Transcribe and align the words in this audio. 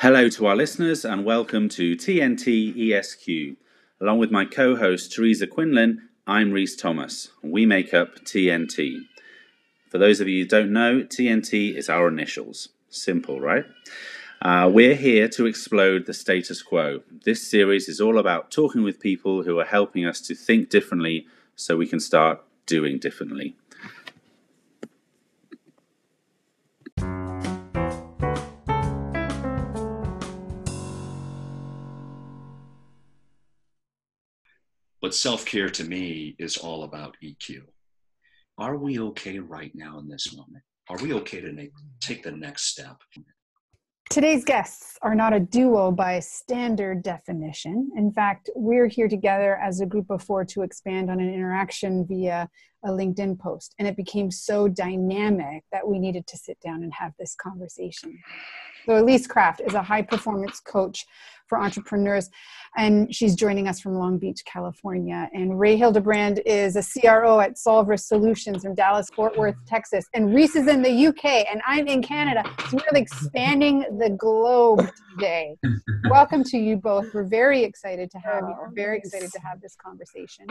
Hello 0.00 0.28
to 0.28 0.44
our 0.44 0.54
listeners 0.54 1.06
and 1.06 1.24
welcome 1.24 1.70
to 1.70 1.96
TNT 1.96 2.92
ESQ. 2.92 3.56
Along 3.98 4.18
with 4.18 4.30
my 4.30 4.44
co 4.44 4.76
host 4.76 5.10
Teresa 5.10 5.46
Quinlan, 5.46 6.10
I'm 6.26 6.52
Reese 6.52 6.76
Thomas. 6.76 7.30
We 7.42 7.64
make 7.64 7.94
up 7.94 8.16
TNT. 8.16 8.98
For 9.88 9.96
those 9.96 10.20
of 10.20 10.28
you 10.28 10.42
who 10.42 10.48
don't 10.50 10.70
know, 10.70 11.00
TNT 11.00 11.74
is 11.74 11.88
our 11.88 12.08
initials. 12.08 12.68
Simple, 12.90 13.40
right? 13.40 13.64
Uh, 14.42 14.70
we're 14.70 14.96
here 14.96 15.28
to 15.28 15.46
explode 15.46 16.04
the 16.04 16.12
status 16.12 16.60
quo. 16.60 17.00
This 17.24 17.50
series 17.50 17.88
is 17.88 17.98
all 17.98 18.18
about 18.18 18.50
talking 18.50 18.82
with 18.82 19.00
people 19.00 19.44
who 19.44 19.58
are 19.58 19.64
helping 19.64 20.04
us 20.04 20.20
to 20.26 20.34
think 20.34 20.68
differently 20.68 21.26
so 21.54 21.74
we 21.74 21.86
can 21.86 22.00
start 22.00 22.42
doing 22.66 22.98
differently. 22.98 23.56
But 35.06 35.14
self 35.14 35.46
care 35.46 35.70
to 35.70 35.84
me 35.84 36.34
is 36.40 36.56
all 36.56 36.82
about 36.82 37.16
EQ. 37.22 37.60
Are 38.58 38.76
we 38.76 38.98
okay 38.98 39.38
right 39.38 39.70
now 39.72 40.00
in 40.00 40.08
this 40.08 40.34
moment? 40.36 40.64
Are 40.90 40.96
we 40.96 41.12
okay 41.12 41.40
to 41.40 41.68
take 42.00 42.24
the 42.24 42.32
next 42.32 42.72
step? 42.72 42.96
Today's 44.10 44.44
guests 44.44 44.98
are 45.02 45.14
not 45.14 45.32
a 45.32 45.38
duo 45.38 45.92
by 45.92 46.18
standard 46.18 47.04
definition. 47.04 47.92
In 47.96 48.10
fact, 48.10 48.50
we're 48.56 48.88
here 48.88 49.06
together 49.06 49.56
as 49.58 49.78
a 49.78 49.86
group 49.86 50.10
of 50.10 50.24
four 50.24 50.44
to 50.46 50.62
expand 50.62 51.08
on 51.08 51.20
an 51.20 51.32
interaction 51.32 52.04
via 52.04 52.48
a 52.84 52.88
LinkedIn 52.88 53.38
post. 53.38 53.76
And 53.78 53.86
it 53.86 53.96
became 53.96 54.32
so 54.32 54.66
dynamic 54.66 55.62
that 55.70 55.86
we 55.86 56.00
needed 56.00 56.26
to 56.26 56.36
sit 56.36 56.58
down 56.58 56.82
and 56.82 56.92
have 56.92 57.12
this 57.16 57.36
conversation. 57.40 58.18
So, 58.86 58.96
Elise 59.02 59.26
Kraft 59.26 59.60
is 59.66 59.74
a 59.74 59.82
high 59.82 60.02
performance 60.02 60.60
coach 60.60 61.04
for 61.48 61.58
entrepreneurs. 61.58 62.30
And 62.76 63.12
she's 63.12 63.34
joining 63.34 63.66
us 63.66 63.80
from 63.80 63.94
Long 63.94 64.16
Beach, 64.16 64.42
California. 64.44 65.28
And 65.32 65.58
Ray 65.58 65.76
Hildebrand 65.76 66.40
is 66.46 66.76
a 66.76 66.82
CRO 66.82 67.40
at 67.40 67.58
Solver 67.58 67.96
Solutions 67.96 68.62
from 68.62 68.76
Dallas, 68.76 69.08
Fort 69.10 69.36
Worth, 69.36 69.56
Texas. 69.66 70.04
And 70.14 70.32
Reese 70.32 70.54
is 70.54 70.68
in 70.68 70.82
the 70.82 71.06
UK, 71.08 71.24
and 71.50 71.60
I'm 71.66 71.88
in 71.88 72.00
Canada. 72.00 72.44
So 72.70 72.76
we're 72.76 72.98
expanding 72.98 73.80
the 73.98 74.10
globe 74.10 74.88
today. 75.14 75.56
Welcome 76.10 76.44
to 76.44 76.58
you 76.58 76.76
both. 76.76 77.12
We're 77.12 77.24
very 77.24 77.64
excited 77.64 78.08
to 78.12 78.18
have 78.18 78.42
you. 78.42 78.54
Oh, 78.56 78.66
we're 78.66 78.74
very 78.74 78.98
excited 78.98 79.32
to 79.32 79.40
have 79.40 79.60
this 79.60 79.74
conversation. 79.84 80.46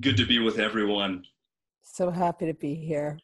Good 0.00 0.16
to 0.16 0.26
be 0.26 0.40
with 0.40 0.58
everyone. 0.58 1.24
So 1.82 2.10
happy 2.10 2.46
to 2.46 2.54
be 2.54 2.74
here 2.74 3.18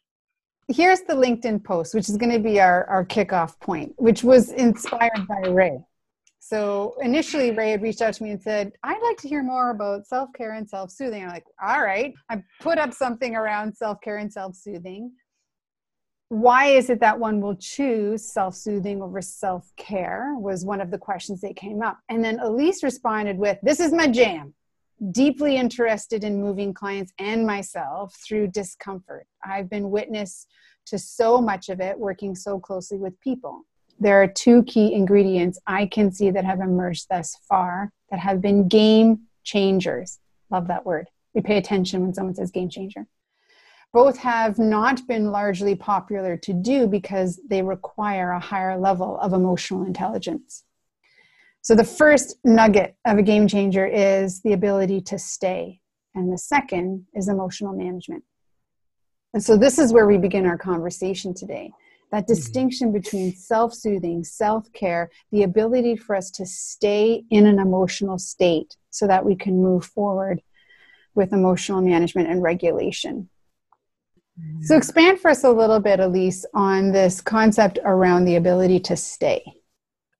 here's 0.69 1.01
the 1.01 1.13
LinkedIn 1.13 1.63
post, 1.63 1.93
which 1.93 2.09
is 2.09 2.17
going 2.17 2.31
to 2.31 2.39
be 2.39 2.61
our, 2.61 2.85
our 2.85 3.05
kickoff 3.05 3.59
point, 3.59 3.93
which 3.97 4.23
was 4.23 4.51
inspired 4.51 5.27
by 5.27 5.49
Ray. 5.49 5.79
So 6.39 6.95
initially, 7.01 7.51
Ray 7.51 7.71
had 7.71 7.81
reached 7.81 8.01
out 8.01 8.13
to 8.15 8.23
me 8.23 8.31
and 8.31 8.41
said, 8.41 8.71
I'd 8.83 9.01
like 9.01 9.17
to 9.17 9.27
hear 9.27 9.43
more 9.43 9.71
about 9.71 10.07
self 10.07 10.29
care 10.33 10.53
and 10.53 10.67
self 10.67 10.89
soothing. 10.89 11.23
I'm 11.23 11.29
like, 11.29 11.45
all 11.61 11.81
right. 11.81 12.13
I 12.29 12.41
put 12.61 12.77
up 12.77 12.93
something 12.93 13.35
around 13.35 13.75
self 13.75 13.99
care 14.01 14.17
and 14.17 14.31
self 14.31 14.55
soothing. 14.55 15.11
Why 16.29 16.67
is 16.67 16.89
it 16.89 17.01
that 17.01 17.19
one 17.19 17.41
will 17.41 17.55
choose 17.55 18.31
self 18.31 18.55
soothing 18.55 19.01
over 19.01 19.21
self 19.21 19.71
care? 19.77 20.33
Was 20.37 20.65
one 20.65 20.81
of 20.81 20.91
the 20.91 20.97
questions 20.97 21.41
that 21.41 21.55
came 21.55 21.81
up. 21.81 21.99
And 22.09 22.23
then 22.23 22.39
Elise 22.39 22.83
responded 22.83 23.37
with, 23.37 23.57
This 23.61 23.79
is 23.79 23.91
my 23.91 24.07
jam. 24.07 24.53
Deeply 25.11 25.55
interested 25.57 26.23
in 26.23 26.41
moving 26.41 26.73
clients 26.73 27.13
and 27.19 27.45
myself 27.45 28.17
through 28.27 28.47
discomfort. 28.47 29.27
I've 29.45 29.69
been 29.69 29.89
witness 29.89 30.47
to 30.87 30.99
so 30.99 31.41
much 31.41 31.69
of 31.69 31.79
it 31.79 31.97
working 31.97 32.35
so 32.35 32.59
closely 32.59 32.97
with 32.97 33.19
people 33.21 33.65
there 33.99 34.21
are 34.21 34.27
two 34.27 34.63
key 34.63 34.93
ingredients 34.93 35.59
I 35.67 35.85
can 35.85 36.11
see 36.11 36.31
that 36.31 36.45
have 36.45 36.61
emerged 36.61 37.07
thus 37.09 37.35
far 37.47 37.91
that 38.09 38.19
have 38.19 38.41
been 38.41 38.67
game 38.67 39.21
changers. 39.43 40.19
Love 40.49 40.67
that 40.67 40.85
word. 40.85 41.07
We 41.33 41.41
pay 41.41 41.57
attention 41.57 42.01
when 42.01 42.13
someone 42.13 42.35
says 42.35 42.51
game 42.51 42.69
changer. 42.69 43.07
Both 43.91 44.17
have 44.19 44.57
not 44.57 45.05
been 45.07 45.31
largely 45.31 45.75
popular 45.75 46.37
to 46.37 46.53
do 46.53 46.87
because 46.87 47.39
they 47.49 47.61
require 47.61 48.31
a 48.31 48.39
higher 48.39 48.77
level 48.77 49.19
of 49.19 49.33
emotional 49.33 49.83
intelligence. 49.83 50.63
So, 51.61 51.75
the 51.75 51.83
first 51.83 52.37
nugget 52.43 52.95
of 53.05 53.17
a 53.17 53.23
game 53.23 53.47
changer 53.47 53.85
is 53.85 54.41
the 54.41 54.53
ability 54.53 55.01
to 55.01 55.19
stay, 55.19 55.81
and 56.15 56.31
the 56.31 56.37
second 56.37 57.05
is 57.13 57.27
emotional 57.27 57.73
management. 57.73 58.23
And 59.33 59.43
so, 59.43 59.57
this 59.57 59.77
is 59.77 59.93
where 59.93 60.07
we 60.07 60.17
begin 60.17 60.45
our 60.45 60.57
conversation 60.57 61.33
today 61.33 61.71
that 62.11 62.23
mm-hmm. 62.23 62.33
distinction 62.33 62.91
between 62.91 63.35
self 63.35 63.73
soothing, 63.73 64.23
self 64.23 64.71
care, 64.73 65.09
the 65.31 65.43
ability 65.43 65.95
for 65.95 66.15
us 66.15 66.31
to 66.31 66.45
stay 66.45 67.23
in 67.29 67.45
an 67.45 67.59
emotional 67.59 68.17
state 68.17 68.75
so 68.89 69.07
that 69.07 69.25
we 69.25 69.35
can 69.35 69.61
move 69.61 69.85
forward 69.85 70.41
with 71.15 71.33
emotional 71.33 71.81
management 71.81 72.29
and 72.29 72.41
regulation. 72.41 73.29
So, 74.61 74.77
expand 74.77 75.19
for 75.19 75.29
us 75.29 75.43
a 75.43 75.51
little 75.51 75.81
bit, 75.81 75.99
Elise, 75.99 76.45
on 76.53 76.93
this 76.93 77.19
concept 77.19 77.77
around 77.83 78.23
the 78.23 78.37
ability 78.37 78.79
to 78.81 78.95
stay. 78.95 79.43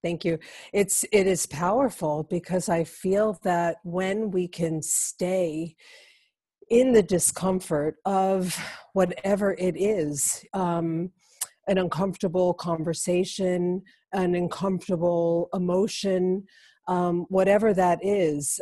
Thank 0.02 0.24
you. 0.24 0.40
It's 0.72 1.04
it 1.12 1.28
is 1.28 1.46
powerful 1.46 2.24
because 2.30 2.70
I 2.70 2.86
feel 2.86 3.38
that 3.44 3.78
when 3.84 4.32
we 4.32 4.48
can 4.48 4.82
stay 4.82 5.76
in 6.70 6.94
the 6.94 7.04
discomfort 7.04 7.96
of 8.06 8.58
whatever 8.94 9.54
it 9.54 9.76
is, 9.76 10.46
um, 10.54 11.12
an 11.68 11.78
uncomfortable 11.78 12.54
conversation, 12.54 13.82
an 14.14 14.36
uncomfortable 14.36 15.50
emotion, 15.54 16.46
um, 16.88 17.26
whatever 17.30 17.74
that 17.74 18.00
is, 18.04 18.62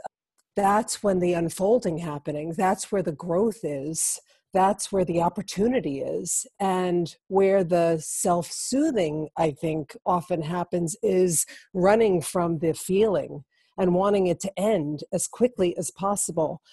that's 0.56 1.04
when 1.04 1.20
the 1.20 1.34
unfolding 1.34 2.00
happening. 2.00 2.54
That's 2.58 2.92
where 2.92 3.04
the 3.04 3.12
growth 3.12 3.60
is. 3.64 4.20
That's 4.58 4.92
where 4.92 5.06
the 5.06 5.22
opportunity 5.22 6.00
is. 6.00 6.48
And 6.60 7.16
where 7.28 7.64
the 7.64 8.00
self 8.00 8.52
soothing, 8.52 9.30
I 9.38 9.52
think, 9.52 9.96
often 10.04 10.42
happens 10.42 10.96
is 11.04 11.46
running 11.76 12.22
from 12.22 12.58
the 12.58 12.74
feeling 12.74 13.44
and 13.78 13.94
wanting 13.94 14.26
it 14.26 14.40
to 14.40 14.60
end 14.60 15.04
as 15.14 15.28
quickly 15.28 15.78
as 15.78 15.92
possible 15.92 16.64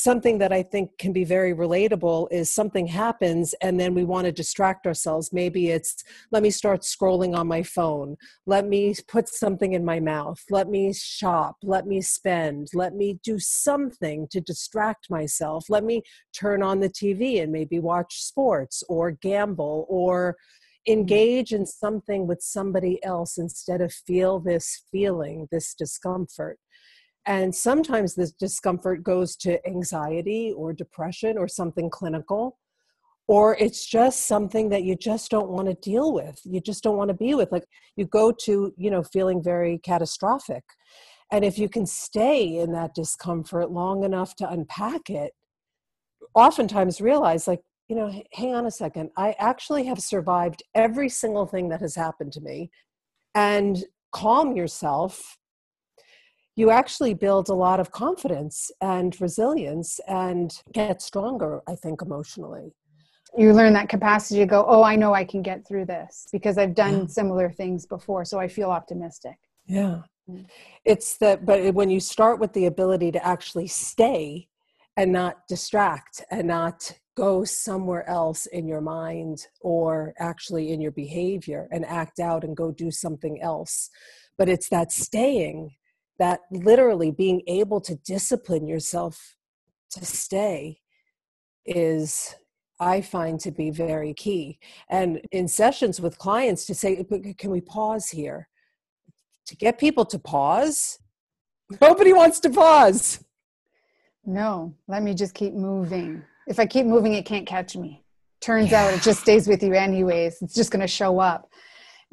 something 0.00 0.38
that 0.38 0.52
I 0.52 0.62
think 0.62 0.98
can 0.98 1.12
be 1.12 1.24
very 1.24 1.54
relatable 1.54 2.28
is 2.30 2.50
something 2.50 2.86
happens 2.86 3.54
and 3.62 3.78
then 3.78 3.94
we 3.94 4.04
want 4.04 4.26
to 4.26 4.32
distract 4.32 4.86
ourselves. 4.86 5.32
Maybe 5.32 5.70
it's 5.70 6.02
let 6.30 6.42
me 6.42 6.50
start 6.50 6.82
scrolling 6.82 7.36
on 7.36 7.46
my 7.46 7.62
phone, 7.62 8.16
let 8.46 8.66
me 8.66 8.94
put 9.08 9.28
something 9.28 9.72
in 9.72 9.84
my 9.84 10.00
mouth, 10.00 10.42
let 10.50 10.68
me 10.68 10.92
shop, 10.92 11.56
let 11.62 11.86
me 11.86 12.00
spend, 12.00 12.68
let 12.74 12.94
me 12.94 13.18
do 13.22 13.38
something 13.38 14.28
to 14.30 14.40
distract 14.40 15.10
myself, 15.10 15.66
let 15.68 15.84
me 15.84 16.02
turn 16.32 16.62
on 16.62 16.80
the 16.80 16.90
TV 16.90 17.42
and 17.42 17.52
maybe 17.52 17.78
watch 17.78 18.22
sports 18.22 18.82
or 18.88 19.10
gamble 19.10 19.86
or 19.88 20.32
mm-hmm. 20.32 20.92
engage 20.92 21.52
in 21.52 21.66
something 21.66 22.26
with 22.26 22.40
somebody 22.42 23.02
else 23.04 23.38
instead 23.38 23.80
of 23.80 23.92
feel 23.92 24.40
this 24.40 24.84
feeling, 24.90 25.48
this 25.50 25.74
discomfort. 25.74 26.58
And 27.26 27.52
sometimes 27.54 28.14
this 28.14 28.32
discomfort 28.32 29.02
goes 29.02 29.36
to 29.38 29.64
anxiety 29.66 30.52
or 30.56 30.72
depression 30.72 31.36
or 31.36 31.48
something 31.48 31.90
clinical, 31.90 32.58
or 33.26 33.56
it's 33.56 33.84
just 33.84 34.26
something 34.26 34.68
that 34.68 34.84
you 34.84 34.94
just 34.94 35.30
don't 35.30 35.48
want 35.48 35.66
to 35.66 35.74
deal 35.74 36.12
with. 36.12 36.40
You 36.44 36.60
just 36.60 36.84
don't 36.84 36.96
want 36.96 37.08
to 37.08 37.14
be 37.14 37.34
with. 37.34 37.50
Like 37.50 37.64
you 37.96 38.06
go 38.06 38.32
to, 38.44 38.72
you 38.76 38.90
know, 38.90 39.02
feeling 39.02 39.42
very 39.42 39.78
catastrophic. 39.78 40.62
And 41.32 41.44
if 41.44 41.58
you 41.58 41.68
can 41.68 41.86
stay 41.86 42.58
in 42.58 42.72
that 42.72 42.94
discomfort 42.94 43.72
long 43.72 44.04
enough 44.04 44.36
to 44.36 44.48
unpack 44.48 45.10
it, 45.10 45.32
oftentimes 46.34 47.00
realize, 47.00 47.48
like, 47.48 47.62
you 47.88 47.96
know, 47.96 48.22
hang 48.32 48.54
on 48.54 48.66
a 48.66 48.70
second, 48.70 49.10
I 49.16 49.34
actually 49.40 49.84
have 49.86 49.98
survived 49.98 50.62
every 50.76 51.08
single 51.08 51.46
thing 51.46 51.68
that 51.70 51.80
has 51.80 51.96
happened 51.96 52.32
to 52.34 52.40
me. 52.40 52.70
And 53.34 53.84
calm 54.12 54.56
yourself 54.56 55.36
you 56.56 56.70
actually 56.70 57.12
build 57.12 57.50
a 57.50 57.54
lot 57.54 57.78
of 57.78 57.90
confidence 57.90 58.70
and 58.80 59.18
resilience 59.20 60.00
and 60.08 60.62
get 60.72 61.02
stronger, 61.02 61.60
I 61.68 61.74
think, 61.74 62.00
emotionally. 62.00 62.72
You 63.36 63.52
learn 63.52 63.74
that 63.74 63.90
capacity 63.90 64.40
to 64.40 64.46
go, 64.46 64.64
oh, 64.66 64.82
I 64.82 64.96
know 64.96 65.12
I 65.12 65.24
can 65.24 65.42
get 65.42 65.68
through 65.68 65.84
this 65.84 66.26
because 66.32 66.56
I've 66.56 66.74
done 66.74 67.00
yeah. 67.00 67.06
similar 67.06 67.50
things 67.50 67.84
before. 67.84 68.24
So 68.24 68.40
I 68.40 68.48
feel 68.48 68.70
optimistic. 68.70 69.36
Yeah. 69.66 70.02
Mm. 70.28 70.46
It's 70.86 71.18
that, 71.18 71.44
but 71.44 71.74
when 71.74 71.90
you 71.90 72.00
start 72.00 72.40
with 72.40 72.54
the 72.54 72.64
ability 72.64 73.12
to 73.12 73.24
actually 73.24 73.66
stay 73.66 74.48
and 74.96 75.12
not 75.12 75.46
distract 75.46 76.24
and 76.30 76.48
not 76.48 76.90
go 77.18 77.44
somewhere 77.44 78.08
else 78.08 78.46
in 78.46 78.66
your 78.66 78.80
mind 78.80 79.46
or 79.60 80.14
actually 80.18 80.72
in 80.72 80.80
your 80.80 80.92
behavior 80.92 81.68
and 81.70 81.84
act 81.84 82.18
out 82.18 82.44
and 82.44 82.56
go 82.56 82.72
do 82.72 82.90
something 82.90 83.42
else. 83.42 83.90
But 84.38 84.48
it's 84.48 84.70
that 84.70 84.90
staying 84.90 85.72
that 86.18 86.40
literally 86.50 87.10
being 87.10 87.42
able 87.46 87.80
to 87.82 87.96
discipline 87.96 88.66
yourself 88.66 89.36
to 89.90 90.04
stay 90.04 90.80
is 91.64 92.34
I 92.78 93.00
find 93.00 93.40
to 93.40 93.50
be 93.50 93.70
very 93.70 94.14
key. 94.14 94.58
And 94.88 95.20
in 95.32 95.48
sessions 95.48 96.00
with 96.00 96.18
clients 96.18 96.66
to 96.66 96.74
say, 96.74 97.04
can 97.38 97.50
we 97.50 97.60
pause 97.60 98.08
here? 98.08 98.48
to 99.46 99.56
get 99.56 99.78
people 99.78 100.04
to 100.04 100.18
pause. 100.18 100.98
Nobody 101.80 102.12
wants 102.12 102.40
to 102.40 102.50
pause. 102.50 103.24
No, 104.24 104.74
let 104.88 105.02
me 105.02 105.14
just 105.14 105.34
keep 105.34 105.54
moving. 105.54 106.22
If 106.46 106.58
I 106.58 106.66
keep 106.66 106.86
moving, 106.86 107.14
it 107.14 107.24
can't 107.24 107.46
catch 107.46 107.76
me. 107.76 108.02
Turns 108.40 108.70
yeah. 108.70 108.84
out 108.84 108.94
it 108.94 109.02
just 109.02 109.20
stays 109.20 109.48
with 109.48 109.62
you 109.62 109.72
anyways. 109.72 110.42
It's 110.42 110.54
just 110.54 110.70
going 110.70 110.80
to 110.80 110.88
show 110.88 111.18
up. 111.18 111.48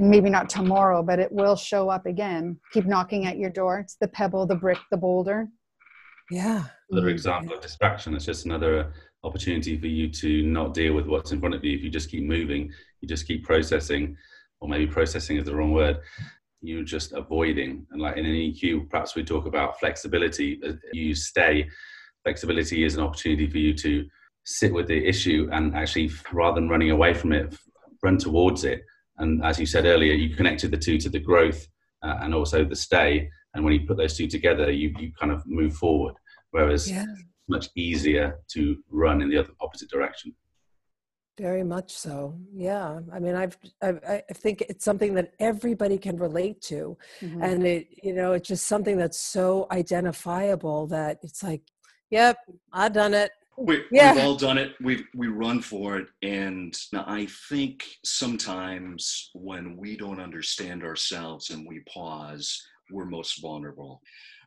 Maybe 0.03 0.29
not 0.29 0.50
tomorrow, 0.50 1.01
but 1.01 1.19
it 1.19 1.31
will 1.31 1.55
show 1.55 1.89
up 1.89 2.05
again. 2.05 2.59
Keep 2.73 2.88
knocking 2.88 3.25
at 3.25 3.38
your 3.38 3.50
door. 3.50 3.79
It's 3.79 3.95
the 3.95 4.07
pebble, 4.09 4.45
the 4.45 4.55
brick, 4.55 4.77
the 4.91 4.97
boulder. 4.97 5.47
Yeah. 6.29 6.65
Another 6.91 7.07
example 7.07 7.55
of 7.55 7.61
distraction. 7.61 8.13
It's 8.13 8.25
just 8.25 8.45
another 8.45 8.91
opportunity 9.23 9.79
for 9.79 9.88
you 9.88 10.09
to 10.09 10.44
not 10.44 10.73
deal 10.73 10.94
with 10.94 11.07
what's 11.07 11.31
in 11.31 11.39
front 11.39 11.55
of 11.55 11.63
you. 11.63 11.77
If 11.77 11.83
you 11.83 11.89
just 11.89 12.11
keep 12.11 12.25
moving, 12.25 12.69
you 13.00 13.07
just 13.07 13.25
keep 13.25 13.45
processing, 13.45 14.17
or 14.59 14.67
maybe 14.67 14.88
processing 14.88 15.38
is 15.38 15.45
the 15.45 15.55
wrong 15.55 15.71
word. 15.71 16.00
You're 16.61 16.83
just 16.83 17.13
avoiding. 17.13 17.88
And 17.91 18.01
like 18.01 18.17
in 18.17 18.25
an 18.25 18.33
EQ, 18.33 18.89
perhaps 18.89 19.15
we 19.15 19.23
talk 19.23 19.45
about 19.45 19.79
flexibility. 19.79 20.59
Uh, 20.67 20.73
you 20.91 21.15
stay. 21.15 21.69
Flexibility 22.23 22.83
is 22.83 22.95
an 22.95 23.03
opportunity 23.03 23.50
for 23.50 23.57
you 23.57 23.73
to 23.75 24.05
sit 24.45 24.73
with 24.73 24.88
the 24.88 25.07
issue 25.07 25.47
and 25.53 25.73
actually, 25.75 26.11
rather 26.33 26.55
than 26.55 26.67
running 26.67 26.91
away 26.91 27.13
from 27.13 27.31
it, 27.31 27.55
run 28.03 28.17
towards 28.17 28.65
it. 28.65 28.83
And 29.18 29.44
as 29.44 29.60
you 29.60 29.65
said 29.65 29.86
earlier, 29.86 30.13
you 30.13 30.36
connected 30.36 30.71
the 30.71 30.77
two 30.77 30.98
to 31.00 31.10
the 31.10 31.19
growth 31.19 31.68
uh, 32.04 32.18
and 32.21 32.33
also 32.33 32.63
the 32.63 32.75
stay. 32.75 33.30
And 33.54 33.63
when 33.63 33.74
you 33.74 33.86
put 33.86 33.98
those 33.98 34.18
two 34.18 34.27
together, 34.27 34.71
you, 34.71 34.94
you 35.00 35.12
kind 35.19 35.31
of 35.31 35.44
move 35.45 35.75
forward. 35.75 36.15
Whereas 36.51 36.89
yeah. 36.89 37.04
it's 37.04 37.24
much 37.48 37.69
easier 37.75 38.39
to 38.54 38.77
run 38.89 39.21
in 39.21 39.30
the 39.30 39.38
other 39.38 39.51
opposite 39.62 39.89
direction. 39.89 40.33
Very 41.39 41.63
much 41.63 41.92
so. 41.92 42.38
Yeah. 42.54 43.00
I 43.12 43.19
mean, 43.19 43.36
I've, 43.36 43.57
I've, 43.81 44.00
i 44.06 44.21
think 44.33 44.62
it's 44.62 44.86
something 44.86 45.15
that 45.15 45.33
everybody 45.39 45.98
can 45.98 46.18
relate 46.18 46.62
to. 46.63 46.95
Mm-hmm. 47.21 47.42
And 47.42 47.65
it, 47.65 47.88
you 48.04 48.13
know, 48.13 48.33
it's 48.33 48.48
just 48.48 48.68
something 48.68 48.98
that's 48.98 49.19
so 49.19 49.65
identifiable 49.71 50.86
that 50.88 51.18
it's 51.24 51.42
like, 51.42 51.63
yep, 52.12 52.38
I've 52.71 52.94
done 52.94 53.15
it. 53.15 53.31
We, 53.57 53.83
yeah. 53.91 54.13
We've 54.13 54.23
all 54.23 54.35
done 54.35 54.57
it. 54.57 54.73
We 54.81 55.05
we 55.13 55.27
run 55.27 55.61
for 55.61 55.97
it, 55.97 56.07
and 56.23 56.75
I 56.94 57.27
think 57.50 57.85
sometimes 58.03 59.29
when 59.33 59.77
we 59.77 59.95
don't 59.95 60.19
understand 60.19 60.83
ourselves 60.83 61.51
and 61.51 61.67
we 61.67 61.81
pause, 61.81 62.61
we're 62.91 63.05
most 63.05 63.41
vulnerable, 63.41 64.01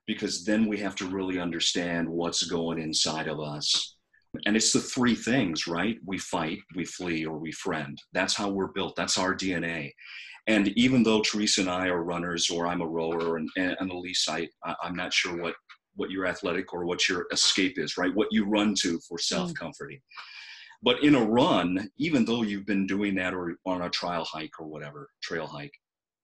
because 0.06 0.44
then 0.44 0.66
we 0.66 0.78
have 0.78 0.96
to 0.96 1.06
really 1.06 1.38
understand 1.38 2.08
what's 2.08 2.44
going 2.44 2.80
inside 2.80 3.28
of 3.28 3.40
us. 3.40 3.94
And 4.44 4.56
it's 4.56 4.72
the 4.72 4.80
three 4.80 5.14
things, 5.14 5.66
right? 5.66 5.96
We 6.04 6.18
fight, 6.18 6.58
we 6.74 6.84
flee, 6.84 7.24
or 7.24 7.38
we 7.38 7.52
friend. 7.52 8.00
That's 8.12 8.34
how 8.34 8.50
we're 8.50 8.72
built. 8.72 8.94
That's 8.96 9.18
our 9.18 9.34
DNA. 9.34 9.92
And 10.46 10.68
even 10.76 11.02
though 11.02 11.22
Teresa 11.22 11.62
and 11.62 11.70
I 11.70 11.88
are 11.88 12.04
runners, 12.04 12.50
or 12.50 12.66
I'm 12.66 12.82
a 12.82 12.86
rower, 12.86 13.36
and, 13.36 13.48
and 13.56 13.90
Elise, 13.90 14.28
I, 14.28 14.48
I'm 14.82 14.94
not 14.94 15.12
sure 15.12 15.40
what 15.40 15.54
what 15.96 16.10
your 16.10 16.26
athletic 16.26 16.72
or 16.72 16.84
what 16.84 17.08
your 17.08 17.26
escape 17.32 17.78
is, 17.78 17.96
right? 17.96 18.14
What 18.14 18.28
you 18.31 18.46
run 18.46 18.75
to 18.82 19.00
for 19.08 19.19
self 19.19 19.52
comforting. 19.54 20.00
But 20.82 21.02
in 21.02 21.14
a 21.14 21.25
run, 21.25 21.90
even 21.96 22.25
though 22.25 22.43
you've 22.43 22.66
been 22.66 22.87
doing 22.87 23.14
that 23.16 23.34
or 23.34 23.56
on 23.64 23.82
a 23.82 23.90
trial 23.90 24.25
hike 24.25 24.60
or 24.60 24.66
whatever, 24.66 25.08
trail 25.22 25.46
hike, 25.46 25.75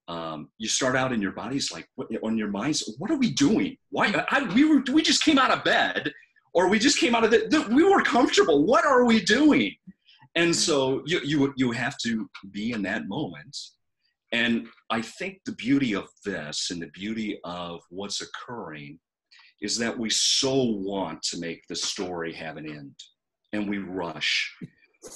um, 0.09 0.51
you 0.59 0.69
start 0.69 0.95
out 0.95 1.13
and 1.13 1.23
your 1.23 1.33
body's 1.33 1.73
like, 1.73 1.89
what, 1.95 2.09
on 2.23 2.37
your 2.37 2.49
minds, 2.49 2.95
what 2.99 3.11
are 3.11 3.17
we 3.17 3.33
doing? 3.33 3.77
Why? 3.91 4.13
I, 4.31 4.43
we, 4.55 4.65
were, 4.65 4.83
we 4.93 5.03
just 5.03 5.25
came 5.25 5.39
out 5.39 5.51
of 5.51 5.65
bed 5.65 6.13
or 6.55 6.69
we 6.69 6.79
just 6.79 6.99
came 6.99 7.15
out 7.15 7.25
of 7.25 7.31
the, 7.31 7.47
the 7.49 7.75
we 7.75 7.83
were 7.83 8.03
comfortable. 8.03 8.67
What 8.67 8.85
are 8.85 9.05
we 9.05 9.25
doing? 9.25 9.75
And 10.35 10.55
so 10.55 11.03
you, 11.07 11.21
you, 11.25 11.53
you 11.57 11.71
have 11.73 11.97
to 12.05 12.29
be 12.51 12.73
in 12.73 12.83
that 12.83 13.09
moment. 13.09 13.57
And 14.33 14.67
I 14.91 15.03
think 15.03 15.41
the 15.45 15.53
beauty 15.53 15.95
of 15.95 16.09
this 16.25 16.71
and 16.71 16.81
the 16.81 16.89
beauty 16.89 17.39
of 17.45 17.81
what's 17.91 18.23
occurring 18.23 18.99
is 19.62 19.79
that 19.79 19.97
we 19.97 20.11
so 20.11 20.64
want 20.64 21.23
to 21.23 21.38
make 21.38 21.67
the 21.69 21.76
story 21.76 22.32
have 22.32 22.56
an 22.56 22.69
end 22.69 22.94
and 23.53 23.69
we 23.69 23.79
rush 23.79 24.55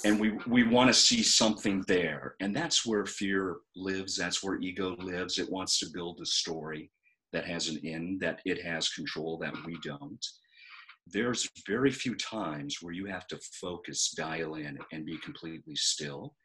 and 0.05 0.19
we 0.19 0.31
we 0.47 0.63
want 0.63 0.89
to 0.89 0.93
see 0.93 1.21
something 1.21 1.83
there. 1.87 2.35
And 2.39 2.55
that's 2.55 2.85
where 2.85 3.05
fear 3.05 3.57
lives 3.75 4.15
that's 4.15 4.43
where 4.43 4.59
ego 4.59 4.95
lives. 4.99 5.37
It 5.37 5.51
wants 5.51 5.79
to 5.79 5.89
build 5.93 6.19
a 6.21 6.25
story 6.25 6.91
that 7.33 7.45
has 7.45 7.67
an 7.67 7.79
end 7.85 8.21
that 8.21 8.41
it 8.45 8.63
has 8.63 8.89
control 8.89 9.37
that 9.39 9.53
we 9.65 9.77
don't. 9.83 10.25
There's 11.07 11.49
very 11.67 11.91
few 11.91 12.15
times 12.15 12.77
where 12.81 12.93
you 12.93 13.05
have 13.05 13.27
to 13.27 13.39
focus 13.61 14.13
dial 14.15 14.55
in 14.55 14.77
and 14.91 15.05
be 15.05 15.17
completely 15.19 15.75
still. 15.75 16.35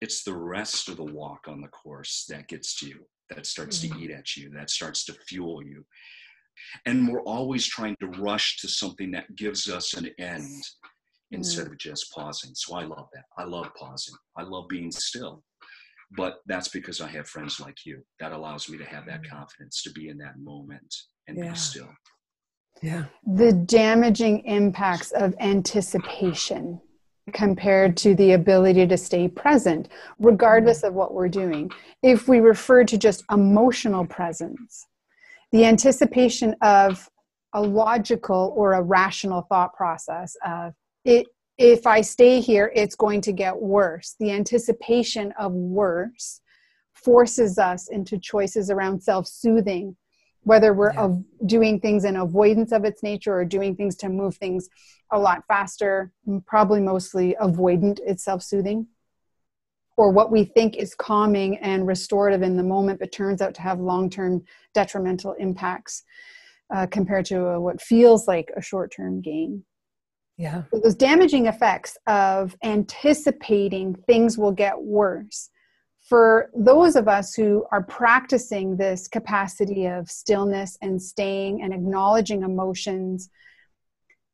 It's 0.00 0.24
the 0.24 0.36
rest 0.36 0.88
of 0.88 0.96
the 0.96 1.04
walk 1.04 1.48
on 1.48 1.60
the 1.60 1.68
course 1.68 2.26
that 2.28 2.48
gets 2.48 2.78
to 2.80 2.88
you 2.88 3.06
that 3.30 3.46
starts 3.46 3.80
to 3.80 3.88
mm-hmm. 3.88 4.04
eat 4.04 4.10
at 4.10 4.36
you 4.36 4.50
that 4.50 4.70
starts 4.70 5.04
to 5.06 5.12
fuel 5.26 5.62
you 5.62 5.84
and 6.84 7.08
we're 7.08 7.22
always 7.22 7.66
trying 7.66 7.96
to 8.00 8.08
rush 8.20 8.58
to 8.58 8.68
something 8.68 9.10
that 9.12 9.34
gives 9.36 9.68
us 9.68 9.94
an 9.94 10.10
end 10.18 10.62
instead 11.30 11.66
mm. 11.66 11.72
of 11.72 11.78
just 11.78 12.12
pausing. 12.12 12.52
So 12.54 12.76
I 12.76 12.84
love 12.84 13.08
that. 13.14 13.24
I 13.36 13.44
love 13.44 13.68
pausing. 13.78 14.14
I 14.36 14.42
love 14.42 14.68
being 14.68 14.90
still. 14.90 15.42
But 16.16 16.38
that's 16.46 16.68
because 16.68 17.00
I 17.00 17.08
have 17.08 17.28
friends 17.28 17.58
like 17.58 17.84
you 17.84 18.00
that 18.20 18.32
allows 18.32 18.68
me 18.68 18.78
to 18.78 18.84
have 18.84 19.06
that 19.06 19.22
mm. 19.22 19.30
confidence 19.30 19.82
to 19.82 19.90
be 19.90 20.08
in 20.08 20.18
that 20.18 20.38
moment 20.38 20.94
and 21.26 21.36
yeah. 21.36 21.50
be 21.50 21.56
still. 21.56 21.88
Yeah. 22.82 23.04
The 23.26 23.52
damaging 23.52 24.44
impacts 24.44 25.10
of 25.12 25.34
anticipation 25.40 26.80
compared 27.32 27.96
to 27.96 28.14
the 28.14 28.32
ability 28.32 28.86
to 28.86 28.96
stay 28.96 29.26
present, 29.26 29.88
regardless 30.18 30.84
of 30.84 30.94
what 30.94 31.12
we're 31.12 31.28
doing. 31.28 31.70
If 32.02 32.28
we 32.28 32.38
refer 32.38 32.84
to 32.84 32.96
just 32.96 33.24
emotional 33.32 34.06
presence, 34.06 34.86
the 35.52 35.64
anticipation 35.64 36.54
of 36.62 37.08
a 37.52 37.60
logical 37.60 38.52
or 38.56 38.74
a 38.74 38.82
rational 38.82 39.42
thought 39.42 39.72
process 39.74 40.36
of 40.44 40.74
it 41.04 41.26
if 41.58 41.86
i 41.86 42.00
stay 42.00 42.40
here 42.40 42.70
it's 42.74 42.94
going 42.94 43.20
to 43.20 43.32
get 43.32 43.56
worse 43.56 44.14
the 44.20 44.30
anticipation 44.30 45.32
of 45.38 45.52
worse 45.52 46.40
forces 46.92 47.58
us 47.58 47.88
into 47.88 48.18
choices 48.18 48.70
around 48.70 49.02
self-soothing 49.02 49.96
whether 50.42 50.72
we're 50.72 50.92
yeah. 50.92 51.08
doing 51.46 51.80
things 51.80 52.04
in 52.04 52.16
avoidance 52.16 52.70
of 52.70 52.84
its 52.84 53.02
nature 53.02 53.34
or 53.34 53.44
doing 53.44 53.74
things 53.74 53.96
to 53.96 54.08
move 54.08 54.36
things 54.36 54.68
a 55.12 55.18
lot 55.18 55.42
faster 55.48 56.12
probably 56.46 56.80
mostly 56.80 57.36
avoidant 57.40 58.00
it's 58.04 58.24
self-soothing 58.24 58.86
or 59.96 60.10
what 60.10 60.30
we 60.30 60.44
think 60.44 60.76
is 60.76 60.94
calming 60.94 61.56
and 61.58 61.86
restorative 61.86 62.42
in 62.42 62.56
the 62.56 62.62
moment, 62.62 63.00
but 63.00 63.12
turns 63.12 63.40
out 63.40 63.54
to 63.54 63.62
have 63.62 63.80
long 63.80 64.10
term 64.10 64.42
detrimental 64.74 65.32
impacts 65.34 66.02
uh, 66.74 66.86
compared 66.86 67.24
to 67.26 67.54
uh, 67.54 67.58
what 67.58 67.80
feels 67.80 68.28
like 68.28 68.50
a 68.56 68.62
short 68.62 68.92
term 68.94 69.20
gain. 69.20 69.64
Yeah. 70.36 70.64
So 70.70 70.80
those 70.80 70.94
damaging 70.94 71.46
effects 71.46 71.96
of 72.06 72.54
anticipating 72.62 73.94
things 74.06 74.36
will 74.36 74.52
get 74.52 74.78
worse. 74.78 75.48
For 76.08 76.50
those 76.54 76.94
of 76.94 77.08
us 77.08 77.34
who 77.34 77.64
are 77.72 77.82
practicing 77.82 78.76
this 78.76 79.08
capacity 79.08 79.86
of 79.86 80.10
stillness 80.10 80.76
and 80.82 81.00
staying 81.00 81.62
and 81.62 81.72
acknowledging 81.72 82.42
emotions, 82.42 83.30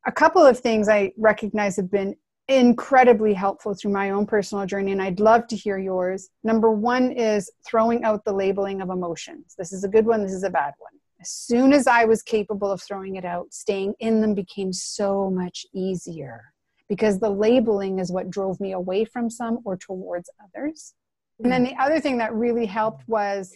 a 0.05 0.11
couple 0.11 0.45
of 0.45 0.59
things 0.59 0.89
I 0.89 1.13
recognize 1.17 1.77
have 1.77 1.89
been 1.89 2.15
incredibly 2.47 3.33
helpful 3.33 3.73
through 3.73 3.91
my 3.91 4.11
own 4.11 4.25
personal 4.25 4.65
journey, 4.65 4.91
and 4.91 5.01
I'd 5.01 5.19
love 5.19 5.47
to 5.47 5.55
hear 5.55 5.77
yours. 5.77 6.29
Number 6.43 6.71
one 6.71 7.11
is 7.11 7.49
throwing 7.65 8.03
out 8.03 8.25
the 8.25 8.33
labeling 8.33 8.81
of 8.81 8.89
emotions. 8.89 9.55
This 9.57 9.71
is 9.71 9.83
a 9.83 9.89
good 9.89 10.05
one, 10.05 10.23
this 10.23 10.33
is 10.33 10.43
a 10.43 10.49
bad 10.49 10.73
one. 10.79 10.91
As 11.21 11.29
soon 11.29 11.71
as 11.71 11.87
I 11.87 12.03
was 12.03 12.21
capable 12.21 12.69
of 12.69 12.81
throwing 12.81 13.15
it 13.15 13.23
out, 13.23 13.53
staying 13.53 13.93
in 13.99 14.19
them 14.19 14.33
became 14.33 14.73
so 14.73 15.29
much 15.29 15.65
easier 15.73 16.41
because 16.89 17.17
the 17.17 17.29
labeling 17.29 17.99
is 17.99 18.11
what 18.11 18.29
drove 18.29 18.59
me 18.59 18.73
away 18.73 19.05
from 19.05 19.29
some 19.29 19.59
or 19.63 19.77
towards 19.77 20.29
others. 20.43 20.93
And 21.41 21.51
then 21.51 21.65
mm. 21.65 21.69
the 21.69 21.81
other 21.81 22.01
thing 22.01 22.17
that 22.17 22.33
really 22.33 22.65
helped 22.65 23.07
was 23.07 23.53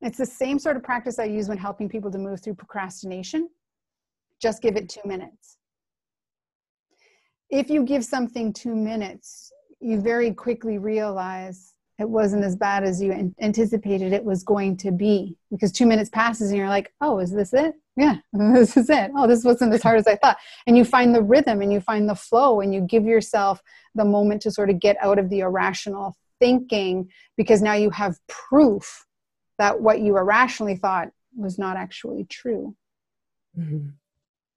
it's 0.00 0.18
the 0.18 0.26
same 0.26 0.58
sort 0.58 0.76
of 0.76 0.84
practice 0.84 1.18
I 1.18 1.24
use 1.24 1.48
when 1.48 1.58
helping 1.58 1.88
people 1.88 2.12
to 2.12 2.18
move 2.18 2.40
through 2.40 2.54
procrastination. 2.54 3.50
Just 4.40 4.62
give 4.62 4.76
it 4.76 4.88
two 4.88 5.02
minutes 5.04 5.58
if 7.50 7.68
you 7.68 7.84
give 7.84 8.04
something 8.04 8.52
two 8.52 8.74
minutes, 8.74 9.52
you 9.80 10.00
very 10.00 10.32
quickly 10.32 10.78
realize 10.78 11.74
it 11.98 12.08
wasn't 12.08 12.44
as 12.44 12.56
bad 12.56 12.82
as 12.82 13.02
you 13.02 13.34
anticipated 13.40 14.12
it 14.12 14.24
was 14.24 14.42
going 14.42 14.76
to 14.78 14.90
be 14.90 15.36
because 15.50 15.70
two 15.70 15.84
minutes 15.84 16.08
passes 16.08 16.50
and 16.50 16.58
you're 16.58 16.68
like, 16.68 16.92
oh, 17.02 17.18
is 17.18 17.30
this 17.30 17.52
it? 17.52 17.74
Yeah, 17.96 18.16
this 18.32 18.76
is 18.76 18.88
it. 18.88 19.10
Oh, 19.14 19.26
this 19.26 19.44
wasn't 19.44 19.74
as 19.74 19.82
hard 19.82 19.98
as 19.98 20.06
I 20.06 20.16
thought. 20.16 20.38
And 20.66 20.78
you 20.78 20.84
find 20.84 21.14
the 21.14 21.22
rhythm 21.22 21.60
and 21.60 21.70
you 21.70 21.80
find 21.80 22.08
the 22.08 22.14
flow 22.14 22.60
and 22.60 22.72
you 22.72 22.80
give 22.80 23.04
yourself 23.04 23.60
the 23.94 24.04
moment 24.04 24.40
to 24.42 24.50
sort 24.50 24.70
of 24.70 24.80
get 24.80 24.96
out 25.02 25.18
of 25.18 25.28
the 25.28 25.40
irrational 25.40 26.16
thinking 26.38 27.10
because 27.36 27.60
now 27.60 27.74
you 27.74 27.90
have 27.90 28.16
proof 28.28 29.04
that 29.58 29.82
what 29.82 30.00
you 30.00 30.16
irrationally 30.16 30.76
thought 30.76 31.10
was 31.36 31.58
not 31.58 31.76
actually 31.76 32.24
true. 32.24 32.74
Mm-hmm. 33.58 33.88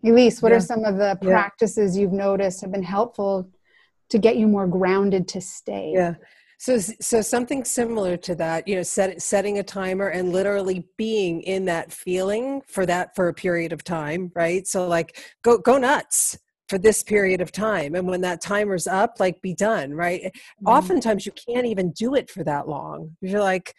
Elise, 0.03 0.41
what 0.41 0.51
yeah. 0.51 0.57
are 0.57 0.61
some 0.61 0.83
of 0.83 0.97
the 0.97 1.17
practices 1.21 1.95
yeah. 1.95 2.01
you've 2.01 2.11
noticed 2.11 2.61
have 2.61 2.71
been 2.71 2.83
helpful 2.83 3.49
to 4.09 4.17
get 4.17 4.35
you 4.37 4.47
more 4.47 4.67
grounded 4.67 5.27
to 5.29 5.41
stay? 5.41 5.93
Yeah. 5.93 6.15
So, 6.59 6.77
so 6.77 7.21
something 7.21 7.65
similar 7.65 8.15
to 8.17 8.35
that, 8.35 8.67
you 8.69 8.75
know, 8.75 8.83
set, 8.83 9.21
setting 9.21 9.59
a 9.59 9.63
timer 9.63 10.07
and 10.07 10.31
literally 10.31 10.87
being 10.97 11.41
in 11.41 11.65
that 11.65 11.91
feeling 11.91 12.61
for 12.67 12.85
that 12.85 13.15
for 13.15 13.27
a 13.27 13.33
period 13.33 13.73
of 13.73 13.83
time, 13.83 14.31
right? 14.33 14.65
So, 14.65 14.87
like, 14.87 15.17
go 15.43 15.57
go 15.57 15.77
nuts 15.77 16.37
for 16.69 16.77
this 16.77 17.03
period 17.03 17.41
of 17.41 17.51
time, 17.51 17.95
and 17.95 18.07
when 18.07 18.21
that 18.21 18.41
timer's 18.41 18.87
up, 18.87 19.15
like, 19.19 19.41
be 19.41 19.53
done, 19.53 19.93
right? 19.93 20.21
Mm-hmm. 20.23 20.67
Oftentimes, 20.67 21.25
you 21.25 21.33
can't 21.33 21.65
even 21.65 21.91
do 21.91 22.15
it 22.15 22.31
for 22.31 22.45
that 22.45 22.67
long. 22.67 23.17
You're 23.19 23.41
like, 23.41 23.75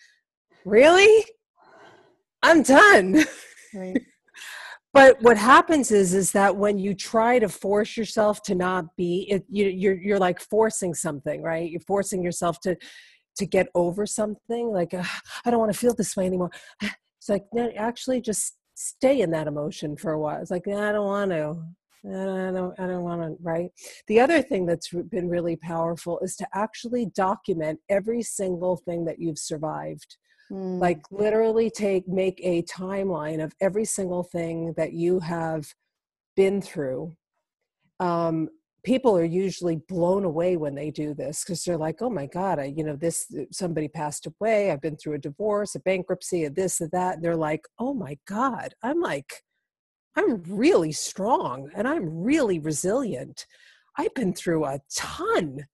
really? 0.67 1.25
I'm 2.43 2.63
done. 2.63 3.25
Right. 3.75 4.03
but 4.95 5.21
what 5.21 5.37
happens 5.37 5.91
is 5.91 6.15
is 6.15 6.33
that 6.33 6.57
when 6.57 6.79
you 6.79 6.95
try 6.95 7.39
to 7.39 7.49
force 7.49 7.97
yourself 7.97 8.41
to 8.43 8.55
not 8.55 8.97
be 8.97 9.27
it 9.29 9.45
you, 9.51 9.67
you're 9.67 10.01
you're 10.01 10.19
like 10.19 10.41
forcing 10.41 10.95
something 10.95 11.43
right 11.43 11.71
you're 11.71 11.81
forcing 11.81 12.23
yourself 12.23 12.59
to 12.61 12.75
to 13.37 13.45
get 13.45 13.69
over 13.75 14.07
something 14.07 14.69
like 14.69 14.95
uh, 14.95 15.05
i 15.45 15.51
don't 15.51 15.61
want 15.61 15.73
to 15.73 15.79
feel 15.79 15.95
this 15.95 16.17
way 16.17 16.25
anymore 16.25 16.51
it's 16.83 17.29
like 17.29 17.45
no 17.53 17.71
actually 17.77 18.21
just 18.21 18.57
stay 18.77 19.21
in 19.21 19.31
that 19.31 19.47
emotion 19.47 19.97
for 19.97 20.13
a 20.13 20.19
while 20.19 20.41
it's 20.41 20.51
like 20.51 20.67
i 20.69 20.93
don't 20.93 21.07
want 21.07 21.31
to 21.31 21.63
I 22.07 22.53
don't, 22.53 22.79
I 22.79 22.87
don't 22.87 23.03
want 23.03 23.23
to, 23.23 23.37
right? 23.41 23.71
The 24.09 24.21
other 24.21 24.43
thing 24.43 24.67
that's 24.67 24.91
been 25.11 25.27
really 25.27 25.57
powerful 25.57 26.19
is 26.21 26.37
to 26.37 26.47
actually 26.53 27.07
document 27.07 27.81
every 27.89 28.23
single 28.23 28.77
thing 28.77 29.07
that 29.07 29.19
you've 29.19 29.39
survived. 29.39 30.19
Mm. 30.51 30.81
Like 30.81 31.03
literally 31.11 31.71
take 31.71 32.07
make 32.09 32.41
a 32.43 32.63
timeline 32.63 33.43
of 33.43 33.55
every 33.61 33.85
single 33.85 34.23
thing 34.23 34.75
that 34.77 34.93
you 34.93 35.21
have 35.21 35.67
been 36.37 36.61
through. 36.61 37.17
Um, 38.01 38.49
people 38.85 39.17
are 39.17 39.25
usually 39.25 39.77
blown 39.89 40.25
away 40.25 40.57
when 40.57 40.75
they 40.75 40.91
do 40.91 41.15
this 41.15 41.43
because 41.43 41.65
they're 41.65 41.79
like, 41.79 42.03
"Oh 42.03 42.11
my 42.11 42.27
God, 42.27 42.59
I, 42.59 42.65
you 42.65 42.85
know, 42.85 42.97
this 42.97 43.27
somebody 43.51 43.89
passed 43.89 44.27
away. 44.27 44.71
I've 44.71 44.83
been 44.83 44.97
through 44.97 45.15
a 45.15 45.19
divorce, 45.19 45.75
a 45.75 45.81
bankruptcy, 45.81 46.45
a 46.45 46.51
this, 46.51 46.81
a 46.81 46.89
that." 46.89 47.17
And 47.17 47.25
they're 47.25 47.37
like, 47.37 47.67
"Oh 47.79 47.95
my 47.95 48.19
God, 48.27 48.75
I'm 48.83 49.01
like, 49.01 49.45
I'm 50.17 50.43
really 50.45 50.93
strong 50.93 51.71
and 51.75 51.89
I'm 51.89 52.23
really 52.23 52.59
resilient. 52.59 53.47
I've 53.97 54.15
been 54.15 54.35
through 54.35 54.65
a 54.67 54.81
ton. 54.95 55.67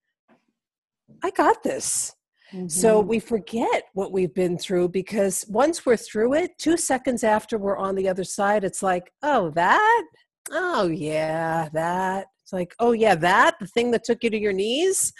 I 1.22 1.30
got 1.30 1.62
this." 1.62 2.14
Mm-hmm. 2.52 2.68
So 2.68 3.00
we 3.00 3.20
forget 3.20 3.84
what 3.94 4.12
we've 4.12 4.34
been 4.34 4.58
through 4.58 4.88
because 4.88 5.44
once 5.48 5.86
we're 5.86 5.96
through 5.96 6.34
it, 6.34 6.58
two 6.58 6.76
seconds 6.76 7.22
after 7.22 7.58
we're 7.58 7.76
on 7.76 7.94
the 7.94 8.08
other 8.08 8.24
side, 8.24 8.64
it's 8.64 8.82
like, 8.82 9.12
oh, 9.22 9.50
that? 9.50 10.04
Oh, 10.50 10.88
yeah, 10.88 11.68
that. 11.72 12.26
It's 12.42 12.52
like, 12.52 12.74
oh, 12.80 12.92
yeah, 12.92 13.14
that? 13.14 13.56
The 13.60 13.66
thing 13.68 13.92
that 13.92 14.02
took 14.02 14.24
you 14.24 14.30
to 14.30 14.38
your 14.38 14.52
knees? 14.52 15.12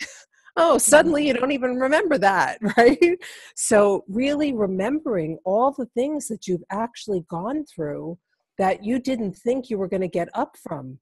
oh, 0.56 0.78
suddenly 0.78 1.26
you 1.26 1.34
don't 1.34 1.50
even 1.50 1.76
remember 1.76 2.18
that, 2.18 2.58
right? 2.76 3.18
So, 3.56 4.04
really 4.06 4.52
remembering 4.52 5.38
all 5.44 5.72
the 5.76 5.86
things 5.86 6.28
that 6.28 6.46
you've 6.46 6.64
actually 6.70 7.24
gone 7.28 7.64
through 7.64 8.18
that 8.58 8.84
you 8.84 9.00
didn't 9.00 9.34
think 9.34 9.68
you 9.68 9.78
were 9.78 9.88
going 9.88 10.02
to 10.02 10.08
get 10.08 10.28
up 10.34 10.56
from. 10.62 11.00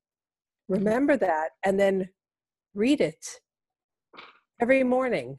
Remember 0.69 1.17
that 1.19 1.50
and 1.64 1.79
then 1.79 2.09
read 2.75 3.03
it 3.03 3.25
every 4.61 4.83
morning 4.83 5.38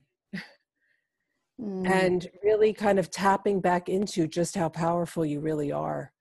mm. 1.61 1.87
and 1.89 2.27
really 2.43 2.73
kind 2.73 2.99
of 2.99 3.09
tapping 3.09 3.61
back 3.61 3.89
into 3.89 4.27
just 4.27 4.55
how 4.55 4.69
powerful 4.69 5.25
you 5.25 5.39
really 5.39 5.71
are. 5.71 6.11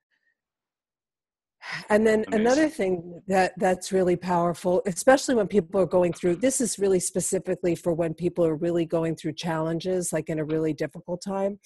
And 1.88 2.06
then 2.06 2.24
Amazing. 2.28 2.40
another 2.40 2.68
thing 2.68 3.22
that 3.26 3.54
that's 3.56 3.90
really 3.90 4.16
powerful 4.16 4.82
especially 4.84 5.34
when 5.34 5.48
people 5.48 5.80
are 5.80 5.86
going 5.86 6.12
through 6.12 6.36
this 6.36 6.60
is 6.60 6.78
really 6.78 7.00
specifically 7.00 7.74
for 7.74 7.94
when 7.94 8.12
people 8.12 8.44
are 8.44 8.54
really 8.54 8.84
going 8.84 9.16
through 9.16 9.32
challenges 9.32 10.12
like 10.12 10.28
in 10.28 10.38
a 10.38 10.44
really 10.44 10.74
difficult 10.74 11.22
time 11.26 11.58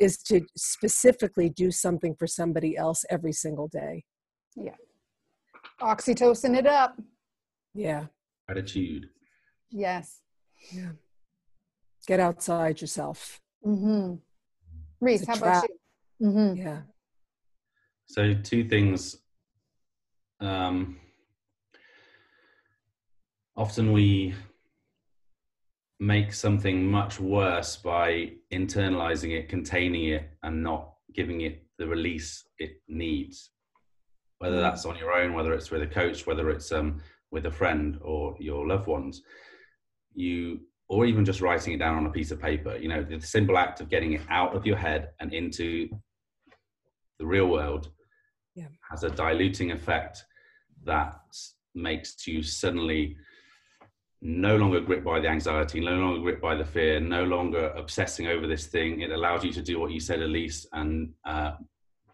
is 0.00 0.18
to 0.24 0.40
specifically 0.56 1.48
do 1.48 1.70
something 1.70 2.16
for 2.18 2.26
somebody 2.26 2.76
else 2.76 3.04
every 3.10 3.32
single 3.32 3.68
day. 3.68 4.02
Yeah. 4.56 4.74
Oxytocin 5.80 6.58
it 6.58 6.66
up. 6.66 7.00
Yeah. 7.74 8.06
Attitude 8.48 9.06
yes. 9.70 10.22
Yeah 10.72 10.90
get 12.08 12.18
outside 12.18 12.80
yourself. 12.80 13.38
Mm-hmm. 13.64 14.14
Reese, 15.00 15.26
how 15.26 15.36
about 15.36 15.64
you? 15.68 16.26
Mm-hmm. 16.26 16.56
Yeah. 16.56 16.80
So 18.06 18.32
two 18.32 18.64
things. 18.64 19.18
Um, 20.40 20.96
often 23.54 23.92
we 23.92 24.34
make 26.00 26.32
something 26.32 26.90
much 26.90 27.20
worse 27.20 27.76
by 27.76 28.32
internalizing 28.50 29.38
it, 29.38 29.50
containing 29.50 30.06
it, 30.06 30.30
and 30.42 30.62
not 30.62 30.94
giving 31.14 31.42
it 31.42 31.66
the 31.76 31.86
release 31.86 32.42
it 32.58 32.80
needs. 32.88 33.50
Whether 34.38 34.56
mm. 34.56 34.62
that's 34.62 34.86
on 34.86 34.96
your 34.96 35.12
own, 35.12 35.34
whether 35.34 35.52
it's 35.52 35.70
with 35.70 35.82
a 35.82 35.86
coach, 35.86 36.26
whether 36.26 36.48
it's 36.48 36.72
um, 36.72 37.02
with 37.30 37.44
a 37.44 37.50
friend 37.50 37.98
or 38.00 38.34
your 38.40 38.66
loved 38.66 38.86
ones, 38.86 39.22
you 40.14 40.60
or 40.88 41.04
even 41.04 41.24
just 41.24 41.40
writing 41.40 41.74
it 41.74 41.78
down 41.78 41.96
on 41.96 42.06
a 42.06 42.10
piece 42.10 42.30
of 42.30 42.40
paper. 42.40 42.76
You 42.76 42.88
know, 42.88 43.02
the 43.02 43.20
simple 43.20 43.58
act 43.58 43.80
of 43.80 43.90
getting 43.90 44.14
it 44.14 44.22
out 44.30 44.56
of 44.56 44.64
your 44.64 44.76
head 44.76 45.10
and 45.20 45.32
into 45.32 45.88
the 47.18 47.26
real 47.26 47.46
world 47.46 47.90
yeah. 48.54 48.68
has 48.90 49.04
a 49.04 49.10
diluting 49.10 49.72
effect 49.72 50.24
that 50.84 51.20
makes 51.74 52.26
you 52.26 52.42
suddenly 52.42 53.16
no 54.22 54.56
longer 54.56 54.80
gripped 54.80 55.04
by 55.04 55.20
the 55.20 55.28
anxiety, 55.28 55.80
no 55.80 55.94
longer 55.94 56.20
gripped 56.20 56.42
by 56.42 56.54
the 56.54 56.64
fear, 56.64 56.98
no 56.98 57.24
longer 57.24 57.68
obsessing 57.76 58.26
over 58.26 58.46
this 58.46 58.66
thing. 58.66 59.02
It 59.02 59.12
allows 59.12 59.44
you 59.44 59.52
to 59.52 59.62
do 59.62 59.78
what 59.78 59.92
you 59.92 60.00
said, 60.00 60.22
Elise, 60.22 60.66
and 60.72 61.12
uh, 61.24 61.52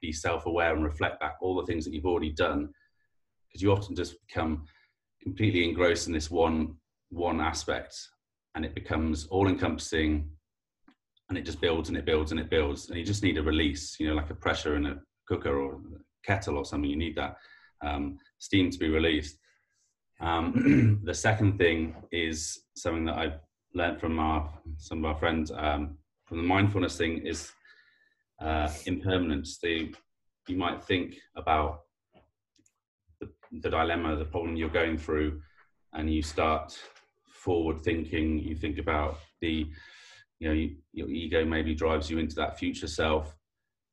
be 0.03 0.13
self-aware 0.13 0.75
and 0.75 0.85
reflect 0.85 1.21
back 1.21 1.37
all 1.41 1.57
the 1.57 1.65
things 1.65 1.85
that 1.85 1.95
you've 1.95 2.05
already 2.05 2.33
done, 2.33 2.69
because 3.49 3.63
you 3.63 3.73
often 3.73 3.95
just 3.95 4.17
become 4.27 4.65
completely 5.23 5.67
engrossed 5.67 6.09
in 6.09 6.13
this 6.13 6.31
one 6.31 6.75
one 7.11 7.41
aspect 7.41 7.97
and 8.55 8.65
it 8.65 8.75
becomes 8.75 9.27
all 9.27 9.49
encompassing 9.49 10.29
and 11.29 11.39
it 11.39 11.43
just 11.43 11.61
builds 11.61 11.89
and 11.89 11.99
it 11.99 12.05
builds 12.05 12.31
and 12.31 12.41
it 12.41 12.51
builds 12.51 12.89
and 12.89 12.99
you 12.99 13.05
just 13.05 13.23
need 13.23 13.39
a 13.39 13.43
release 13.43 13.97
you 13.99 14.09
know 14.09 14.15
like 14.15 14.31
a 14.31 14.35
pressure 14.35 14.77
in 14.77 14.87
a 14.87 15.01
cooker 15.27 15.59
or 15.59 15.81
kettle 16.25 16.57
or 16.57 16.65
something 16.65 16.91
you 16.91 16.97
need 16.97 17.17
that 17.17 17.37
um, 17.83 18.19
steam 18.39 18.71
to 18.71 18.79
be 18.79 18.89
released. 18.89 19.39
Um, 20.21 21.01
the 21.05 21.15
second 21.15 21.59
thing 21.59 21.97
is 22.13 22.61
something 22.77 23.05
that 23.07 23.19
i've 23.19 23.41
learned 23.75 24.01
from 24.01 24.19
our 24.19 24.49
some 24.79 24.99
of 24.99 25.05
our 25.05 25.19
friends 25.19 25.51
um, 25.51 25.99
from 26.27 26.39
the 26.39 26.45
mindfulness 26.45 26.97
thing 26.97 27.27
is 27.27 27.51
uh, 28.41 28.71
impermanence. 28.87 29.59
The 29.59 29.93
you 30.49 30.57
might 30.57 30.85
think 30.85 31.17
about 31.37 31.81
the, 33.21 33.29
the 33.63 33.71
dilemma 33.71 34.17
the 34.17 34.25
problem 34.25 34.57
you're 34.57 34.69
going 34.69 34.99
through 34.99 35.41
and 35.95 36.13
you 36.13 36.23
start 36.23 36.79
forward 37.45 37.81
thinking 37.81 38.39
you 38.39 38.57
think 38.57 38.79
about 38.79 39.19
the 39.43 39.67
you 40.41 40.49
know 40.49 40.55
you, 40.55 40.77
your 40.93 41.09
ego 41.09 41.45
maybe 41.45 41.75
drives 41.75 42.11
you 42.11 42.19
into 42.19 42.35
that 42.37 42.59
future 42.59 42.87
self 42.87 43.37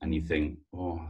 and 0.02 0.16
you 0.16 0.22
think 0.22 0.58
oh 0.74 1.02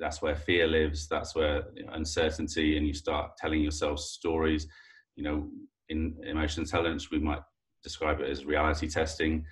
that's 0.00 0.20
where 0.20 0.34
fear 0.34 0.66
lives 0.66 1.06
that's 1.08 1.34
where 1.34 1.62
you 1.74 1.84
know, 1.84 1.92
uncertainty 1.92 2.76
and 2.76 2.86
you 2.86 2.92
start 2.92 3.36
telling 3.38 3.62
yourself 3.62 3.98
stories. 4.00 4.66
You 5.14 5.24
know 5.24 5.48
in 5.88 6.16
emotional 6.24 6.64
intelligence 6.64 7.10
we 7.10 7.20
might 7.20 7.42
describe 7.82 8.20
it 8.20 8.28
as 8.28 8.44
reality 8.44 8.88
testing. 8.88 9.44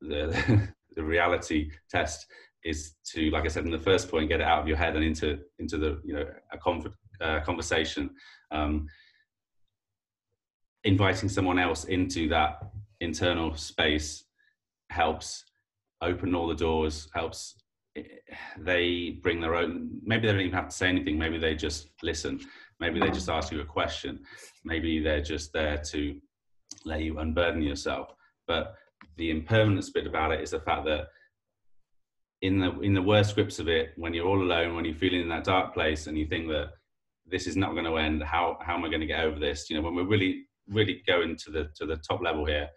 The 0.00 0.24
the 0.96 1.04
reality 1.04 1.70
test 1.90 2.26
is 2.64 2.94
to 3.12 3.30
like 3.30 3.44
i 3.44 3.48
said 3.48 3.64
in 3.64 3.70
the 3.70 3.78
first 3.90 4.10
point 4.10 4.28
get 4.28 4.40
it 4.40 4.46
out 4.46 4.60
of 4.60 4.68
your 4.68 4.76
head 4.76 4.94
and 4.96 5.04
into 5.04 5.38
into 5.58 5.78
the 5.78 6.00
you 6.04 6.12
know 6.14 6.26
a 6.52 6.58
conf- 6.58 6.96
uh, 7.20 7.40
conversation. 7.40 8.10
Um, 8.50 8.86
inviting 10.84 11.28
someone 11.28 11.58
else 11.58 11.84
into 11.84 12.28
that 12.28 12.70
internal 13.00 13.54
space 13.56 14.24
helps 14.90 15.44
open 16.02 16.34
all 16.34 16.48
the 16.48 16.54
doors 16.54 17.08
helps 17.14 17.56
eh, 17.96 18.02
they 18.58 19.18
bring 19.22 19.40
their 19.40 19.54
own 19.54 19.90
maybe 20.02 20.26
they 20.26 20.32
don't 20.32 20.40
even 20.40 20.54
have 20.54 20.68
to 20.68 20.74
say 20.74 20.88
anything 20.88 21.18
maybe 21.18 21.38
they 21.38 21.54
just 21.54 21.90
listen. 22.02 22.40
Maybe 22.80 22.98
they 22.98 23.10
just 23.10 23.28
ask 23.28 23.52
you 23.52 23.60
a 23.60 23.64
question. 23.64 24.20
Maybe 24.64 25.00
they're 25.00 25.20
just 25.20 25.52
there 25.52 25.76
to 25.90 26.18
let 26.86 27.02
you 27.02 27.18
unburden 27.18 27.62
yourself. 27.62 28.14
But 28.46 28.74
the 29.16 29.30
impermanence 29.30 29.90
bit 29.90 30.06
about 30.06 30.32
it 30.32 30.40
is 30.40 30.50
the 30.50 30.60
fact 30.60 30.86
that 30.86 31.08
in 32.40 32.58
the 32.58 32.80
in 32.80 32.94
the 32.94 33.02
worst 33.02 33.34
grips 33.34 33.58
of 33.58 33.68
it 33.68 33.92
when 33.96 34.14
you're 34.14 34.26
all 34.26 34.42
alone 34.42 34.74
when 34.74 34.86
you're 34.86 34.94
feeling 34.94 35.20
in 35.20 35.28
that 35.28 35.44
dark 35.44 35.74
place 35.74 36.06
and 36.06 36.16
you 36.16 36.26
think 36.26 36.48
that 36.48 36.70
this 37.26 37.46
is 37.46 37.54
not 37.54 37.72
going 37.72 37.84
to 37.84 37.98
end 37.98 38.22
how 38.22 38.56
how 38.62 38.74
am 38.74 38.84
i 38.84 38.88
going 38.88 39.00
to 39.00 39.06
get 39.06 39.20
over 39.20 39.38
this? 39.38 39.68
You 39.68 39.76
know 39.76 39.82
when 39.82 39.94
we're 39.94 40.04
really 40.04 40.46
really 40.70 41.02
going 41.06 41.36
to 41.36 41.50
the 41.50 41.68
to 41.76 41.86
the 41.86 41.96
top 41.96 42.22
level 42.22 42.44
here. 42.44 42.68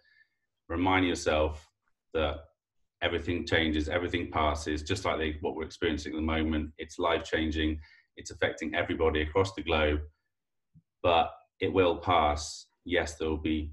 Remind 0.68 1.06
yourself 1.06 1.68
that 2.12 2.36
everything 3.02 3.46
changes 3.46 3.88
everything 3.88 4.30
passes 4.30 4.82
just 4.82 5.04
like 5.04 5.18
the, 5.18 5.34
what 5.40 5.54
we're 5.54 5.64
experiencing 5.64 6.12
at 6.12 6.16
the 6.16 6.22
moment. 6.22 6.70
It's 6.78 6.98
life 6.98 7.24
changing 7.24 7.80
it's 8.16 8.30
affecting 8.30 8.74
everybody 8.74 9.22
across 9.22 9.54
the 9.54 9.62
globe. 9.62 10.00
But 11.02 11.30
it 11.60 11.72
will 11.72 11.96
pass. 11.96 12.66
Yes 12.84 13.16
there 13.16 13.28
will 13.28 13.36
be 13.36 13.72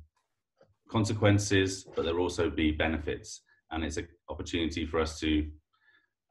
consequences, 0.89 1.85
but 1.95 2.03
there'll 2.03 2.19
also 2.19 2.49
be 2.49 2.71
benefits, 2.71 3.41
and 3.71 3.83
it's 3.83 3.97
an 3.97 4.07
opportunity 4.29 4.85
for 4.85 4.99
us 4.99 5.19
to 5.19 5.47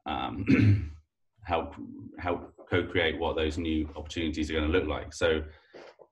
um, 0.05 0.91
help 1.45 1.73
help 2.19 2.53
co-create 2.69 3.19
what 3.19 3.35
those 3.35 3.57
new 3.57 3.89
opportunities 3.95 4.49
are 4.49 4.53
going 4.53 4.71
to 4.71 4.77
look 4.77 4.87
like. 4.87 5.13
So 5.13 5.41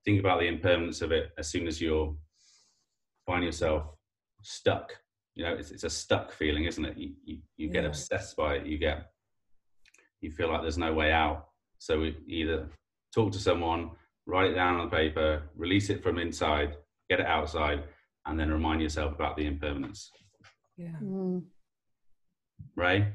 think 0.09 0.19
about 0.19 0.39
the 0.39 0.47
impermanence 0.47 1.01
of 1.03 1.11
it 1.11 1.31
as 1.37 1.47
soon 1.49 1.67
as 1.67 1.79
you're 1.79 2.15
find 3.27 3.43
yourself 3.43 3.83
stuck. 4.41 4.91
You 5.35 5.43
know, 5.43 5.53
it's, 5.53 5.69
it's 5.69 5.83
a 5.83 5.89
stuck 5.89 6.31
feeling, 6.31 6.65
isn't 6.65 6.83
it? 6.83 6.97
You, 6.97 7.13
you, 7.23 7.37
you 7.57 7.69
get 7.69 7.85
obsessed 7.85 8.35
by 8.35 8.55
it. 8.55 8.65
You 8.65 8.79
get, 8.79 9.11
you 10.21 10.31
feel 10.31 10.51
like 10.51 10.63
there's 10.63 10.79
no 10.79 10.93
way 10.93 11.11
out. 11.11 11.49
So 11.77 11.99
we 11.99 12.17
either 12.27 12.67
talk 13.13 13.31
to 13.33 13.37
someone, 13.37 13.91
write 14.25 14.49
it 14.49 14.55
down 14.55 14.77
on 14.77 14.89
the 14.89 14.95
paper, 14.95 15.43
release 15.55 15.91
it 15.91 16.01
from 16.01 16.17
inside, 16.17 16.75
get 17.07 17.19
it 17.19 17.27
outside, 17.27 17.83
and 18.25 18.39
then 18.39 18.51
remind 18.51 18.81
yourself 18.81 19.13
about 19.13 19.37
the 19.37 19.45
impermanence. 19.45 20.09
Yeah. 20.75 20.97
Mm. 21.03 21.43
Ray? 22.75 23.13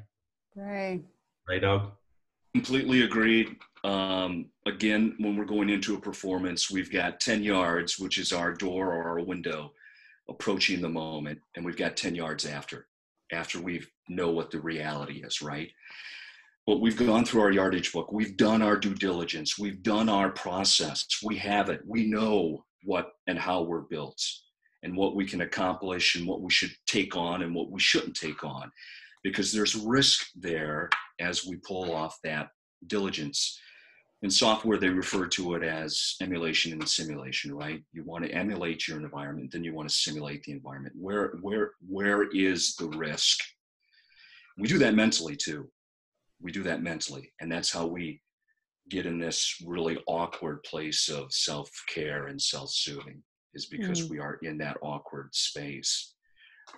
Ray. 0.54 1.02
Ray 1.48 1.58
Dog? 1.58 1.90
Completely 2.54 3.02
agreed. 3.02 3.56
Um, 3.84 4.46
again, 4.66 5.14
when 5.18 5.36
we're 5.36 5.44
going 5.44 5.68
into 5.68 5.94
a 5.94 6.00
performance, 6.00 6.70
we've 6.70 6.90
got 6.90 7.20
10 7.20 7.42
yards, 7.42 7.98
which 7.98 8.16
is 8.16 8.32
our 8.32 8.52
door 8.54 8.94
or 8.94 9.04
our 9.04 9.20
window, 9.20 9.72
approaching 10.28 10.80
the 10.80 10.88
moment, 10.88 11.38
and 11.54 11.64
we've 11.64 11.76
got 11.76 11.96
10 11.96 12.14
yards 12.14 12.46
after, 12.46 12.86
after 13.30 13.60
we 13.60 13.84
know 14.08 14.30
what 14.30 14.50
the 14.50 14.60
reality 14.60 15.22
is, 15.22 15.42
right? 15.42 15.70
But 16.66 16.80
we've 16.80 16.96
gone 16.96 17.26
through 17.26 17.42
our 17.42 17.50
yardage 17.50 17.92
book. 17.92 18.10
We've 18.10 18.38
done 18.38 18.62
our 18.62 18.78
due 18.78 18.94
diligence. 18.94 19.58
We've 19.58 19.82
done 19.82 20.08
our 20.08 20.30
process. 20.30 21.06
We 21.22 21.36
have 21.36 21.68
it. 21.68 21.82
We 21.86 22.06
know 22.06 22.64
what 22.84 23.12
and 23.26 23.38
how 23.38 23.62
we're 23.62 23.82
built 23.82 24.18
and 24.82 24.96
what 24.96 25.14
we 25.14 25.26
can 25.26 25.42
accomplish 25.42 26.16
and 26.16 26.26
what 26.26 26.40
we 26.40 26.50
should 26.50 26.72
take 26.86 27.16
on 27.16 27.42
and 27.42 27.54
what 27.54 27.70
we 27.70 27.80
shouldn't 27.80 28.16
take 28.16 28.44
on 28.44 28.70
because 29.22 29.52
there's 29.52 29.74
risk 29.74 30.26
there 30.34 30.88
as 31.18 31.46
we 31.46 31.56
pull 31.56 31.94
off 31.94 32.18
that 32.24 32.48
diligence. 32.86 33.58
In 34.24 34.30
software, 34.30 34.78
they 34.78 34.88
refer 34.88 35.26
to 35.26 35.54
it 35.54 35.62
as 35.62 36.16
emulation 36.22 36.72
and 36.72 36.88
simulation, 36.88 37.54
right? 37.54 37.82
You 37.92 38.04
want 38.04 38.24
to 38.24 38.30
emulate 38.30 38.88
your 38.88 38.98
environment, 38.98 39.52
then 39.52 39.62
you 39.62 39.74
want 39.74 39.86
to 39.86 39.94
simulate 39.94 40.42
the 40.44 40.52
environment. 40.52 40.94
Where, 40.98 41.34
where, 41.42 41.72
where 41.86 42.30
is 42.30 42.74
the 42.76 42.88
risk? 42.88 43.38
We 44.56 44.66
do 44.66 44.78
that 44.78 44.94
mentally 44.94 45.36
too. 45.36 45.68
We 46.40 46.52
do 46.52 46.62
that 46.62 46.82
mentally, 46.82 47.34
and 47.42 47.52
that's 47.52 47.70
how 47.70 47.86
we 47.86 48.22
get 48.88 49.04
in 49.04 49.18
this 49.18 49.62
really 49.66 49.98
awkward 50.06 50.62
place 50.62 51.10
of 51.10 51.30
self-care 51.30 52.28
and 52.28 52.40
self-soothing 52.40 53.22
is 53.52 53.66
because 53.66 54.06
mm. 54.06 54.10
we 54.10 54.20
are 54.20 54.38
in 54.42 54.56
that 54.58 54.78
awkward 54.82 55.34
space 55.34 56.14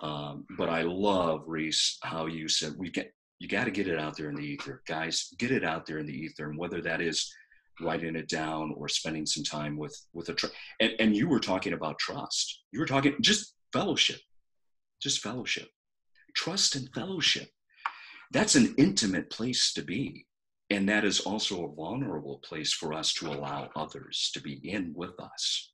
um, 0.01 0.45
but 0.57 0.69
I 0.69 0.83
love 0.83 1.43
Reese 1.47 1.97
how 2.03 2.27
you 2.27 2.47
said 2.47 2.73
we 2.77 2.89
get 2.89 3.11
you 3.39 3.47
got 3.47 3.65
to 3.65 3.71
get 3.71 3.87
it 3.87 3.99
out 3.99 4.17
there 4.17 4.29
in 4.29 4.35
the 4.35 4.45
ether, 4.45 4.81
guys. 4.87 5.33
Get 5.37 5.51
it 5.51 5.63
out 5.63 5.85
there 5.85 5.99
in 5.99 6.05
the 6.05 6.17
ether, 6.17 6.49
and 6.49 6.57
whether 6.57 6.81
that 6.81 7.01
is 7.01 7.31
writing 7.79 8.15
it 8.15 8.27
down 8.27 8.73
or 8.75 8.87
spending 8.87 9.25
some 9.25 9.43
time 9.43 9.77
with 9.77 9.95
with 10.13 10.29
a 10.29 10.33
tr- 10.33 10.47
and, 10.79 10.93
and 10.99 11.15
you 11.15 11.27
were 11.27 11.39
talking 11.39 11.73
about 11.73 11.99
trust. 11.99 12.63
You 12.71 12.79
were 12.79 12.87
talking 12.87 13.15
just 13.21 13.53
fellowship, 13.71 14.19
just 15.01 15.21
fellowship, 15.21 15.69
trust 16.35 16.75
and 16.75 16.89
fellowship. 16.93 17.49
That's 18.31 18.55
an 18.55 18.73
intimate 18.77 19.29
place 19.29 19.73
to 19.73 19.81
be. 19.81 20.25
And 20.69 20.89
that 20.89 21.05
is 21.05 21.21
also 21.21 21.63
a 21.63 21.73
vulnerable 21.73 22.39
place 22.39 22.73
for 22.73 22.93
us 22.93 23.13
to 23.13 23.27
allow 23.27 23.69
others 23.77 24.31
to 24.33 24.41
be 24.41 24.59
in 24.69 24.91
with 24.93 25.17
us 25.17 25.71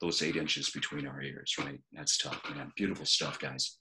those 0.00 0.22
eight 0.22 0.36
inches 0.36 0.70
between 0.70 1.06
our 1.06 1.22
ears, 1.22 1.54
right? 1.58 1.78
That's 1.92 2.18
tough, 2.18 2.40
man. 2.54 2.72
Beautiful 2.76 3.06
stuff, 3.06 3.38
guys. 3.38 3.78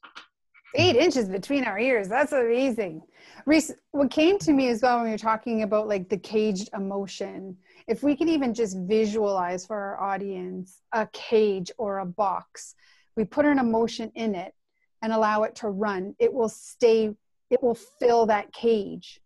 Eight 0.76 0.96
inches 0.96 1.30
between 1.30 1.64
our 1.66 1.78
ears. 1.78 2.08
That's 2.08 2.32
amazing. 2.32 3.04
Reese, 3.46 3.72
what 3.92 4.10
came 4.10 4.40
to 4.40 4.54
me 4.54 4.70
as 4.70 4.82
well 4.82 4.98
when 4.98 5.06
we 5.06 5.12
were 5.12 5.18
talking 5.18 5.64
about 5.64 5.88
like 5.88 6.10
the 6.10 6.18
caged 6.18 6.70
emotion, 6.74 7.58
if 7.88 8.04
we 8.04 8.16
can 8.16 8.30
even 8.30 8.54
just 8.54 8.78
visualize 8.80 9.66
for 9.66 9.78
our 9.78 10.02
audience 10.02 10.82
a 10.94 11.08
cage 11.14 11.72
or 11.78 12.00
a 12.00 12.06
box, 12.06 12.76
we 13.16 13.26
put 13.26 13.46
an 13.46 13.60
emotion 13.60 14.12
in 14.16 14.34
it 14.36 14.54
and 15.02 15.14
allow 15.14 15.44
it 15.44 15.56
to 15.56 15.70
run, 15.70 16.16
it 16.20 16.34
will 16.34 16.50
stay, 16.50 17.14
it 17.50 17.62
will 17.62 17.76
fill 17.76 18.26
that 18.26 18.52
cage. 18.54 19.20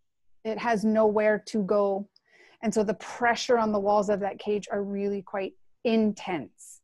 It 0.44 0.58
has 0.58 0.84
nowhere 0.84 1.44
to 1.48 1.64
go. 1.64 2.10
And 2.64 2.74
so 2.74 2.84
the 2.84 2.96
pressure 2.96 3.58
on 3.58 3.72
the 3.72 3.80
walls 3.80 4.10
of 4.10 4.20
that 4.22 4.40
cage 4.40 4.68
are 4.72 4.84
really 4.84 5.22
quite 5.22 5.54
intense 5.84 6.82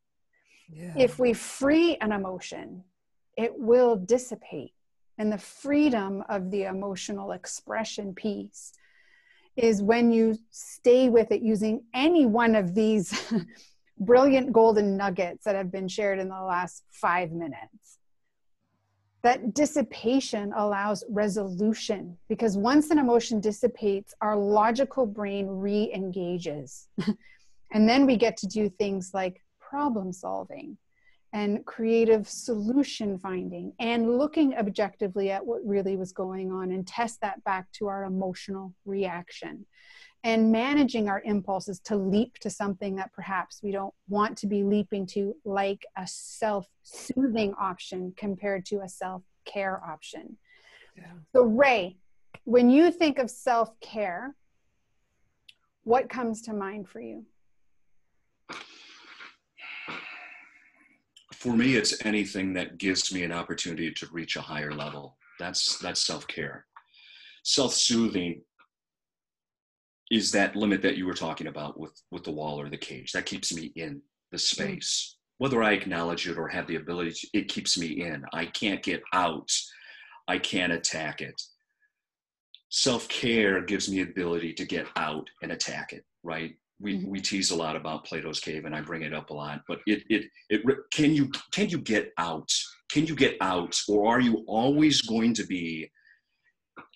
yeah. 0.76 0.93
If 0.97 1.19
we 1.19 1.34
free 1.34 1.97
an 1.97 2.12
emotion, 2.12 2.84
it 3.38 3.58
will 3.58 3.96
dissipate. 3.96 4.74
And 5.17 5.32
the 5.32 5.38
freedom 5.38 6.24
of 6.30 6.52
the 6.52 6.63
emotional 6.63 7.32
expression 7.32 8.13
piece 8.13 8.74
is 9.56 9.82
when 9.82 10.12
you 10.12 10.38
stay 10.50 11.10
with 11.10 11.32
it 11.32 11.41
using 11.41 11.84
any 11.93 12.26
one 12.26 12.56
of 12.56 12.74
these 12.74 13.32
brilliant 14.00 14.52
golden 14.52 14.98
nuggets 14.98 15.46
that 15.46 15.56
have 15.56 15.72
been 15.72 15.88
shared 15.88 16.19
in 16.19 16.30
the 16.30 16.41
last 16.41 16.84
five 16.89 17.32
minutes. 17.32 18.00
That 19.22 19.54
dissipation 19.54 20.52
allows 20.56 21.06
resolution 21.08 22.17
because 22.28 22.58
once 22.58 22.89
an 22.89 22.98
emotion 22.98 23.39
dissipates, 23.39 24.13
our 24.19 24.36
logical 24.36 25.06
brain 25.06 25.48
re 25.48 25.91
engages. 25.93 26.88
and 27.72 27.88
then 27.88 28.06
we 28.06 28.17
get 28.17 28.36
to 28.38 28.48
do 28.48 28.69
things 28.69 29.12
like 29.13 29.41
problem 29.62 30.12
solving 30.12 30.78
and 31.34 31.65
creative 31.65 32.30
solution 32.30 33.17
finding 33.17 33.74
and 33.80 34.17
looking 34.17 34.56
objectively 34.56 35.32
at 35.32 35.43
what 35.43 35.65
really 35.65 35.98
was 35.98 36.12
going 36.12 36.52
on 36.52 36.72
and 36.72 36.88
test 36.88 37.19
that 37.22 37.43
back 37.43 37.72
to 37.72 37.88
our 37.88 38.04
emotional 38.04 38.74
reaction. 38.86 39.65
And 40.26 40.54
managing 40.54 41.10
our 41.10 41.22
impulses 41.26 41.82
to 41.82 41.98
leap 41.98 42.39
to 42.39 42.50
something 42.50 42.96
that 42.96 43.12
perhaps 43.12 43.60
we 43.62 43.74
don't 43.74 43.93
want 44.08 44.38
to 44.38 44.48
be 44.48 44.63
leaping 44.63 45.06
to 45.08 45.36
like 45.43 45.86
a 45.98 46.08
self-soothing 46.08 47.54
option 47.60 48.13
compared 48.15 48.65
to 48.67 48.82
a 48.82 48.88
self-care 48.88 49.84
option. 49.86 50.38
Yeah. 50.96 51.06
so 51.36 51.43
ray 51.43 51.98
when 52.43 52.69
you 52.69 52.91
think 52.91 53.17
of 53.17 53.30
self-care 53.30 54.36
what 55.84 56.08
comes 56.08 56.43
to 56.43 56.54
mind 56.54 56.88
for 56.88 57.00
you 57.00 57.26
for 61.34 61.56
me 61.56 61.76
it's 61.76 62.06
anything 62.06 62.54
that 62.54 62.78
gives 62.78 63.13
me 63.13 63.24
an 63.24 63.32
opportunity 63.32 63.91
to 63.91 64.08
reach 64.12 64.36
a 64.36 64.41
higher 64.41 64.74
level. 64.74 65.17
That's 65.39 65.78
that's 65.80 66.06
self-care. 66.06 66.65
Self-soothing 67.43 68.41
is 70.12 70.32
that 70.32 70.56
limit 70.56 70.82
that 70.82 70.98
you 70.98 71.06
were 71.06 71.13
talking 71.13 71.48
about 71.48 71.80
with 71.80 72.00
with 72.12 72.24
the 72.24 72.32
wall 72.32 72.60
or 72.60 72.69
the 72.69 72.78
cage. 72.78 73.12
That 73.12 73.26
keeps 73.26 73.54
me 73.54 73.72
in 73.76 74.02
the 74.32 74.38
mm-hmm. 74.38 74.63
space. 74.63 75.17
Whether 75.39 75.63
i 75.63 75.74
acknowledge 75.74 76.28
it 76.28 76.38
or 76.38 76.48
have 76.48 76.67
the 76.67 76.78
ability 76.78 77.12
to 77.12 77.28
it 77.34 77.48
keeps 77.48 77.78
me 77.78 78.04
in. 78.04 78.24
I 78.34 78.46
can't 78.46 78.84
get 78.84 79.02
out. 79.13 79.50
I 80.28 80.38
can't 80.38 80.72
attack 80.72 81.22
it. 81.22 81.39
Self-care 82.69 83.62
gives 83.62 83.89
me 83.89 84.04
the 84.04 84.10
ability 84.10 84.54
to 84.54 84.65
get 84.65 84.88
out 84.96 85.28
and 85.41 85.52
attack 85.52 85.93
it 85.93 86.04
right 86.24 86.56
we, 86.84 86.98
mm-hmm. 86.98 87.10
we 87.10 87.22
tease 87.22 87.52
a 87.52 87.56
lot 87.56 87.76
about 87.76 88.06
Plato's 88.06 88.39
cave 88.39 88.65
and 88.65 88.76
I 88.76 88.82
bring 88.82 89.02
it 89.02 89.13
up 89.13 89.30
a 89.30 89.34
lot, 89.34 89.62
but 89.67 89.80
it, 89.88 90.04
it, 90.10 90.26
it, 90.50 90.62
can 90.91 91.15
you, 91.15 91.32
can 91.52 91.69
you 91.69 91.80
get 91.80 92.12
out? 92.17 92.50
Can 92.91 93.08
you 93.08 93.15
get 93.15 93.38
out? 93.41 93.80
Or 93.88 94.13
are 94.13 94.19
you 94.19 94.43
always 94.48 95.02
going 95.02 95.34
to 95.36 95.46
be 95.46 95.89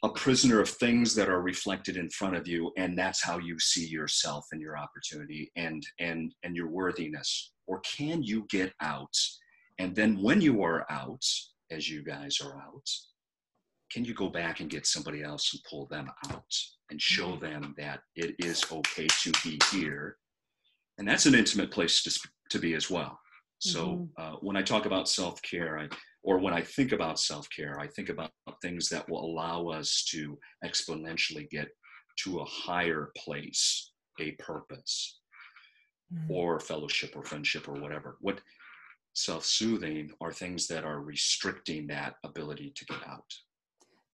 a 0.04 0.10
prisoner 0.10 0.60
of 0.60 0.70
things 0.70 1.16
that 1.16 1.30
are 1.30 1.42
reflected 1.42 1.98
in 1.98 2.10
front 2.10 2.36
of 2.36 2.48
you 2.48 2.72
and 2.78 2.98
that's 2.98 3.24
how 3.24 3.40
you 3.40 3.60
see 3.60 3.88
yourself 3.88 4.46
and 4.52 4.62
your 4.62 4.78
opportunity 4.78 5.52
and, 5.56 5.82
and, 6.00 6.36
and 6.44 6.56
your 6.56 6.68
worthiness? 6.68 7.54
Or 7.66 7.80
can 7.80 8.22
you 8.22 8.46
get 8.50 8.74
out? 8.82 9.16
And 9.80 9.96
then 9.96 10.22
when 10.22 10.42
you 10.42 10.64
are 10.64 10.86
out, 10.92 11.24
as 11.72 11.90
you 11.90 12.04
guys 12.04 12.40
are 12.44 12.58
out, 12.58 12.90
can 13.92 14.04
you 14.04 14.14
go 14.14 14.30
back 14.30 14.60
and 14.60 14.70
get 14.70 14.86
somebody 14.86 15.24
else 15.24 15.54
and 15.54 15.64
pull 15.70 15.88
them 15.88 16.10
out 16.30 16.54
and 16.90 17.02
show 17.02 17.32
mm-hmm. 17.32 17.46
them 17.46 17.76
that 17.78 18.00
it 18.16 18.36
is 18.40 18.64
okay 18.72 19.08
to 19.22 19.32
be 19.44 19.60
here 19.72 20.18
and 20.98 21.08
that's 21.08 21.26
an 21.26 21.36
intimate 21.36 21.72
place 21.72 22.02
to, 22.04 22.30
to 22.50 22.60
be 22.60 22.74
as 22.74 22.90
well 22.90 23.20
so 23.60 23.88
mm-hmm. 23.88 24.04
uh, 24.22 24.38
when 24.42 24.58
i 24.58 24.62
talk 24.62 24.86
about 24.86 25.10
self-care 25.10 25.80
I, 25.80 25.88
or 26.24 26.40
when 26.40 26.54
i 26.54 26.62
think 26.62 26.92
about 26.92 27.20
self-care 27.20 27.80
i 27.80 27.88
think 27.88 28.10
about 28.10 28.32
things 28.62 28.90
that 28.90 29.10
will 29.10 29.24
allow 29.24 29.68
us 29.68 30.06
to 30.12 30.38
exponentially 30.66 31.50
get 31.50 31.68
to 32.24 32.40
a 32.40 32.46
higher 32.46 33.12
place 33.18 33.92
a 34.20 34.32
purpose 34.32 35.20
mm-hmm. 36.14 36.32
or 36.32 36.60
fellowship 36.60 37.14
or 37.16 37.24
friendship 37.24 37.68
or 37.68 37.74
whatever 37.74 38.18
what 38.22 38.42
self-soothing 39.14 40.12
are 40.22 40.32
things 40.32 40.68
that 40.68 40.84
are 40.84 41.02
restricting 41.02 41.88
that 41.88 42.14
ability 42.24 42.72
to 42.76 42.86
get 42.86 43.00
out 43.08 43.26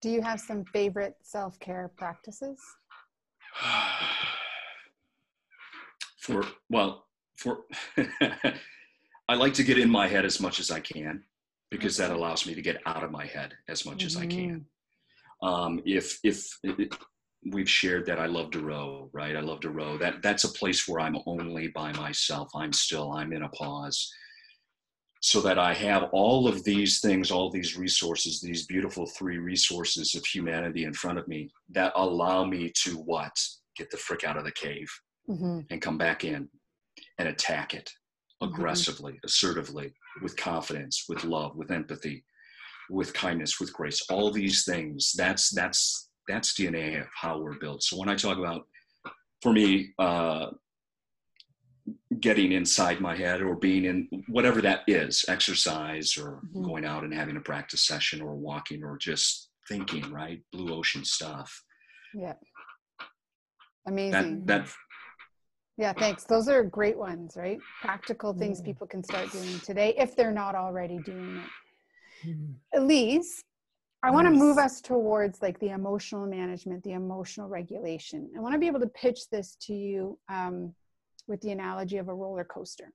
do 0.04 0.10
you 0.10 0.20
have 0.20 0.38
some 0.38 0.66
favorite 0.66 1.16
self 1.22 1.58
care 1.60 1.90
practices? 1.96 2.60
for 6.20 6.44
well, 6.68 7.06
for 7.38 7.60
I 9.30 9.34
like 9.34 9.54
to 9.54 9.64
get 9.64 9.78
in 9.78 9.88
my 9.88 10.06
head 10.06 10.26
as 10.26 10.40
much 10.40 10.60
as 10.60 10.70
I 10.70 10.80
can 10.80 11.24
because 11.70 11.96
that 11.96 12.10
allows 12.10 12.46
me 12.46 12.54
to 12.54 12.60
get 12.60 12.82
out 12.84 13.02
of 13.02 13.12
my 13.12 13.24
head 13.24 13.54
as 13.66 13.86
much 13.86 13.98
mm-hmm. 13.98 14.06
as 14.06 14.16
I 14.18 14.26
can. 14.26 14.66
Mm-hmm. 15.42 15.48
Um, 15.48 15.80
if 15.86 16.18
if 16.22 16.46
it, 16.62 16.94
we've 17.50 17.70
shared 17.70 18.04
that 18.04 18.18
I 18.18 18.26
love 18.26 18.50
to 18.50 18.60
row, 18.60 19.08
right? 19.14 19.34
I 19.34 19.40
love 19.40 19.60
to 19.60 19.70
row. 19.70 19.96
That 19.96 20.22
that's 20.22 20.44
a 20.44 20.52
place 20.52 20.86
where 20.86 21.00
I'm 21.00 21.16
only 21.24 21.68
by 21.68 21.92
myself. 21.92 22.50
I'm 22.54 22.74
still. 22.74 23.12
I'm 23.12 23.32
in 23.32 23.44
a 23.44 23.48
pause, 23.48 24.12
so 25.24 25.40
that 25.40 25.58
I 25.58 25.72
have 25.72 26.10
all 26.12 26.46
of 26.46 26.64
these 26.64 27.00
things, 27.00 27.30
all 27.30 27.48
these 27.48 27.78
resources, 27.78 28.42
these 28.42 28.66
beautiful 28.66 29.06
three 29.06 29.38
resources 29.38 30.14
of 30.14 30.26
humanity 30.26 30.84
in 30.84 30.92
front 30.92 31.18
of 31.18 31.26
me 31.26 31.48
that 31.70 31.94
allow 31.96 32.44
me 32.44 32.70
to 32.82 32.98
what 32.98 33.34
get 33.74 33.90
the 33.90 33.96
frick 33.96 34.24
out 34.24 34.36
of 34.36 34.44
the 34.44 34.52
cave 34.52 34.86
mm-hmm. 35.26 35.60
and 35.70 35.80
come 35.80 35.96
back 35.96 36.24
in 36.24 36.46
and 37.16 37.26
attack 37.26 37.72
it 37.72 37.90
mm-hmm. 38.42 38.52
aggressively, 38.52 39.12
mm-hmm. 39.12 39.24
assertively, 39.24 39.94
with 40.20 40.36
confidence, 40.36 41.06
with 41.08 41.24
love, 41.24 41.56
with 41.56 41.70
empathy, 41.70 42.22
with 42.90 43.14
kindness, 43.14 43.58
with 43.58 43.72
grace. 43.72 44.02
All 44.10 44.30
these 44.30 44.66
things. 44.66 45.14
That's 45.16 45.48
that's 45.48 46.10
that's 46.28 46.52
DNA 46.52 47.00
of 47.00 47.06
how 47.18 47.38
we're 47.38 47.58
built. 47.58 47.82
So 47.82 47.96
when 47.96 48.10
I 48.10 48.14
talk 48.14 48.36
about, 48.36 48.66
for 49.40 49.54
me, 49.54 49.94
uh, 49.98 50.48
getting 52.20 52.52
inside 52.52 53.00
my 53.00 53.16
head 53.16 53.40
or 53.40 53.56
being 53.56 53.84
in 53.84 54.08
whatever 54.28 54.60
that 54.60 54.82
is, 54.86 55.24
exercise 55.28 56.16
or 56.16 56.42
mm-hmm. 56.46 56.62
going 56.64 56.84
out 56.84 57.04
and 57.04 57.14
having 57.14 57.36
a 57.36 57.40
practice 57.40 57.82
session 57.82 58.20
or 58.20 58.34
walking 58.34 58.84
or 58.84 58.96
just 58.98 59.50
thinking, 59.68 60.10
right? 60.10 60.40
Blue 60.52 60.74
ocean 60.74 61.04
stuff. 61.04 61.62
Yeah. 62.14 62.34
Amazing. 63.86 64.44
That, 64.46 64.66
that 64.66 64.74
yeah, 65.76 65.92
thanks. 65.92 66.24
Those 66.24 66.48
are 66.48 66.62
great 66.62 66.96
ones, 66.96 67.34
right? 67.36 67.58
Practical 67.80 68.32
things 68.32 68.60
mm. 68.60 68.64
people 68.64 68.86
can 68.86 69.02
start 69.02 69.32
doing 69.32 69.58
today 69.60 69.94
if 69.98 70.14
they're 70.14 70.30
not 70.30 70.54
already 70.54 70.98
doing 70.98 71.42
it. 72.24 72.28
Mm. 72.28 72.54
Elise, 72.74 73.42
I 74.04 74.10
want 74.10 74.26
to 74.26 74.30
move 74.30 74.58
us 74.58 74.80
towards 74.80 75.42
like 75.42 75.58
the 75.58 75.70
emotional 75.70 76.26
management, 76.26 76.84
the 76.84 76.92
emotional 76.92 77.48
regulation. 77.48 78.30
I 78.36 78.40
want 78.40 78.52
to 78.52 78.58
be 78.58 78.66
able 78.66 78.80
to 78.80 78.88
pitch 78.88 79.28
this 79.32 79.56
to 79.62 79.74
you 79.74 80.18
um, 80.28 80.74
with 81.26 81.40
the 81.40 81.50
analogy 81.50 81.98
of 81.98 82.08
a 82.08 82.14
roller 82.14 82.44
coaster. 82.44 82.92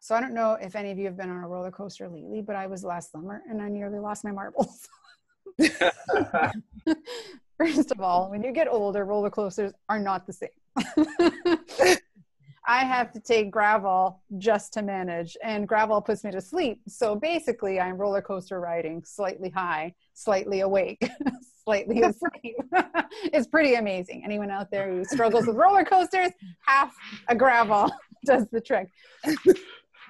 So 0.00 0.14
I 0.14 0.20
don't 0.20 0.34
know 0.34 0.56
if 0.60 0.76
any 0.76 0.90
of 0.90 0.98
you 0.98 1.06
have 1.06 1.16
been 1.16 1.30
on 1.30 1.42
a 1.42 1.48
roller 1.48 1.70
coaster 1.70 2.08
lately, 2.08 2.40
but 2.40 2.54
I 2.54 2.66
was 2.66 2.84
last 2.84 3.10
summer 3.10 3.42
and 3.48 3.60
I 3.60 3.68
nearly 3.68 3.98
lost 3.98 4.24
my 4.24 4.32
marbles. 4.32 4.88
First 7.58 7.90
of 7.90 8.00
all, 8.00 8.30
when 8.30 8.42
you 8.42 8.52
get 8.52 8.68
older, 8.68 9.04
roller 9.04 9.30
coasters 9.30 9.72
are 9.88 9.98
not 9.98 10.26
the 10.26 10.32
same. 10.32 11.96
I 12.66 12.84
have 12.84 13.12
to 13.12 13.20
take 13.20 13.52
Gravol 13.52 14.16
just 14.38 14.72
to 14.74 14.82
manage, 14.82 15.36
and 15.42 15.68
Gravol 15.68 16.04
puts 16.04 16.24
me 16.24 16.32
to 16.32 16.40
sleep. 16.40 16.80
So 16.88 17.14
basically, 17.14 17.78
I'm 17.78 17.96
roller 17.96 18.22
coaster 18.22 18.60
riding, 18.60 19.04
slightly 19.04 19.50
high, 19.50 19.94
slightly 20.14 20.60
awake, 20.60 21.08
slightly 21.64 22.02
asleep. 22.02 22.56
it's 23.32 23.46
pretty 23.46 23.74
amazing. 23.74 24.22
Anyone 24.24 24.50
out 24.50 24.70
there 24.70 24.90
who 24.90 25.04
struggles 25.04 25.46
with 25.46 25.56
roller 25.56 25.84
coasters, 25.84 26.32
half 26.66 26.92
a 27.28 27.36
Gravol 27.36 27.90
does 28.26 28.48
the 28.50 28.60
trick. 28.60 28.88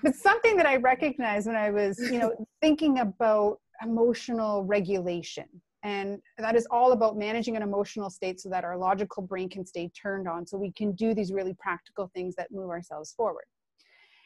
but 0.03 0.15
something 0.15 0.57
that 0.57 0.67
I 0.67 0.77
recognized 0.77 1.47
when 1.47 1.57
I 1.57 1.71
was, 1.71 1.99
you 1.99 2.19
know, 2.19 2.33
thinking 2.63 3.01
about 3.01 3.59
emotional 3.83 4.65
regulation 4.65 5.45
and 5.87 6.21
that 6.37 6.57
is 6.57 6.67
all 6.69 6.91
about 6.91 7.17
managing 7.17 7.55
an 7.55 7.63
emotional 7.63 8.11
state 8.11 8.41
so 8.41 8.49
that 8.49 8.65
our 8.65 8.77
logical 8.77 9.23
brain 9.23 9.49
can 9.49 9.65
stay 9.65 9.89
turned 9.91 10.27
on 10.27 10.45
so 10.45 10.59
we 10.59 10.73
can 10.73 10.91
do 10.93 11.15
these 11.15 11.33
really 11.33 11.55
practical 11.61 12.11
things 12.13 12.35
that 12.35 12.51
move 12.51 12.71
ourselves 12.71 13.13
forward. 13.13 13.45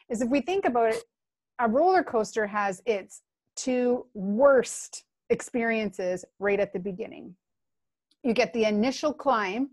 Is 0.09 0.23
if 0.23 0.29
we 0.29 0.41
think 0.41 0.65
about 0.65 0.95
it, 0.95 1.03
a 1.59 1.67
roller 1.67 2.01
coaster 2.01 2.47
has 2.47 2.81
its 2.87 3.21
two 3.55 4.07
worst 4.15 5.03
experiences 5.29 6.25
right 6.39 6.59
at 6.59 6.73
the 6.73 6.79
beginning. 6.79 7.35
You 8.23 8.33
get 8.33 8.53
the 8.53 8.65
initial 8.65 9.13
climb, 9.13 9.69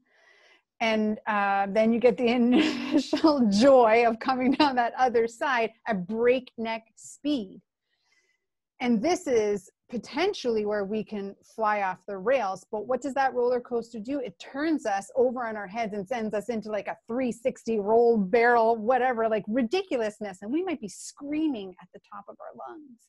and 0.80 1.18
uh, 1.26 1.68
then 1.70 1.90
you 1.94 2.00
get 2.00 2.18
the 2.18 2.28
initial 2.42 3.48
joy 3.48 4.04
of 4.06 4.18
coming 4.18 4.52
down 4.52 4.76
that 4.76 4.92
other 4.98 5.26
side 5.26 5.70
at 5.86 6.06
breakneck 6.06 6.82
speed. 6.96 7.62
And 8.80 9.02
this 9.02 9.26
is 9.26 9.70
potentially 9.90 10.66
where 10.66 10.84
we 10.84 11.02
can 11.02 11.34
fly 11.42 11.82
off 11.82 11.98
the 12.06 12.16
rails. 12.16 12.64
But 12.70 12.86
what 12.86 13.00
does 13.00 13.14
that 13.14 13.34
roller 13.34 13.60
coaster 13.60 13.98
do? 13.98 14.20
It 14.20 14.38
turns 14.38 14.86
us 14.86 15.10
over 15.16 15.46
on 15.46 15.56
our 15.56 15.66
heads 15.66 15.94
and 15.94 16.06
sends 16.06 16.34
us 16.34 16.48
into 16.48 16.70
like 16.70 16.86
a 16.86 16.96
360 17.06 17.80
roll 17.80 18.18
barrel, 18.18 18.76
whatever, 18.76 19.28
like 19.28 19.44
ridiculousness. 19.48 20.38
And 20.42 20.52
we 20.52 20.62
might 20.62 20.80
be 20.80 20.88
screaming 20.88 21.74
at 21.80 21.88
the 21.92 22.00
top 22.12 22.24
of 22.28 22.36
our 22.40 22.68
lungs. 22.68 23.08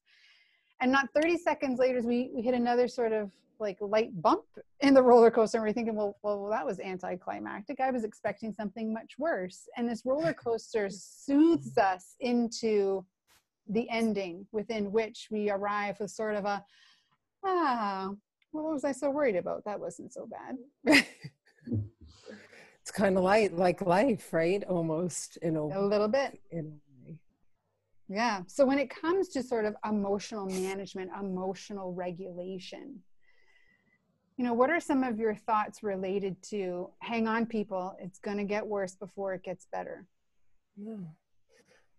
And 0.82 0.92
not 0.92 1.10
30 1.14 1.38
seconds 1.38 1.80
later, 1.80 2.02
we, 2.02 2.32
we 2.34 2.42
hit 2.42 2.54
another 2.54 2.88
sort 2.88 3.12
of 3.12 3.30
like 3.60 3.78
light 3.82 4.10
bump 4.22 4.46
in 4.80 4.94
the 4.94 5.04
roller 5.04 5.30
coaster. 5.30 5.58
And 5.58 5.68
we're 5.68 5.74
thinking, 5.74 5.96
well, 5.96 6.16
well, 6.24 6.48
that 6.50 6.66
was 6.66 6.80
anticlimactic. 6.80 7.82
I 7.82 7.92
was 7.92 8.06
expecting 8.06 8.54
something 8.54 8.94
much 8.94 9.16
worse. 9.20 9.68
And 9.76 9.90
this 9.90 10.04
roller 10.06 10.34
coaster 10.34 10.90
soothes 10.90 11.78
us 11.78 12.16
into 12.22 13.06
the 13.70 13.90
ending 13.90 14.46
within 14.52 14.92
which 14.92 15.28
we 15.32 15.50
arrive 15.50 16.00
with 16.00 16.12
sort 16.12 16.36
of 16.36 16.46
a 16.46 16.64
ah 17.46 18.10
what 18.52 18.64
was 18.64 18.84
i 18.84 18.92
so 18.92 19.12
worried 19.12 19.36
about? 19.36 19.64
That 19.66 19.80
wasn't 19.80 20.14
so 20.14 20.28
bad. 20.28 21.06
It's 22.82 22.98
kind 22.98 23.18
of 23.18 23.24
like 23.24 23.52
like 23.52 23.82
life 23.82 24.34
right? 24.34 24.64
Almost 24.64 25.38
in 25.44 25.56
a, 25.58 25.62
a 25.62 25.86
little 25.86 26.08
bit. 26.08 26.40
in 26.50 26.80
yeah. 28.08 28.42
So 28.48 28.66
when 28.66 28.80
it 28.80 28.90
comes 28.90 29.30
to 29.30 29.44
sort 29.44 29.66
of 29.66 29.76
emotional 29.86 30.48
management 30.48 31.12
emotional 31.20 31.94
regulation 31.94 33.04
you 34.40 34.46
know 34.46 34.54
what 34.54 34.70
are 34.70 34.80
some 34.80 35.04
of 35.04 35.20
your 35.20 35.36
thoughts 35.36 35.84
related 35.84 36.42
to 36.44 36.90
hang 37.00 37.28
on 37.28 37.46
people. 37.46 37.94
It's 38.00 38.20
going 38.20 38.38
to 38.38 38.46
get 38.46 38.66
worse 38.66 38.96
before 38.96 39.34
it 39.34 39.44
gets 39.44 39.68
better? 39.70 40.08
Yeah. 40.78 40.96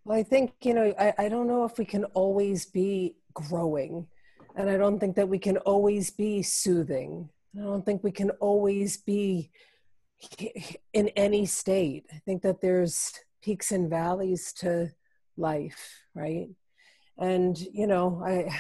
Well, 0.05 0.19
I 0.19 0.23
think, 0.23 0.53
you 0.63 0.75
know, 0.75 0.95
I, 0.99 1.15
I 1.19 1.29
don't 1.29 1.47
know 1.47 1.65
if 1.65 1.79
we 1.79 1.85
can 1.85 2.05
always 2.05 2.67
be 2.67 3.17
growing. 3.35 4.07
And 4.57 4.69
I 4.69 4.77
don't 4.77 4.99
think 4.99 5.17
that 5.17 5.29
we 5.29 5.39
can 5.39 5.59
always 5.59 6.11
be 6.11 6.43
soothing. 6.43 7.29
I 7.57 7.63
don't 7.63 7.85
think 7.85 8.03
we 8.03 8.11
can 8.13 8.31
always 8.41 8.97
be 8.97 9.51
in 10.93 11.09
any 11.17 11.47
state. 11.47 12.07
I 12.13 12.19
think 12.25 12.43
that 12.43 12.61
there's 12.61 13.13
peaks 13.43 13.73
and 13.73 13.89
valleys 13.89 14.53
to 14.55 14.91
life, 15.37 16.05
right? 16.15 16.49
And, 17.19 17.59
you 17.59 17.87
know, 17.87 18.23
I, 18.25 18.51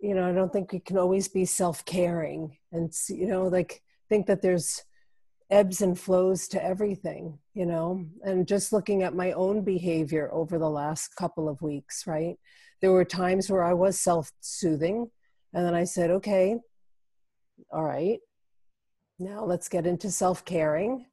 you 0.00 0.14
know, 0.14 0.28
I 0.28 0.32
don't 0.32 0.52
think 0.52 0.72
we 0.72 0.80
can 0.80 0.98
always 0.98 1.28
be 1.28 1.44
self 1.44 1.84
caring 1.84 2.56
and, 2.72 2.92
you 3.08 3.26
know, 3.26 3.44
like 3.44 3.82
think 4.08 4.26
that 4.26 4.42
there's 4.42 4.82
ebbs 5.50 5.82
and 5.82 5.98
flows 5.98 6.46
to 6.48 6.64
everything, 6.64 7.38
you 7.54 7.66
know, 7.66 8.04
and 8.22 8.46
just 8.46 8.72
looking 8.72 9.02
at 9.02 9.14
my 9.14 9.32
own 9.32 9.62
behavior 9.62 10.30
over 10.32 10.58
the 10.58 10.70
last 10.70 11.16
couple 11.16 11.48
of 11.48 11.60
weeks, 11.60 12.06
right? 12.06 12.36
There 12.80 12.92
were 12.92 13.04
times 13.04 13.50
where 13.50 13.64
I 13.64 13.74
was 13.74 14.00
self 14.00 14.30
soothing, 14.40 15.10
and 15.52 15.66
then 15.66 15.74
I 15.74 15.84
said, 15.84 16.10
okay, 16.10 16.56
all 17.70 17.84
right, 17.84 18.18
now 19.18 19.44
let's 19.44 19.68
get 19.68 19.86
into 19.86 20.10
self 20.10 20.44
caring. 20.44 21.06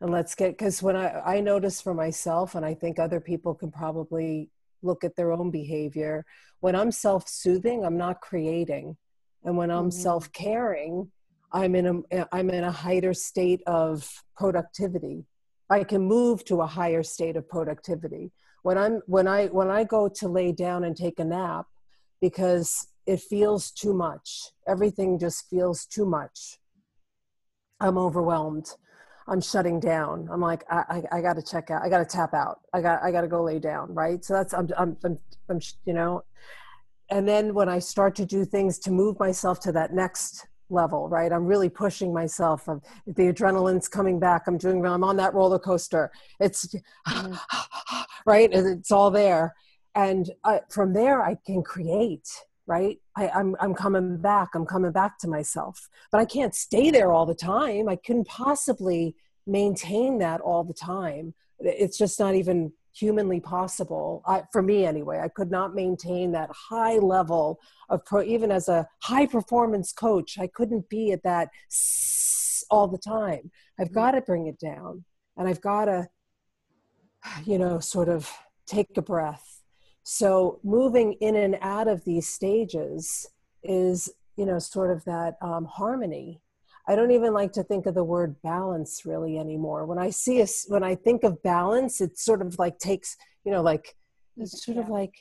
And 0.00 0.12
let's 0.12 0.36
get, 0.36 0.56
because 0.56 0.80
when 0.80 0.94
I, 0.94 1.20
I 1.20 1.40
notice 1.40 1.80
for 1.80 1.92
myself, 1.92 2.54
and 2.54 2.64
I 2.64 2.74
think 2.74 2.98
other 2.98 3.20
people 3.20 3.54
can 3.54 3.72
probably 3.72 4.48
look 4.80 5.02
at 5.02 5.16
their 5.16 5.32
own 5.32 5.50
behavior, 5.50 6.24
when 6.60 6.76
I'm 6.76 6.92
self 6.92 7.28
soothing, 7.28 7.84
I'm 7.84 7.96
not 7.96 8.20
creating. 8.20 8.96
And 9.44 9.56
when 9.56 9.70
I'm 9.70 9.88
mm-hmm. 9.90 10.02
self 10.02 10.30
caring, 10.32 11.10
I'm 11.52 11.74
in 11.74 12.04
a 12.12 12.26
I'm 12.32 12.50
in 12.50 12.64
a 12.64 12.72
higher 12.72 13.14
state 13.14 13.62
of 13.66 14.22
productivity. 14.36 15.24
I 15.70 15.84
can 15.84 16.02
move 16.02 16.44
to 16.46 16.62
a 16.62 16.66
higher 16.66 17.02
state 17.02 17.36
of 17.36 17.48
productivity. 17.48 18.32
When 18.62 18.76
I'm 18.76 19.00
when 19.06 19.26
I 19.26 19.46
when 19.46 19.70
I 19.70 19.84
go 19.84 20.08
to 20.08 20.28
lay 20.28 20.52
down 20.52 20.84
and 20.84 20.96
take 20.96 21.18
a 21.18 21.24
nap 21.24 21.66
because 22.20 22.88
it 23.06 23.20
feels 23.20 23.70
too 23.70 23.94
much. 23.94 24.50
Everything 24.66 25.18
just 25.18 25.48
feels 25.48 25.86
too 25.86 26.04
much. 26.04 26.58
I'm 27.80 27.96
overwhelmed. 27.96 28.74
I'm 29.26 29.40
shutting 29.40 29.78
down. 29.78 30.28
I'm 30.30 30.40
like, 30.40 30.64
I, 30.70 31.02
I, 31.12 31.18
I 31.18 31.20
got 31.22 31.36
to 31.36 31.42
check 31.42 31.70
out. 31.70 31.82
I 31.82 31.88
got 31.88 31.98
to 31.98 32.04
tap 32.04 32.34
out. 32.34 32.60
I 32.72 32.80
got, 32.80 33.02
I 33.02 33.10
got 33.10 33.22
to 33.22 33.28
go 33.28 33.42
lay 33.42 33.58
down. 33.58 33.94
Right. 33.94 34.24
So 34.24 34.34
that's, 34.34 34.52
I'm, 34.52 34.68
I'm, 34.76 34.96
I'm, 35.04 35.18
I'm, 35.48 35.60
you 35.84 35.92
know, 35.92 36.24
and 37.10 37.26
then 37.26 37.54
when 37.54 37.68
I 37.68 37.78
start 37.78 38.14
to 38.16 38.26
do 38.26 38.44
things 38.44 38.78
to 38.80 38.90
move 38.90 39.18
myself 39.18 39.60
to 39.60 39.72
that 39.72 39.94
next 39.94 40.46
level, 40.70 41.08
right? 41.08 41.32
I'm 41.32 41.46
really 41.46 41.68
pushing 41.68 42.12
myself. 42.12 42.64
the 42.66 43.32
adrenaline's 43.32 43.88
coming 43.88 44.18
back. 44.18 44.46
I'm 44.46 44.58
doing. 44.58 44.84
I'm 44.84 45.04
on 45.04 45.16
that 45.16 45.34
roller 45.34 45.58
coaster. 45.58 46.10
It's 46.40 46.74
mm-hmm. 47.06 47.34
right. 48.26 48.50
It's 48.52 48.92
all 48.92 49.10
there, 49.10 49.54
and 49.94 50.30
I, 50.44 50.60
from 50.70 50.92
there 50.92 51.22
I 51.22 51.36
can 51.46 51.62
create. 51.62 52.28
Right. 52.66 52.98
I, 53.16 53.30
I'm 53.30 53.56
I'm 53.60 53.74
coming 53.74 54.18
back. 54.18 54.50
I'm 54.54 54.66
coming 54.66 54.92
back 54.92 55.18
to 55.20 55.28
myself. 55.28 55.88
But 56.12 56.20
I 56.20 56.26
can't 56.26 56.54
stay 56.54 56.90
there 56.90 57.12
all 57.12 57.24
the 57.24 57.34
time. 57.34 57.88
I 57.88 57.96
couldn't 57.96 58.28
possibly 58.28 59.16
maintain 59.46 60.18
that 60.18 60.42
all 60.42 60.64
the 60.64 60.74
time. 60.74 61.34
It's 61.60 61.96
just 61.96 62.20
not 62.20 62.34
even 62.34 62.72
humanly 62.94 63.40
possible 63.40 64.22
I, 64.26 64.42
for 64.52 64.62
me 64.62 64.84
anyway 64.84 65.20
i 65.22 65.28
could 65.28 65.50
not 65.50 65.74
maintain 65.74 66.32
that 66.32 66.50
high 66.52 66.96
level 66.96 67.58
of 67.88 68.04
pro 68.04 68.22
even 68.22 68.50
as 68.50 68.68
a 68.68 68.86
high 69.02 69.26
performance 69.26 69.92
coach 69.92 70.38
i 70.38 70.46
couldn't 70.46 70.88
be 70.88 71.12
at 71.12 71.22
that 71.22 71.48
all 72.70 72.88
the 72.88 72.98
time. 72.98 73.50
I've 73.78 73.88
mm-hmm. 73.88 73.94
got 73.94 74.10
to 74.12 74.20
bring 74.20 74.46
it 74.46 74.58
down 74.58 75.04
and 75.36 75.48
i've 75.48 75.60
got 75.60 75.86
to 75.86 76.08
you 77.44 77.58
know 77.58 77.80
sort 77.80 78.08
of 78.08 78.30
take 78.66 78.96
a 78.96 79.02
breath. 79.02 79.62
So 80.02 80.60
moving 80.62 81.14
in 81.14 81.36
and 81.36 81.58
out 81.60 81.88
of 81.88 82.04
these 82.04 82.28
stages 82.28 83.26
is 83.62 84.10
you 84.36 84.46
know 84.46 84.58
sort 84.58 84.90
of 84.90 85.04
that 85.04 85.36
um, 85.42 85.64
harmony 85.64 86.40
I 86.88 86.96
don't 86.96 87.10
even 87.10 87.34
like 87.34 87.52
to 87.52 87.62
think 87.62 87.84
of 87.84 87.94
the 87.94 88.02
word 88.02 88.40
balance 88.42 89.02
really 89.04 89.38
anymore. 89.38 89.84
When 89.84 89.98
I 89.98 90.08
see 90.08 90.40
us, 90.40 90.64
when 90.68 90.82
I 90.82 90.94
think 90.94 91.22
of 91.22 91.42
balance, 91.42 92.00
it 92.00 92.18
sort 92.18 92.40
of 92.40 92.58
like 92.58 92.78
takes, 92.78 93.14
you 93.44 93.52
know, 93.52 93.60
like 93.60 93.94
it's 94.38 94.64
sort 94.64 94.78
yeah. 94.78 94.84
of 94.84 94.88
like 94.88 95.14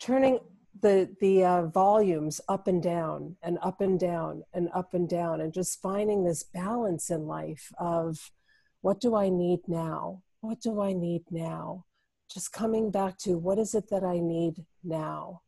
turning 0.00 0.38
the 0.80 1.14
the 1.20 1.44
uh, 1.44 1.66
volumes 1.66 2.40
up 2.48 2.68
and 2.68 2.82
down 2.82 3.36
and 3.42 3.58
up 3.62 3.82
and 3.82 4.00
down 4.00 4.44
and 4.54 4.70
up 4.74 4.94
and 4.94 5.06
down, 5.06 5.42
and 5.42 5.52
just 5.52 5.82
finding 5.82 6.24
this 6.24 6.42
balance 6.42 7.10
in 7.10 7.26
life 7.26 7.70
of 7.78 8.30
what 8.80 8.98
do 8.98 9.14
I 9.14 9.28
need 9.28 9.60
now? 9.68 10.22
What 10.40 10.60
do 10.62 10.80
I 10.80 10.94
need 10.94 11.24
now? 11.30 11.84
Just 12.32 12.50
coming 12.50 12.90
back 12.90 13.18
to 13.18 13.36
what 13.36 13.58
is 13.58 13.74
it 13.74 13.90
that 13.90 14.04
I 14.04 14.20
need 14.20 14.64
now? 14.82 15.42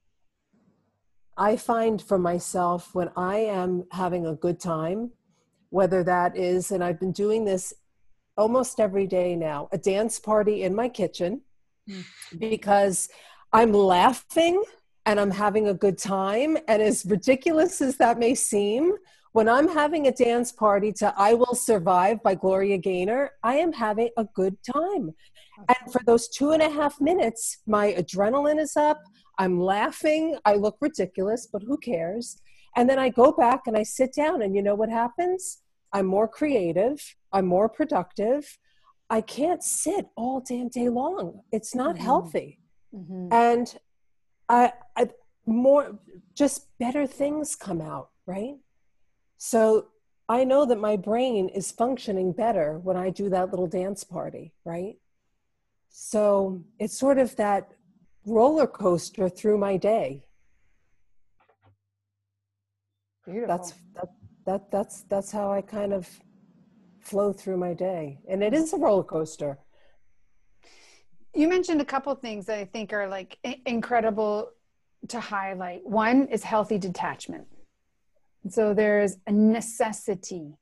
I 1.39 1.57
find 1.57 2.01
for 2.01 2.19
myself 2.19 2.95
when 2.95 3.11
I 3.17 3.39
am 3.39 3.85
having 3.91 4.27
a 4.27 4.35
good 4.35 4.61
time 4.61 5.13
whether 5.77 6.03
that 6.03 6.35
is, 6.39 6.73
and 6.73 6.83
I've 6.83 6.99
been 6.99 7.13
doing 7.13 7.45
this 7.45 7.75
almost 8.39 8.81
every 8.81 9.07
day 9.07 9.37
now, 9.37 9.69
a 9.73 9.79
dance 9.79 10.19
party 10.19 10.63
in 10.63 10.75
my 10.75 10.89
kitchen 10.89 11.43
mm. 11.87 12.03
because 12.39 13.11
I'm 13.53 13.73
laughing 13.73 14.65
and 15.05 15.21
I'm 15.21 15.31
having 15.31 15.69
a 15.69 15.75
good 15.75 15.99
time. 15.99 16.57
And 16.67 16.81
as 16.81 17.05
ridiculous 17.05 17.83
as 17.83 17.99
that 17.99 18.19
may 18.19 18.35
seem, 18.35 18.95
when 19.33 19.51
I'm 19.51 19.69
having 19.69 20.07
a 20.07 20.13
dance 20.13 20.51
party 20.51 20.93
to 20.93 21.13
I 21.15 21.35
Will 21.35 21.55
Survive 21.55 22.23
by 22.23 22.35
Gloria 22.37 22.79
Gaynor, 22.79 23.33
I 23.43 23.57
am 23.57 23.71
having 23.71 24.09
a 24.17 24.25
good 24.25 24.57
time. 24.65 25.15
And 25.69 25.93
for 25.93 26.01
those 26.07 26.29
two 26.29 26.53
and 26.53 26.63
a 26.63 26.71
half 26.71 26.99
minutes, 27.03 27.59
my 27.67 27.93
adrenaline 27.93 28.59
is 28.59 28.79
up. 28.79 29.03
I'm 29.39 29.61
laughing. 29.61 30.39
I 30.47 30.55
look 30.55 30.79
ridiculous, 30.81 31.47
but 31.53 31.63
who 31.63 31.77
cares? 31.77 32.41
And 32.77 32.89
then 32.89 32.99
I 32.99 33.11
go 33.11 33.31
back 33.31 33.67
and 33.67 33.77
I 33.77 33.83
sit 33.83 34.15
down, 34.15 34.41
and 34.41 34.57
you 34.57 34.63
know 34.63 34.75
what 34.75 34.89
happens? 34.89 35.59
I'm 35.97 36.05
more 36.05 36.29
creative, 36.29 37.17
I'm 37.33 37.47
more 37.47 37.71
productive. 37.71 38.59
I 39.09 39.23
can't 39.23 39.63
sit 39.63 40.09
all 40.15 40.41
damn 40.47 40.69
day 40.69 40.91
long. 40.91 41.41
It's 41.53 41.75
not 41.75 41.95
mm-hmm. 41.95 42.05
healthy. 42.05 42.61
Mm-hmm. 42.95 43.29
And 43.33 43.79
I, 44.51 44.73
I 44.95 45.09
more 45.47 45.99
just 46.35 46.67
better 46.79 47.07
things 47.07 47.57
come 47.57 47.81
out, 47.81 48.11
right? 48.27 48.57
So 49.39 49.87
I 50.29 50.45
know 50.45 50.67
that 50.67 50.79
my 50.79 50.97
brain 50.97 51.49
is 51.49 51.71
functioning 51.71 52.33
better 52.33 52.79
when 52.79 52.99
I 52.99 53.09
do 53.09 53.31
that 53.31 53.51
little 53.51 53.67
dance 53.67 54.05
party, 54.05 54.53
right? 54.67 54.97
So 55.89 56.63
it's 56.79 56.99
sort 56.99 57.17
of 57.17 57.35
that 57.37 57.71
roller 58.27 58.67
coaster 58.67 59.31
through 59.31 59.57
my 59.57 59.79
day. 59.79 60.27
Beautiful. 63.25 63.57
That's 63.57 63.73
that, 63.95 64.09
that 64.47 64.71
that's 64.71 65.03
that's 65.03 65.31
how 65.31 65.53
I 65.53 65.61
kind 65.61 65.93
of 65.93 66.09
flow 67.01 67.33
through 67.33 67.59
my 67.59 67.75
day, 67.75 68.19
and 68.29 68.43
it 68.43 68.55
is 68.55 68.73
a 68.73 68.79
roller 68.79 69.05
coaster. 69.05 69.59
You 71.35 71.49
mentioned 71.49 71.81
a 71.81 71.85
couple 71.85 72.15
things 72.15 72.47
that 72.47 72.59
I 72.59 72.65
think 72.65 72.93
are 72.93 73.09
like 73.09 73.39
incredible 73.67 74.53
to 75.09 75.21
highlight. 75.21 75.87
One 75.87 76.27
is 76.29 76.43
healthy 76.43 76.79
detachment. 76.79 77.47
So 78.49 78.73
there's 78.73 79.17
a 79.27 79.33
necessity, 79.33 80.55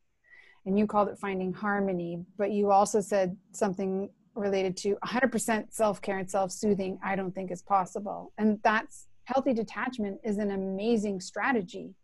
and 0.67 0.79
you 0.79 0.87
called 0.87 1.09
it 1.09 1.19
finding 1.19 1.53
harmony, 1.53 2.25
but 2.37 2.51
you 2.51 2.71
also 2.71 3.01
said 3.01 3.37
something 3.53 4.09
related 4.35 4.77
to 4.79 4.97
100% 5.05 5.73
self 5.73 6.03
care 6.03 6.19
and 6.19 6.31
self 6.31 6.51
soothing, 6.51 6.99
I 7.05 7.17
don't 7.17 7.35
think 7.35 7.51
is 7.51 7.63
possible. 7.63 8.33
And 8.39 8.59
that's 8.65 9.07
healthy 9.25 9.53
detachment 9.53 10.21
is 10.25 10.39
an 10.39 10.51
amazing 10.51 11.21
strategy 11.21 11.95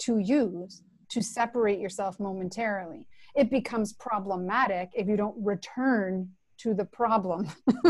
to 0.00 0.18
use 0.18 0.82
to 1.10 1.22
separate 1.22 1.80
yourself 1.80 2.18
momentarily. 2.20 3.06
It 3.34 3.50
becomes 3.50 3.92
problematic 3.92 4.90
if 4.94 5.08
you 5.08 5.16
don't 5.16 5.36
return 5.38 6.30
to 6.58 6.74
the 6.74 6.84
problem. 6.84 7.48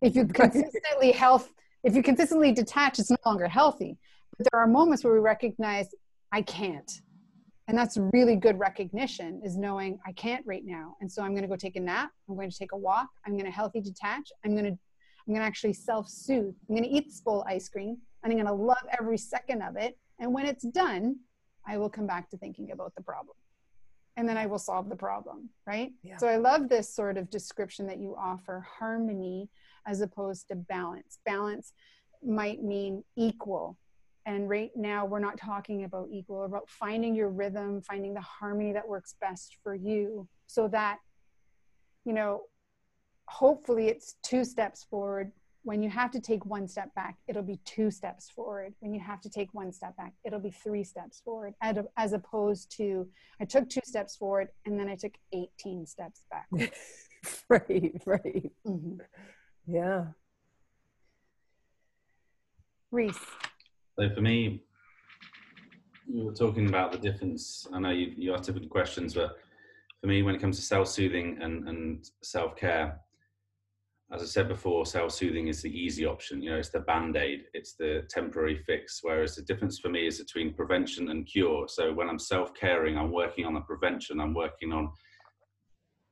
if 0.00 0.14
you 0.14 0.26
consistently 0.34 1.12
health, 1.12 1.52
if 1.82 1.94
you 1.94 2.02
consistently 2.02 2.52
detach, 2.52 2.98
it's 2.98 3.10
no 3.10 3.16
longer 3.26 3.48
healthy. 3.48 3.98
But 4.38 4.48
there 4.50 4.60
are 4.60 4.66
moments 4.66 5.04
where 5.04 5.12
we 5.12 5.20
recognize 5.20 5.88
I 6.32 6.42
can't. 6.42 6.90
And 7.66 7.78
that's 7.78 7.96
really 8.12 8.36
good 8.36 8.58
recognition 8.58 9.40
is 9.42 9.56
knowing 9.56 9.98
I 10.06 10.12
can't 10.12 10.44
right 10.46 10.64
now. 10.64 10.96
And 11.00 11.10
so 11.10 11.22
I'm 11.22 11.30
going 11.30 11.42
to 11.42 11.48
go 11.48 11.56
take 11.56 11.76
a 11.76 11.80
nap. 11.80 12.10
I'm 12.28 12.34
going 12.34 12.50
to 12.50 12.58
take 12.58 12.72
a 12.72 12.76
walk. 12.76 13.08
I'm 13.26 13.32
going 13.32 13.46
to 13.46 13.50
healthy 13.50 13.80
detach. 13.80 14.30
I'm 14.44 14.52
going 14.52 14.64
to 14.64 14.78
I'm 15.26 15.32
going 15.32 15.40
to 15.40 15.46
actually 15.46 15.72
self-soothe. 15.72 16.54
I'm 16.68 16.76
going 16.76 16.82
to 16.82 16.94
eat 16.94 17.06
this 17.06 17.22
bowl 17.22 17.40
of 17.40 17.46
ice 17.46 17.70
cream 17.70 17.96
and 18.22 18.30
I'm 18.30 18.38
going 18.38 18.46
to 18.46 18.52
love 18.52 18.84
every 18.98 19.16
second 19.16 19.62
of 19.62 19.76
it. 19.76 19.96
And 20.18 20.34
when 20.34 20.44
it's 20.44 20.64
done, 20.64 21.16
I 21.66 21.78
will 21.78 21.90
come 21.90 22.06
back 22.06 22.30
to 22.30 22.36
thinking 22.36 22.70
about 22.70 22.94
the 22.94 23.02
problem. 23.02 23.36
And 24.16 24.28
then 24.28 24.36
I 24.36 24.46
will 24.46 24.58
solve 24.58 24.88
the 24.88 24.96
problem, 24.96 25.50
right? 25.66 25.92
Yeah. 26.02 26.18
So 26.18 26.28
I 26.28 26.36
love 26.36 26.68
this 26.68 26.94
sort 26.94 27.16
of 27.16 27.30
description 27.30 27.86
that 27.88 27.98
you 27.98 28.14
offer 28.16 28.64
harmony 28.78 29.48
as 29.86 30.00
opposed 30.00 30.48
to 30.48 30.54
balance. 30.54 31.18
Balance 31.26 31.72
might 32.22 32.62
mean 32.62 33.02
equal. 33.16 33.76
And 34.26 34.48
right 34.48 34.70
now, 34.74 35.04
we're 35.04 35.18
not 35.18 35.36
talking 35.36 35.84
about 35.84 36.08
equal, 36.10 36.44
about 36.44 36.68
finding 36.70 37.14
your 37.14 37.28
rhythm, 37.28 37.82
finding 37.82 38.14
the 38.14 38.20
harmony 38.20 38.72
that 38.72 38.88
works 38.88 39.16
best 39.20 39.58
for 39.62 39.74
you 39.74 40.28
so 40.46 40.68
that, 40.68 40.98
you 42.04 42.12
know, 42.12 42.42
hopefully 43.26 43.88
it's 43.88 44.16
two 44.22 44.44
steps 44.44 44.84
forward, 44.84 45.32
when 45.64 45.82
you 45.82 45.88
have 45.88 46.10
to 46.10 46.20
take 46.20 46.44
one 46.44 46.68
step 46.68 46.94
back, 46.94 47.16
it'll 47.26 47.42
be 47.42 47.58
two 47.64 47.90
steps 47.90 48.30
forward. 48.30 48.74
When 48.80 48.92
you 48.92 49.00
have 49.00 49.22
to 49.22 49.30
take 49.30 49.52
one 49.54 49.72
step 49.72 49.96
back, 49.96 50.12
it'll 50.22 50.38
be 50.38 50.50
three 50.50 50.84
steps 50.84 51.22
forward, 51.24 51.54
as 51.62 52.12
opposed 52.12 52.70
to 52.76 53.08
I 53.40 53.46
took 53.46 53.68
two 53.70 53.80
steps 53.82 54.14
forward 54.14 54.48
and 54.66 54.78
then 54.78 54.88
I 54.88 54.94
took 54.94 55.14
18 55.32 55.86
steps 55.86 56.22
back. 56.30 56.48
right, 57.48 58.00
right. 58.04 58.52
Mm-hmm. 58.66 58.96
Yeah. 59.66 60.04
Reese. 62.90 63.18
So 63.98 64.10
for 64.14 64.20
me, 64.20 64.62
you 66.06 66.26
were 66.26 66.34
talking 66.34 66.68
about 66.68 66.92
the 66.92 66.98
difference. 66.98 67.66
I 67.72 67.80
know 67.80 67.90
you, 67.90 68.12
you 68.16 68.34
ask 68.34 68.44
typical 68.44 68.68
questions, 68.68 69.14
but 69.14 69.38
for 70.02 70.08
me, 70.08 70.22
when 70.22 70.34
it 70.34 70.42
comes 70.42 70.56
to 70.56 70.62
self-soothing 70.62 71.38
and, 71.40 71.66
and 71.66 72.10
self-care, 72.22 73.00
as 74.14 74.22
I 74.22 74.26
said 74.26 74.46
before, 74.48 74.86
self-soothing 74.86 75.48
is 75.48 75.60
the 75.60 75.76
easy 75.76 76.06
option. 76.06 76.40
You 76.40 76.50
know, 76.50 76.58
it's 76.58 76.68
the 76.68 76.80
band-aid, 76.80 77.46
it's 77.52 77.74
the 77.74 78.06
temporary 78.08 78.62
fix. 78.64 79.00
Whereas 79.02 79.34
the 79.34 79.42
difference 79.42 79.80
for 79.80 79.88
me 79.88 80.06
is 80.06 80.20
between 80.20 80.54
prevention 80.54 81.10
and 81.10 81.26
cure. 81.26 81.66
So 81.66 81.92
when 81.92 82.08
I'm 82.08 82.20
self-caring, 82.20 82.96
I'm 82.96 83.10
working 83.10 83.44
on 83.44 83.54
the 83.54 83.60
prevention. 83.60 84.20
I'm 84.20 84.32
working 84.32 84.72
on, 84.72 84.92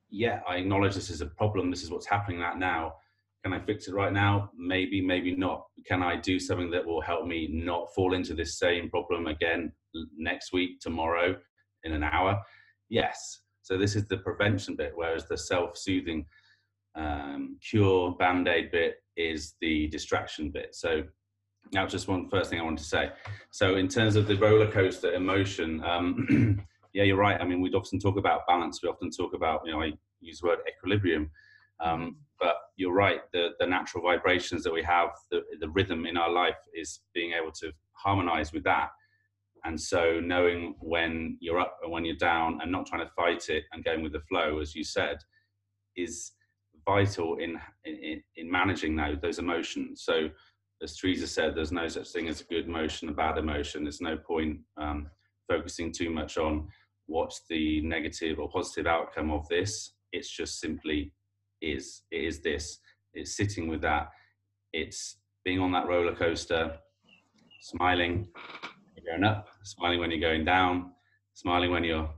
yeah, 0.09 0.41
I 0.47 0.57
acknowledge 0.57 0.95
this 0.95 1.09
is 1.09 1.21
a 1.21 1.27
problem. 1.27 1.71
This 1.71 1.81
is 1.81 1.91
what's 1.91 2.05
happening 2.05 2.39
right 2.39 2.57
now. 2.57 2.95
Can 3.41 3.53
I 3.53 3.59
fix 3.59 3.87
it 3.87 3.93
right 3.93 4.11
now? 4.11 4.51
Maybe, 4.57 4.99
maybe 4.99 5.33
not. 5.33 5.65
Can 5.85 6.03
I 6.03 6.17
do 6.17 6.39
something 6.39 6.71
that 6.71 6.85
will 6.85 7.01
help 7.01 7.25
me 7.25 7.49
not 7.51 7.93
fall 7.95 8.13
into 8.13 8.33
this 8.33 8.59
same 8.59 8.89
problem 8.89 9.27
again 9.27 9.71
next 10.17 10.51
week, 10.51 10.81
tomorrow, 10.81 11.37
in 11.83 11.93
an 11.93 12.03
hour? 12.03 12.41
Yes. 12.89 13.39
So 13.61 13.77
this 13.77 13.95
is 13.95 14.07
the 14.07 14.17
prevention 14.17 14.75
bit, 14.75 14.91
whereas 14.93 15.25
the 15.25 15.37
self-soothing 15.37 16.25
um, 16.95 17.57
cure 17.61 18.11
band 18.11 18.47
aid 18.47 18.71
bit 18.71 19.03
is 19.15 19.55
the 19.61 19.87
distraction 19.87 20.49
bit. 20.49 20.75
So 20.75 21.03
that 21.71 21.83
was 21.83 21.91
just 21.91 22.07
one 22.07 22.29
first 22.29 22.49
thing 22.49 22.59
I 22.59 22.63
wanted 22.63 22.79
to 22.79 22.83
say. 22.83 23.11
So 23.51 23.75
in 23.75 23.87
terms 23.87 24.15
of 24.15 24.27
the 24.27 24.35
roller 24.35 24.69
coaster 24.69 25.13
emotion, 25.13 25.83
um, 25.83 26.65
yeah, 26.93 27.03
you're 27.03 27.17
right. 27.17 27.39
I 27.39 27.45
mean, 27.45 27.61
we'd 27.61 27.75
often 27.75 27.99
talk 27.99 28.17
about 28.17 28.47
balance. 28.47 28.81
We 28.83 28.89
often 28.89 29.09
talk 29.09 29.33
about, 29.33 29.61
you 29.65 29.71
know, 29.71 29.81
I 29.81 29.93
use 30.21 30.39
the 30.39 30.47
word 30.47 30.59
equilibrium. 30.67 31.31
Um, 31.79 32.17
but 32.39 32.55
you're 32.77 32.93
right. 32.93 33.21
The 33.31 33.49
the 33.59 33.65
natural 33.65 34.03
vibrations 34.03 34.63
that 34.63 34.73
we 34.73 34.83
have, 34.83 35.09
the 35.31 35.41
the 35.59 35.69
rhythm 35.69 36.05
in 36.05 36.17
our 36.17 36.29
life 36.29 36.57
is 36.73 36.99
being 37.13 37.33
able 37.33 37.51
to 37.53 37.71
harmonize 37.93 38.53
with 38.53 38.63
that. 38.65 38.89
And 39.65 39.79
so 39.79 40.19
knowing 40.19 40.75
when 40.79 41.37
you're 41.39 41.59
up 41.59 41.77
and 41.81 41.91
when 41.91 42.03
you're 42.03 42.17
down, 42.17 42.59
and 42.61 42.71
not 42.71 42.85
trying 42.85 43.05
to 43.05 43.13
fight 43.13 43.49
it 43.49 43.63
and 43.71 43.83
going 43.83 44.03
with 44.03 44.11
the 44.11 44.19
flow, 44.19 44.59
as 44.59 44.75
you 44.75 44.83
said, 44.83 45.17
is 45.95 46.31
vital 46.85 47.37
in 47.37 47.59
in, 47.85 48.21
in 48.35 48.51
managing 48.51 48.95
those, 48.95 49.17
those 49.21 49.39
emotions. 49.39 50.03
So, 50.03 50.29
as 50.81 50.95
Teresa 50.95 51.27
said, 51.27 51.55
there's 51.55 51.71
no 51.71 51.87
such 51.87 52.09
thing 52.09 52.27
as 52.27 52.41
a 52.41 52.45
good 52.45 52.65
emotion, 52.65 53.09
a 53.09 53.13
bad 53.13 53.37
emotion. 53.37 53.83
There's 53.83 54.01
no 54.01 54.17
point 54.17 54.59
um, 54.77 55.09
focusing 55.47 55.91
too 55.91 56.09
much 56.09 56.37
on 56.37 56.67
what's 57.07 57.41
the 57.49 57.81
negative 57.81 58.39
or 58.39 58.49
positive 58.49 58.87
outcome 58.87 59.31
of 59.31 59.47
this. 59.47 59.93
It's 60.11 60.29
just 60.29 60.59
simply 60.59 61.11
is. 61.61 62.03
It 62.11 62.23
is 62.25 62.39
this. 62.41 62.79
it's 63.13 63.35
sitting 63.35 63.67
with 63.67 63.81
that. 63.81 64.09
It's 64.73 65.17
being 65.45 65.59
on 65.59 65.71
that 65.71 65.87
roller 65.87 66.15
coaster, 66.15 66.77
smiling 67.61 68.27
when 68.33 69.03
you're 69.03 69.13
going 69.13 69.23
up, 69.23 69.47
smiling 69.63 69.99
when 69.99 70.11
you're 70.11 70.19
going 70.19 70.45
down, 70.45 70.91
smiling 71.33 71.71
when 71.71 71.83
you're 71.83 72.09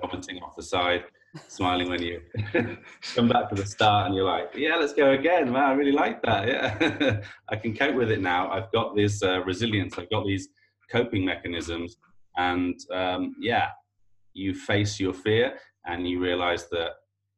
vomiting 0.00 0.38
off 0.38 0.56
the 0.56 0.62
side, 0.62 1.04
smiling 1.48 1.88
when 1.88 2.02
you 2.02 2.20
come 3.14 3.28
back 3.28 3.48
to 3.48 3.54
the 3.54 3.66
start 3.66 4.06
and 4.06 4.14
you're 4.14 4.24
like, 4.24 4.50
yeah, 4.54 4.76
let's 4.76 4.92
go 4.92 5.12
again. 5.12 5.52
Man, 5.52 5.62
I 5.62 5.72
really 5.72 5.92
like 5.92 6.22
that. 6.22 6.48
Yeah, 6.48 7.20
I 7.48 7.56
can 7.56 7.74
cope 7.74 7.94
with 7.94 8.10
it 8.10 8.20
now. 8.20 8.50
I've 8.50 8.70
got 8.72 8.94
this 8.94 9.22
uh, 9.22 9.42
resilience. 9.44 9.98
I've 9.98 10.10
got 10.10 10.26
these 10.26 10.48
coping 10.90 11.24
mechanisms, 11.24 11.96
and 12.36 12.78
um, 12.92 13.34
yeah, 13.40 13.68
you 14.34 14.54
face 14.54 15.00
your 15.00 15.14
fear 15.14 15.54
and 15.86 16.08
you 16.08 16.20
realize 16.20 16.68
that 16.70 16.90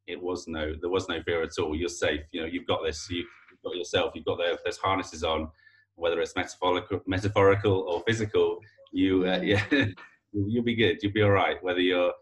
it 0.07 0.21
was 0.21 0.47
no, 0.47 0.73
there 0.81 0.89
was 0.89 1.07
no 1.09 1.21
fear 1.23 1.43
at 1.43 1.51
all. 1.59 1.75
You're 1.75 1.89
safe. 1.89 2.21
You 2.31 2.41
know, 2.41 2.47
you've 2.47 2.67
got 2.67 2.83
this. 2.83 3.09
You, 3.09 3.25
have 3.49 3.61
got 3.63 3.75
yourself. 3.75 4.13
You've 4.15 4.25
got 4.25 4.37
the, 4.37 4.57
those 4.65 4.77
harnesses 4.77 5.23
on, 5.23 5.49
whether 5.95 6.21
it's 6.21 6.35
metaphorical, 6.35 7.01
metaphorical 7.05 7.85
or 7.87 8.03
physical. 8.07 8.59
You, 8.91 9.27
uh, 9.27 9.39
yeah, 9.43 9.63
you'll 10.31 10.63
be 10.63 10.75
good. 10.75 10.99
You'll 11.01 11.13
be 11.13 11.23
all 11.23 11.31
right. 11.31 11.61
Whether 11.63 11.81
you're 11.81 12.13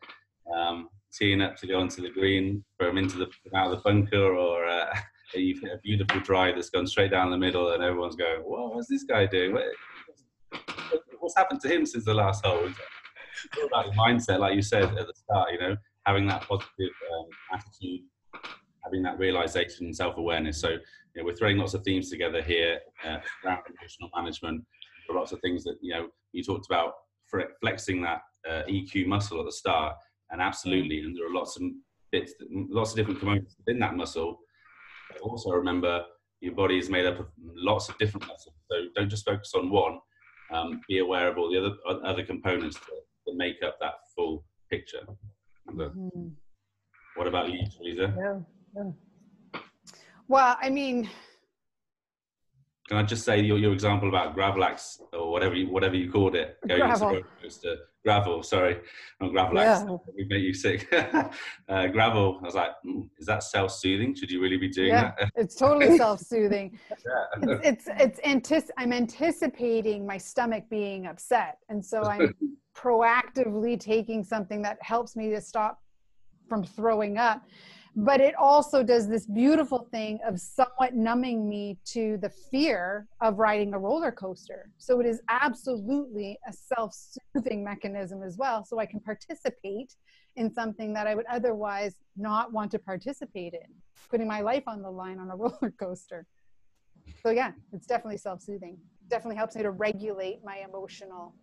um, 0.56 0.90
teeing 1.18 1.42
up 1.42 1.56
to 1.58 1.68
go 1.68 1.80
onto 1.80 2.02
the 2.02 2.10
green 2.10 2.64
from 2.78 2.98
into 2.98 3.18
the 3.18 3.28
out 3.56 3.72
of 3.72 3.78
the 3.78 3.84
bunker, 3.84 4.36
or 4.36 4.66
uh, 4.66 4.94
you've 5.34 5.62
hit 5.62 5.72
a 5.72 5.80
beautiful 5.84 6.20
drive 6.22 6.56
that's 6.56 6.70
gone 6.70 6.88
straight 6.88 7.12
down 7.12 7.32
the 7.32 7.38
middle, 7.38 7.74
and 7.74 7.84
everyone's 7.84 8.16
going, 8.16 8.42
"What? 8.42 8.76
What's 8.76 8.88
this 8.88 9.04
guy 9.04 9.26
doing? 9.26 9.54
What, 9.54 9.64
what's 11.20 11.36
happened 11.36 11.62
to 11.62 11.70
him 11.70 11.86
since 11.86 12.06
the 12.06 12.14
last 12.14 12.46
hole?" 12.46 12.68
It's 12.68 13.68
about 13.68 13.86
your 13.86 13.96
mindset, 13.96 14.40
like 14.40 14.56
you 14.56 14.62
said 14.62 14.84
at 14.98 15.08
the 15.08 15.14
start. 15.16 15.52
You 15.52 15.60
know, 15.60 15.78
having 16.06 16.28
that 16.28 16.42
positive 16.44 16.70
um, 16.80 17.28
attitude, 17.54 18.02
having 18.84 19.04
that 19.04 19.20
realization 19.20 19.88
and 19.88 19.96
self-awareness. 19.96 20.60
So, 20.60 20.70
you 20.70 20.80
know, 21.18 21.26
we're 21.26 21.36
throwing 21.36 21.58
lots 21.58 21.74
of 21.74 21.84
themes 21.84 22.10
together 22.10 22.42
here 22.42 22.80
uh, 23.06 23.18
around 23.44 23.64
emotional 23.80 24.10
management. 24.16 24.64
Lots 25.10 25.32
of 25.32 25.40
things 25.42 25.64
that 25.66 25.78
you 25.82 25.94
know 25.94 26.08
you 26.32 26.44
talked 26.44 26.66
about 26.66 26.94
flexing 27.62 28.02
that 28.02 28.22
uh, 28.50 28.64
EQ 28.70 29.08
muscle 29.08 29.40
at 29.40 29.46
the 29.46 29.52
start 29.52 29.96
and 30.32 30.42
absolutely, 30.42 31.00
and 31.02 31.16
there 31.16 31.28
are 31.28 31.34
lots 31.34 31.58
of 31.58 31.64
bits, 32.12 32.34
lots 32.70 32.92
of 32.92 32.98
different 32.98 33.20
components 33.20 33.56
within 33.58 33.80
that 33.80 33.96
muscle. 33.96 34.40
But 35.12 35.22
also 35.22 35.52
remember, 35.52 36.04
your 36.42 36.56
body 36.56 36.78
is 36.78 36.90
made 36.90 37.06
up 37.06 37.20
of 37.20 37.28
lots 37.40 37.90
of 37.90 37.98
different 37.98 38.28
muscles. 38.28 38.56
So 38.70 38.76
don't 38.96 39.10
just 39.10 39.26
focus 39.26 39.54
on 39.56 39.70
one. 39.70 40.00
Um, 40.54 40.82
be 40.88 41.00
aware 41.00 41.28
of 41.28 41.38
all 41.38 41.52
the 41.52 41.58
other 41.58 41.76
other 42.06 42.24
components 42.24 42.78
that, 42.78 43.02
that 43.26 43.36
make 43.36 43.56
up 43.66 43.78
that 43.80 43.96
full 44.16 44.46
picture. 44.70 45.02
Mm-hmm. 45.70 46.28
What 47.16 47.28
about 47.28 47.52
you, 47.52 47.60
Teresa? 47.78 48.14
Yeah, 48.18 48.40
yeah. 48.76 49.62
Well, 50.28 50.58
I 50.62 50.70
mean, 50.70 51.10
can 52.88 52.98
I 52.98 53.04
just 53.04 53.26
say 53.26 53.42
your, 53.42 53.58
your 53.58 53.74
example 53.74 54.10
about 54.10 54.36
Gravlax 54.36 55.00
or 55.14 55.32
whatever 55.32 55.56
you, 55.56 55.70
whatever 55.70 55.96
you 55.96 56.12
called 56.12 56.36
it, 56.36 56.58
going 56.68 56.82
Gravol. 56.82 57.24
to 57.62 57.78
Gravol, 58.06 58.46
sorry, 58.46 58.82
not 59.20 59.32
Gravlax, 59.32 59.88
yeah. 59.88 59.98
we 60.16 60.26
make 60.26 60.44
you 60.44 60.54
sick. 60.54 60.88
uh, 60.94 61.24
Gravol, 61.70 62.40
I 62.42 62.46
was 62.46 62.56
like, 62.56 62.72
mm, 62.86 63.10
is 63.18 63.26
that 63.26 63.44
self-soothing? 63.44 64.16
Should 64.16 64.30
you 64.30 64.42
really 64.42 64.58
be 64.58 64.70
doing 64.70 64.90
yeah, 64.90 65.14
that? 65.18 65.32
it's 65.36 65.56
totally 65.56 65.98
self-soothing. 65.98 66.78
yeah. 66.90 67.58
It's, 67.64 67.88
it's, 67.88 68.20
it's 68.20 68.20
antici- 68.22 68.70
I'm 68.78 68.94
anticipating 68.94 70.06
my 70.06 70.18
stomach 70.18 70.66
being 70.70 71.08
upset. 71.08 71.58
And 71.70 71.84
so 71.84 72.04
I'm 72.04 72.36
proactively 72.78 73.80
taking 73.80 74.24
something 74.24 74.62
that 74.62 74.78
helps 74.82 75.16
me 75.16 75.30
to 75.32 75.42
stop 75.42 75.80
from 76.48 76.64
throwing 76.64 77.18
up 77.18 77.42
but 77.96 78.20
it 78.20 78.36
also 78.36 78.84
does 78.84 79.08
this 79.08 79.26
beautiful 79.26 79.88
thing 79.92 80.20
of 80.26 80.40
somewhat 80.76 80.96
numbing 80.96 81.48
me 81.48 81.78
to 81.86 82.18
the 82.22 82.30
fear 82.30 83.08
of 83.22 83.40
riding 83.40 83.74
a 83.74 83.80
roller 83.80 84.12
coaster. 84.12 84.70
So 84.78 85.00
it 85.00 85.06
is 85.06 85.22
absolutely 85.30 86.38
a 86.48 86.54
self 86.54 86.96
soothing 87.34 87.64
mechanism 87.64 88.24
as 88.24 88.38
well. 88.38 88.64
So 88.66 88.80
I 88.80 88.86
can 88.86 89.00
participate 89.00 89.94
in 90.36 90.52
something 90.54 90.94
that 90.94 91.08
I 91.08 91.16
would 91.16 91.26
otherwise 91.30 91.96
not 92.18 92.52
want 92.52 92.72
to 92.72 92.80
participate 92.80 93.54
in, 93.54 93.74
putting 94.10 94.28
my 94.28 94.42
life 94.42 94.64
on 94.68 94.82
the 94.82 94.90
line 94.90 95.20
on 95.20 95.30
a 95.32 95.36
roller 95.36 95.74
coaster. 95.80 96.26
So 97.24 97.32
yeah, 97.32 97.52
it's 97.72 97.88
definitely 97.88 98.18
self 98.18 98.42
soothing. 98.42 98.78
Definitely 99.10 99.38
helps 99.38 99.56
me 99.56 99.64
to 99.64 99.72
regulate 99.72 100.40
my 100.44 100.64
emotional 100.68 101.36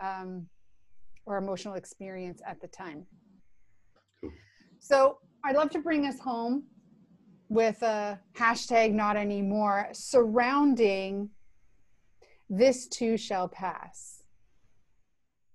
um, 0.00 0.46
or 1.26 1.36
emotional 1.36 1.74
experience 1.74 2.40
at 2.46 2.60
the 2.60 2.68
time. 2.68 3.04
Cool. 4.22 4.30
So 4.78 5.18
I'd 5.44 5.56
love 5.56 5.70
to 5.70 5.80
bring 5.80 6.06
us 6.06 6.20
home 6.20 6.64
with 7.50 7.82
a 7.82 8.18
hashtag 8.38 8.92
not 8.92 9.16
anymore 9.16 9.88
surrounding 9.92 11.28
this 12.48 12.86
too 12.86 13.16
shall 13.16 13.48
pass. 13.48 14.22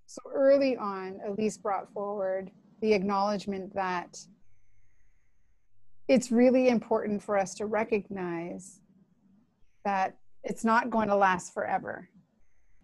So 0.06 0.22
early 0.34 0.76
on, 0.76 1.20
Elise 1.26 1.58
brought 1.58 1.92
forward 1.94 2.52
the 2.82 2.94
acknowledgement 2.94 3.74
that 3.76 4.18
it's 6.08 6.32
really 6.32 6.68
important 6.68 7.24
for 7.24 7.38
us 7.38 7.56
to 7.56 7.66
recognize 7.66 8.82
that 9.86 10.18
it's 10.44 10.66
not 10.66 10.90
going 10.90 11.08
to 11.08 11.16
last 11.16 11.54
forever. 11.54 12.10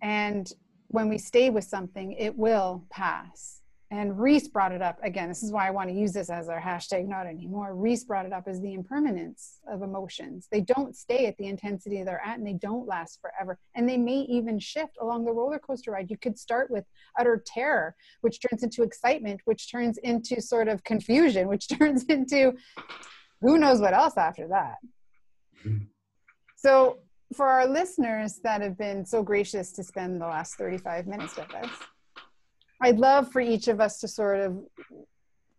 And 0.02 0.52
when 0.88 1.10
we 1.10 1.18
stay 1.18 1.50
with 1.50 1.66
something, 1.66 2.14
it 2.14 2.38
will 2.38 2.86
pass 2.90 3.61
and 3.92 4.18
Reese 4.18 4.48
brought 4.48 4.72
it 4.72 4.82
up 4.82 4.98
again. 5.04 5.28
This 5.28 5.44
is 5.44 5.52
why 5.52 5.68
I 5.68 5.72
want 5.72 5.90
to 5.90 5.96
use 5.96 6.14
this 6.14 6.30
as 6.30 6.48
our 6.48 6.62
hashtag 6.62 7.10
not 7.10 7.28
anymore. 7.28 7.76
Reese 7.76 8.06
brought 8.06 8.26
it 8.26 8.32
up 8.32 8.48
as 8.48 8.62
the 8.62 8.74
impermanence 8.74 9.60
of 9.70 9.84
emotions. 9.84 10.48
They 10.50 10.62
don't 10.62 10.96
stay 10.96 11.26
at 11.26 11.38
the 11.38 11.48
intensity 11.48 12.02
they're 12.02 12.26
at 12.26 12.38
and 12.38 12.48
they 12.48 12.54
don't 12.54 12.88
last 12.88 13.20
forever. 13.22 13.60
And 13.76 13.90
they 13.90 13.98
may 13.98 14.22
even 14.30 14.60
shift 14.60 14.98
along 15.02 15.26
the 15.26 15.34
roller 15.34 15.60
coaster 15.60 15.92
ride. 15.92 16.10
You 16.10 16.18
could 16.18 16.40
start 16.40 16.72
with 16.72 16.86
utter 17.20 17.44
terror, 17.46 17.94
which 18.22 18.40
turns 18.40 18.64
into 18.64 18.82
excitement, 18.84 19.42
which 19.44 19.70
turns 19.70 19.98
into 19.98 20.42
sort 20.42 20.70
of 20.70 20.86
confusion, 20.86 21.50
which 21.50 21.68
turns 21.78 22.06
into 22.06 22.54
who 23.42 23.58
knows 23.58 23.82
what 23.82 23.94
else 23.94 24.16
after 24.16 24.48
that. 24.48 24.78
Mm-hmm. 25.68 25.84
So, 26.56 27.00
for 27.36 27.48
our 27.48 27.68
listeners 27.68 28.40
that 28.44 28.62
have 28.62 28.78
been 28.78 29.06
so 29.06 29.24
gracious 29.24 29.72
to 29.74 29.84
spend 29.84 30.20
the 30.22 30.28
last 30.28 30.56
35 30.56 31.08
minutes 31.08 31.38
with 31.38 31.54
us, 31.56 31.70
I'd 32.82 32.98
love 32.98 33.32
for 33.32 33.40
each 33.40 33.68
of 33.68 33.80
us 33.80 34.00
to 34.00 34.08
sort 34.08 34.40
of 34.40 34.60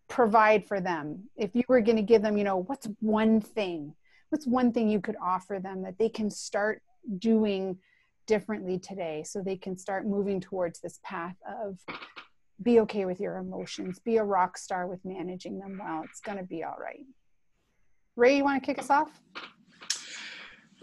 provide 0.08 0.66
for 0.66 0.80
them. 0.80 1.24
If 1.36 1.54
you 1.54 1.62
were 1.68 1.80
going 1.80 1.96
to 1.96 2.02
give 2.02 2.22
them, 2.22 2.36
you 2.36 2.44
know, 2.44 2.58
what's 2.58 2.88
one 3.00 3.40
thing? 3.40 3.94
What's 4.30 4.46
one 4.46 4.72
thing 4.72 4.88
you 4.88 5.00
could 5.00 5.16
offer 5.22 5.58
them 5.62 5.82
that 5.82 5.98
they 5.98 6.08
can 6.08 6.30
start 6.30 6.82
doing 7.18 7.78
differently 8.26 8.78
today 8.78 9.22
so 9.24 9.40
they 9.40 9.56
can 9.56 9.76
start 9.76 10.06
moving 10.06 10.40
towards 10.40 10.80
this 10.80 11.00
path 11.02 11.36
of 11.46 11.78
be 12.62 12.80
okay 12.80 13.04
with 13.04 13.20
your 13.20 13.38
emotions, 13.38 13.98
be 13.98 14.18
a 14.18 14.24
rock 14.24 14.56
star 14.56 14.86
with 14.86 15.04
managing 15.04 15.58
them 15.58 15.80
well. 15.82 16.02
It's 16.04 16.20
going 16.20 16.38
to 16.38 16.44
be 16.44 16.62
all 16.62 16.76
right. 16.80 17.04
Ray, 18.16 18.36
you 18.36 18.44
want 18.44 18.62
to 18.62 18.66
kick 18.66 18.78
us 18.78 18.90
off? 18.90 19.20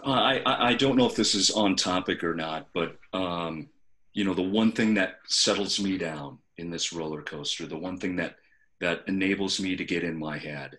Uh, 0.06 0.10
I, 0.10 0.70
I 0.70 0.74
don't 0.74 0.96
know 0.96 1.06
if 1.06 1.16
this 1.16 1.36
is 1.36 1.52
on 1.52 1.76
topic 1.76 2.24
or 2.24 2.34
not, 2.34 2.68
but 2.74 2.98
um, 3.14 3.70
you 4.14 4.24
know 4.24 4.34
the 4.34 4.42
one 4.42 4.72
thing 4.72 4.94
that 4.94 5.20
settles 5.28 5.80
me 5.80 5.98
down 5.98 6.38
in 6.58 6.70
this 6.70 6.92
roller 6.94 7.22
coaster 7.22 7.66
the 7.66 7.78
one 7.78 7.98
thing 7.98 8.16
that 8.16 8.36
that 8.80 9.04
enables 9.08 9.60
me 9.60 9.76
to 9.76 9.86
get 9.86 10.04
in 10.04 10.18
my 10.18 10.38
head 10.38 10.78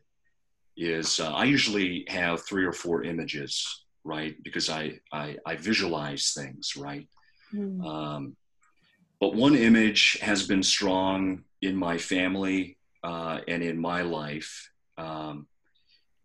is 0.76 1.20
uh, 1.20 1.32
i 1.32 1.44
usually 1.44 2.04
have 2.08 2.42
three 2.42 2.64
or 2.64 2.72
four 2.72 3.02
images 3.02 3.84
right? 4.04 4.42
Because 4.42 4.68
i 4.70 4.98
i, 5.12 5.36
I 5.46 5.56
visualize 5.56 6.32
things 6.32 6.76
right? 6.76 7.06
Mm. 7.54 7.84
um, 7.84 8.36
but 9.20 9.34
one 9.34 9.54
image 9.54 10.18
has 10.22 10.46
been 10.46 10.62
strong 10.62 11.44
in 11.60 11.76
my 11.76 11.98
family 11.98 12.78
uh, 13.02 13.40
and 13.48 13.62
in 13.62 13.78
my 13.78 14.02
life 14.02 14.70
um, 14.98 15.46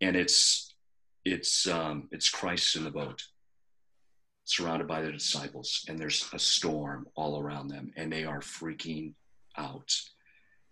and 0.02 0.16
it's 0.16 0.74
it's 1.26 1.68
um, 1.68 2.08
it's 2.12 2.30
christ 2.30 2.76
in 2.76 2.84
the 2.84 2.92
boat 2.92 3.24
surrounded 4.46 4.88
by 4.88 5.02
the 5.02 5.12
disciples, 5.12 5.84
and 5.90 6.00
there's 6.00 6.30
a 6.32 6.40
storm 6.40 7.08
all 7.16 7.40
around 7.40 7.68
them, 7.68 7.92
and 7.98 8.12
they 8.12 8.24
are 8.24 8.40
freaking 8.40 9.14
out. 9.58 9.94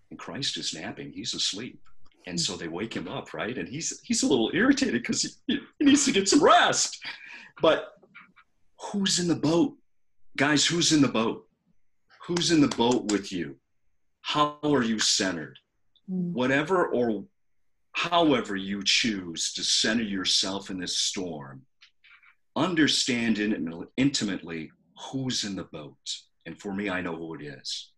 And 0.09 0.17
Christ 0.17 0.57
is 0.57 0.73
napping; 0.73 1.11
he's 1.11 1.33
asleep, 1.33 1.81
and 2.27 2.39
so 2.39 2.55
they 2.55 2.67
wake 2.67 2.95
him 2.95 3.07
up, 3.07 3.33
right? 3.33 3.57
And 3.57 3.67
he's 3.67 3.99
he's 4.03 4.23
a 4.23 4.27
little 4.27 4.51
irritated 4.53 5.01
because 5.01 5.37
he, 5.47 5.59
he 5.79 5.85
needs 5.85 6.05
to 6.05 6.11
get 6.11 6.29
some 6.29 6.43
rest. 6.43 6.99
But 7.61 7.93
who's 8.79 9.19
in 9.19 9.27
the 9.27 9.35
boat, 9.35 9.75
guys? 10.37 10.65
Who's 10.65 10.93
in 10.93 11.01
the 11.01 11.07
boat? 11.07 11.47
Who's 12.27 12.51
in 12.51 12.61
the 12.61 12.75
boat 12.75 13.11
with 13.11 13.31
you? 13.31 13.57
How 14.21 14.57
are 14.63 14.83
you 14.83 14.99
centered? 14.99 15.57
Mm. 16.09 16.31
Whatever 16.31 16.87
or 16.87 17.25
however 17.93 18.55
you 18.55 18.81
choose 18.83 19.53
to 19.53 19.63
center 19.63 20.03
yourself 20.03 20.69
in 20.69 20.79
this 20.79 20.97
storm 20.97 21.63
understand 22.55 23.39
intimately 23.97 24.71
who's 25.11 25.43
in 25.43 25.55
the 25.55 25.65
boat. 25.65 25.97
And 26.45 26.59
for 26.59 26.73
me, 26.73 26.89
I 26.89 27.01
know 27.01 27.15
who 27.15 27.35
it 27.35 27.41
is. 27.41 27.91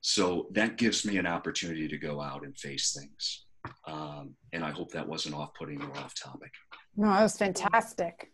So 0.00 0.48
that 0.52 0.76
gives 0.76 1.06
me 1.06 1.16
an 1.16 1.26
opportunity 1.26 1.88
to 1.88 1.98
go 1.98 2.20
out 2.20 2.44
and 2.44 2.56
face 2.58 2.96
things. 2.98 3.46
Um, 3.86 4.34
and 4.52 4.64
I 4.64 4.70
hope 4.70 4.90
that 4.92 5.08
wasn't 5.08 5.34
off 5.34 5.54
putting 5.58 5.80
or 5.80 5.96
off 5.96 6.14
topic. 6.14 6.50
No, 6.96 7.08
that 7.08 7.22
was 7.22 7.38
fantastic. 7.38 8.30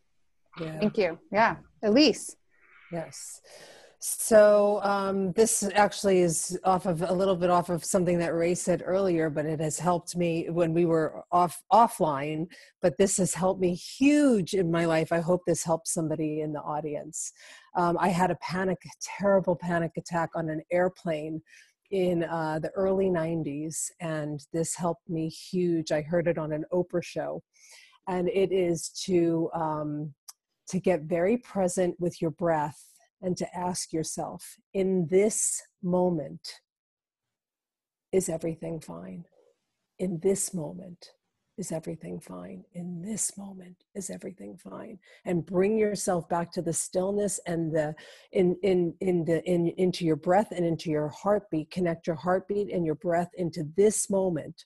Yeah. 0.61 0.81
Thank 0.81 0.99
you. 0.99 1.19
Yeah. 1.33 1.57
Elise. 1.83 2.35
Yes. 2.93 3.41
So 4.03 4.81
um, 4.83 5.33
this 5.33 5.63
actually 5.75 6.21
is 6.21 6.59
off 6.65 6.87
of 6.87 7.03
a 7.03 7.13
little 7.13 7.37
bit 7.37 7.51
off 7.51 7.69
of 7.69 7.85
something 7.85 8.19
that 8.21 8.35
Ray 8.35 8.55
said 8.55 8.83
earlier, 8.83 9.29
but 9.29 9.45
it 9.45 9.61
has 9.61 9.79
helped 9.79 10.17
me 10.17 10.49
when 10.49 10.73
we 10.73 10.87
were 10.87 11.23
off 11.31 11.63
offline. 11.71 12.47
But 12.81 12.97
this 12.97 13.19
has 13.19 13.35
helped 13.35 13.61
me 13.61 13.75
huge 13.75 14.55
in 14.55 14.71
my 14.71 14.87
life. 14.87 15.13
I 15.13 15.21
hope 15.21 15.43
this 15.47 15.63
helps 15.63 15.93
somebody 15.93 16.41
in 16.41 16.55
the 16.55 16.63
audience. 16.63 17.35
Um, 17.77 17.99
I 18.01 18.09
had 18.09 18.31
a 18.31 18.37
panic, 18.37 18.79
terrible 19.03 19.55
panic 19.55 19.93
attack 19.99 20.31
on 20.35 20.49
an 20.49 20.63
airplane 20.73 21.43
in 21.91 22.25
uh, 22.25 22.59
the 22.59 22.71
early 22.71 23.11
90s, 23.11 23.91
and 24.01 24.41
this 24.55 24.75
helped 24.75 25.11
me 25.11 25.29
huge. 25.29 25.93
I 25.93 26.01
heard 26.01 26.27
it 26.27 26.39
on 26.39 26.53
an 26.53 26.65
Oprah 26.73 27.05
show, 27.05 27.43
and 28.09 28.31
it 28.31 28.51
is 28.51 28.89
to 29.05 29.51
um, 29.53 30.15
to 30.69 30.81
get 30.81 31.03
very 31.03 31.37
present 31.37 31.97
with 31.99 32.23
your 32.23 32.31
breath 32.31 32.90
and 33.23 33.37
to 33.37 33.57
ask 33.57 33.93
yourself 33.93 34.57
in 34.73 35.07
this 35.09 35.63
moment, 35.83 36.61
is 38.13 38.29
everything 38.29 38.81
fine? 38.81 39.25
In 39.99 40.19
this 40.23 40.55
moment, 40.55 41.11
is 41.59 41.73
everything 41.73 42.19
fine? 42.19 42.65
In 42.73 43.03
this 43.03 43.37
moment, 43.37 43.85
is 43.95 44.09
everything 44.09 44.57
fine? 44.57 44.99
And 45.27 45.45
bring 45.45 45.77
yourself 45.77 46.27
back 46.29 46.51
to 46.53 46.63
the 46.63 46.73
stillness 46.73 47.39
and 47.47 47.71
the 47.71 47.95
in 48.33 48.57
in 48.63 48.95
in 49.01 49.25
the 49.27 49.45
in 49.45 49.69
into 49.77 50.07
your 50.07 50.17
breath 50.17 50.53
and 50.53 50.65
into 50.65 50.91
your 50.91 51.09
heartbeat. 51.09 51.71
Connect 51.71 52.07
your 52.07 52.17
heartbeat 52.17 52.73
and 52.73 52.87
your 52.87 52.95
breath 52.95 53.31
into 53.35 53.65
this 53.77 54.09
moment 54.09 54.65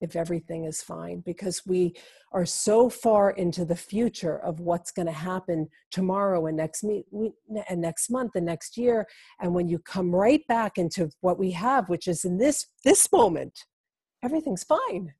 if 0.00 0.14
everything 0.14 0.64
is 0.64 0.82
fine 0.82 1.22
because 1.24 1.62
we 1.66 1.94
are 2.32 2.44
so 2.44 2.88
far 2.88 3.30
into 3.30 3.64
the 3.64 3.76
future 3.76 4.38
of 4.38 4.60
what's 4.60 4.90
going 4.90 5.06
to 5.06 5.12
happen 5.12 5.68
tomorrow 5.90 6.46
and 6.46 6.56
next 6.56 6.84
meet 6.84 7.06
and 7.68 7.80
next 7.80 8.10
month 8.10 8.32
and 8.34 8.44
next 8.44 8.76
year. 8.76 9.06
And 9.40 9.54
when 9.54 9.68
you 9.68 9.78
come 9.78 10.14
right 10.14 10.46
back 10.48 10.76
into 10.76 11.10
what 11.20 11.38
we 11.38 11.50
have 11.52 11.88
which 11.88 12.08
is 12.08 12.24
in 12.24 12.38
this 12.38 12.66
this 12.84 13.10
moment 13.10 13.64
everything's 14.22 14.64
fine. 14.64 15.14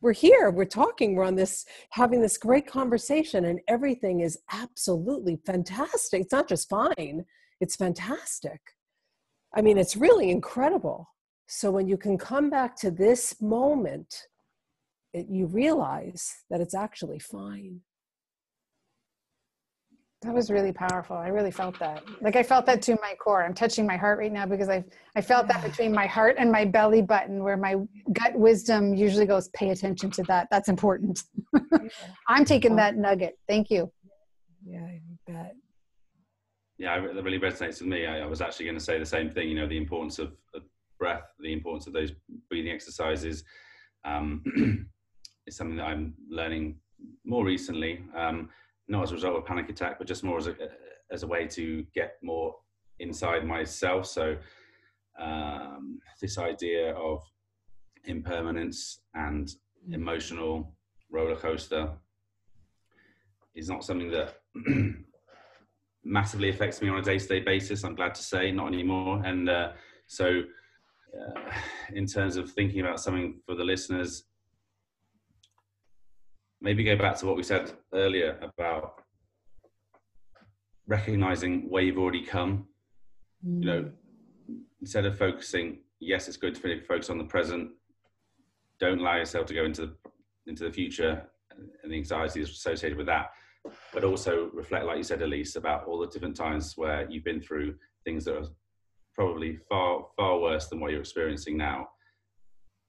We're 0.00 0.12
here 0.12 0.50
we're 0.50 0.64
talking 0.64 1.14
we're 1.14 1.24
on 1.24 1.36
this 1.36 1.66
having 1.90 2.22
this 2.22 2.38
great 2.38 2.66
conversation 2.66 3.44
and 3.44 3.60
everything 3.68 4.20
is 4.20 4.38
absolutely 4.50 5.38
fantastic. 5.44 6.22
It's 6.22 6.32
not 6.32 6.48
just 6.48 6.68
fine 6.68 7.24
it's 7.60 7.76
fantastic. 7.76 8.60
I 9.54 9.62
mean 9.62 9.78
it's 9.78 9.96
really 9.96 10.30
incredible 10.30 11.08
so 11.46 11.70
when 11.70 11.88
you 11.88 11.96
can 11.96 12.18
come 12.18 12.50
back 12.50 12.76
to 12.76 12.90
this 12.90 13.40
moment, 13.40 14.22
it, 15.12 15.26
you 15.28 15.46
realize 15.46 16.34
that 16.50 16.60
it's 16.60 16.74
actually 16.74 17.18
fine. 17.18 17.80
That 20.22 20.34
was 20.34 20.50
really 20.50 20.72
powerful. 20.72 21.16
I 21.16 21.28
really 21.28 21.52
felt 21.52 21.78
that. 21.78 22.02
Like 22.20 22.34
I 22.34 22.42
felt 22.42 22.66
that 22.66 22.82
to 22.82 22.96
my 23.00 23.14
core. 23.14 23.44
I'm 23.44 23.54
touching 23.54 23.86
my 23.86 23.96
heart 23.96 24.18
right 24.18 24.32
now 24.32 24.44
because 24.44 24.68
I 24.68 24.82
I 25.14 25.20
felt 25.20 25.46
that 25.48 25.62
between 25.62 25.92
my 25.92 26.06
heart 26.06 26.36
and 26.38 26.50
my 26.50 26.64
belly 26.64 27.02
button 27.02 27.44
where 27.44 27.56
my 27.56 27.76
gut 28.12 28.34
wisdom 28.34 28.94
usually 28.94 29.26
goes 29.26 29.48
pay 29.50 29.70
attention 29.70 30.10
to 30.12 30.22
that. 30.24 30.48
That's 30.50 30.68
important. 30.68 31.22
I'm 32.28 32.44
taking 32.44 32.74
that 32.76 32.96
nugget. 32.96 33.38
Thank 33.46 33.70
you. 33.70 33.92
Yeah, 34.66 34.88
you 34.90 35.18
bet. 35.26 35.54
Yeah, 36.78 36.98
that 37.00 37.22
really 37.22 37.38
resonates 37.38 37.80
with 37.80 37.88
me. 37.88 38.06
I, 38.06 38.20
I 38.20 38.26
was 38.26 38.40
actually 38.40 38.66
going 38.66 38.78
to 38.78 38.84
say 38.84 38.98
the 38.98 39.06
same 39.06 39.30
thing. 39.30 39.48
You 39.48 39.54
know, 39.54 39.68
the 39.68 39.76
importance 39.76 40.18
of, 40.18 40.32
of 40.54 40.62
breath, 40.98 41.24
the 41.40 41.52
importance 41.52 41.86
of 41.86 41.92
those 41.92 42.12
breathing 42.48 42.72
exercises 42.72 43.44
um, 44.04 44.42
is 45.46 45.56
something 45.56 45.76
that 45.76 45.86
I'm 45.86 46.14
learning 46.28 46.76
more 47.24 47.44
recently. 47.44 48.04
Um, 48.16 48.48
not 48.88 49.02
as 49.02 49.10
a 49.10 49.14
result 49.14 49.36
of 49.36 49.42
a 49.42 49.46
panic 49.46 49.68
attack, 49.68 49.98
but 49.98 50.06
just 50.06 50.24
more 50.24 50.38
as 50.38 50.46
a 50.46 50.54
as 51.12 51.22
a 51.22 51.26
way 51.26 51.46
to 51.46 51.84
get 51.94 52.14
more 52.22 52.54
inside 52.98 53.44
myself. 53.44 54.06
So 54.06 54.36
um, 55.20 55.98
this 56.20 56.38
idea 56.38 56.94
of 56.94 57.22
impermanence 58.04 59.00
and 59.14 59.50
emotional 59.90 60.72
roller 61.10 61.36
coaster 61.36 61.90
is 63.54 63.68
not 63.68 63.84
something 63.84 64.10
that 64.10 64.34
massively 66.04 66.50
affects 66.50 66.82
me 66.82 66.88
on 66.88 66.98
a 66.98 67.02
day-to-day 67.02 67.40
basis. 67.40 67.84
I'm 67.84 67.94
glad 67.94 68.14
to 68.14 68.22
say, 68.22 68.50
not 68.52 68.68
anymore. 68.68 69.22
And 69.24 69.48
uh, 69.48 69.72
so 70.06 70.42
uh, 71.16 71.40
in 71.94 72.06
terms 72.06 72.36
of 72.36 72.50
thinking 72.52 72.80
about 72.80 73.00
something 73.00 73.40
for 73.46 73.54
the 73.54 73.64
listeners, 73.64 74.24
maybe 76.60 76.84
go 76.84 76.96
back 76.96 77.16
to 77.18 77.26
what 77.26 77.36
we 77.36 77.42
said 77.42 77.72
earlier 77.92 78.38
about 78.42 78.94
recognizing 80.86 81.68
where 81.68 81.82
you've 81.82 81.98
already 81.98 82.22
come. 82.22 82.66
Mm. 83.46 83.62
You 83.62 83.66
know, 83.66 83.90
mm. 84.50 84.58
instead 84.80 85.04
of 85.04 85.18
focusing, 85.18 85.78
yes, 86.00 86.28
it's 86.28 86.36
good 86.36 86.54
to 86.54 86.80
focus 86.82 87.10
on 87.10 87.18
the 87.18 87.24
present. 87.24 87.70
Don't 88.78 89.00
allow 89.00 89.16
yourself 89.16 89.46
to 89.46 89.54
go 89.54 89.64
into 89.64 89.86
the 89.86 89.96
into 90.46 90.64
the 90.64 90.70
future 90.70 91.26
and 91.82 91.92
the 91.92 91.96
anxieties 91.96 92.50
associated 92.50 92.96
with 92.96 93.06
that. 93.06 93.30
But 93.92 94.04
also 94.04 94.50
reflect, 94.52 94.84
like 94.84 94.96
you 94.96 95.02
said, 95.02 95.22
Elise, 95.22 95.56
about 95.56 95.86
all 95.86 95.98
the 95.98 96.06
different 96.06 96.36
times 96.36 96.74
where 96.76 97.08
you've 97.10 97.24
been 97.24 97.40
through 97.40 97.74
things 98.04 98.24
that 98.26 98.36
are 98.36 98.46
probably 99.16 99.58
far 99.68 100.06
far 100.16 100.38
worse 100.38 100.68
than 100.68 100.78
what 100.78 100.90
you're 100.92 101.00
experiencing 101.00 101.56
now. 101.56 101.88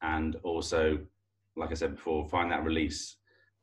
And 0.02 0.36
also 0.44 1.00
like 1.56 1.72
i 1.72 1.74
said 1.74 1.96
before 1.96 2.24
find 2.30 2.52
that 2.52 2.64
release 2.64 3.18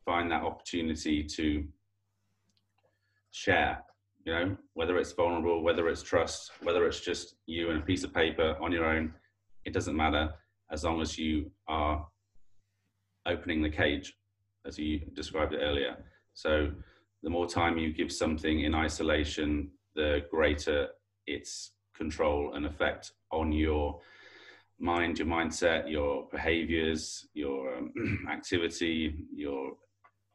find 0.04 0.28
that 0.28 0.42
opportunity 0.42 1.22
to 1.22 1.64
share 3.30 3.80
you 4.24 4.32
know 4.32 4.56
whether 4.72 4.98
it's 4.98 5.12
vulnerable 5.12 5.62
whether 5.62 5.88
it's 5.88 6.02
trust 6.02 6.50
whether 6.64 6.88
it's 6.88 6.98
just 6.98 7.36
you 7.46 7.70
and 7.70 7.80
a 7.80 7.84
piece 7.84 8.02
of 8.02 8.12
paper 8.12 8.56
on 8.60 8.72
your 8.72 8.84
own 8.84 9.14
it 9.64 9.72
doesn't 9.72 9.96
matter 9.96 10.28
as 10.72 10.82
long 10.82 11.00
as 11.00 11.16
you 11.16 11.50
are 11.68 12.04
opening 13.26 13.62
the 13.62 13.70
cage 13.70 14.14
as 14.66 14.78
you 14.78 15.00
described 15.14 15.54
it 15.54 15.58
earlier. 15.58 15.96
So 16.34 16.70
the 17.22 17.30
more 17.30 17.46
time 17.46 17.78
you 17.78 17.92
give 17.92 18.12
something 18.12 18.60
in 18.60 18.74
isolation 18.74 19.70
the 19.94 20.26
greater 20.30 20.88
its 21.26 21.72
control 21.96 22.54
and 22.54 22.66
effect 22.66 23.12
on 23.30 23.52
your 23.52 24.00
mind, 24.78 25.18
your 25.18 25.28
mindset, 25.28 25.90
your 25.90 26.28
behaviors, 26.30 27.26
your 27.34 27.76
um, 27.76 28.26
activity, 28.30 29.14
your 29.34 29.72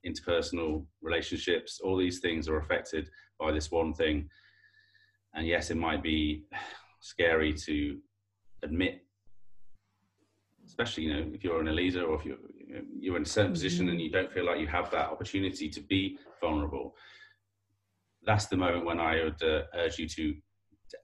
interpersonal 0.05 0.85
relationships. 1.01 1.79
All 1.83 1.97
these 1.97 2.19
things 2.19 2.47
are 2.47 2.57
affected 2.57 3.09
by 3.39 3.51
this 3.51 3.71
one 3.71 3.93
thing. 3.93 4.29
And 5.33 5.45
yes, 5.45 5.69
it 5.69 5.77
might 5.77 6.01
be 6.01 6.43
scary 7.01 7.53
to 7.53 7.97
admit, 8.63 9.01
especially 10.65 11.03
you 11.03 11.13
know 11.13 11.31
if 11.33 11.43
you're 11.43 11.61
an 11.61 11.67
a 11.67 11.71
leader 11.71 12.03
or 12.03 12.19
if 12.19 12.25
you're 12.25 12.37
you're 12.99 13.17
in 13.17 13.23
a 13.23 13.25
certain 13.25 13.53
position 13.53 13.89
and 13.89 13.97
mm-hmm. 13.97 14.05
you 14.05 14.11
don't 14.11 14.31
feel 14.31 14.45
like 14.45 14.59
you 14.59 14.67
have 14.67 14.91
that 14.91 15.09
opportunity 15.09 15.69
to 15.69 15.81
be 15.81 16.17
vulnerable. 16.39 16.95
That's 18.25 18.47
the 18.47 18.57
moment 18.57 18.85
when 18.85 18.99
I 18.99 19.23
would 19.23 19.41
uh, 19.41 19.63
urge 19.73 19.97
you 19.97 20.07
to 20.09 20.35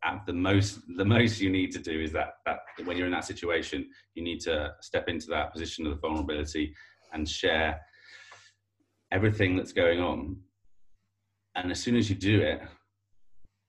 at 0.04 0.26
the 0.26 0.34
most 0.34 0.80
the 0.98 1.06
most 1.06 1.40
you 1.40 1.50
need 1.50 1.72
to 1.72 1.80
do 1.80 2.00
is 2.02 2.12
that 2.12 2.36
that 2.46 2.60
when 2.86 2.98
you're 2.98 3.08
in 3.08 3.12
that 3.12 3.26
situation 3.26 3.88
you 4.14 4.24
need 4.24 4.40
to 4.40 4.74
step 4.82 5.08
into 5.08 5.28
that 5.28 5.52
position 5.52 5.86
of 5.88 6.00
vulnerability 6.00 6.74
and 7.14 7.28
share 7.28 7.80
everything 9.12 9.56
that's 9.56 9.72
going 9.72 10.00
on. 10.00 10.38
And 11.56 11.72
as 11.72 11.80
soon 11.80 11.96
as 11.96 12.10
you 12.10 12.16
do 12.16 12.42
it 12.42 12.62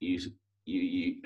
you 0.00 0.18
you 0.64 0.80
you 0.80 1.22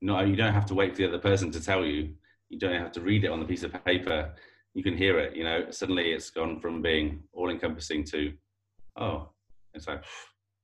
no 0.00 0.20
you 0.20 0.36
don't 0.36 0.54
have 0.54 0.66
to 0.66 0.74
wait 0.74 0.92
for 0.92 1.02
the 1.02 1.08
other 1.08 1.18
person 1.18 1.50
to 1.50 1.62
tell 1.62 1.84
you. 1.84 2.14
You 2.48 2.58
don't 2.58 2.80
have 2.80 2.92
to 2.92 3.00
read 3.00 3.24
it 3.24 3.30
on 3.30 3.40
the 3.40 3.46
piece 3.46 3.62
of 3.62 3.72
paper. 3.84 4.34
You 4.74 4.82
can 4.82 4.96
hear 4.96 5.18
it 5.18 5.36
you 5.36 5.44
know? 5.44 5.70
Suddenly 5.70 6.12
it's 6.12 6.30
gone 6.30 6.60
from 6.60 6.82
being 6.82 7.22
all 7.32 7.50
encompassing 7.50 8.04
to 8.04 8.32
oh 8.96 9.30
it's 9.74 9.88
like 9.88 10.04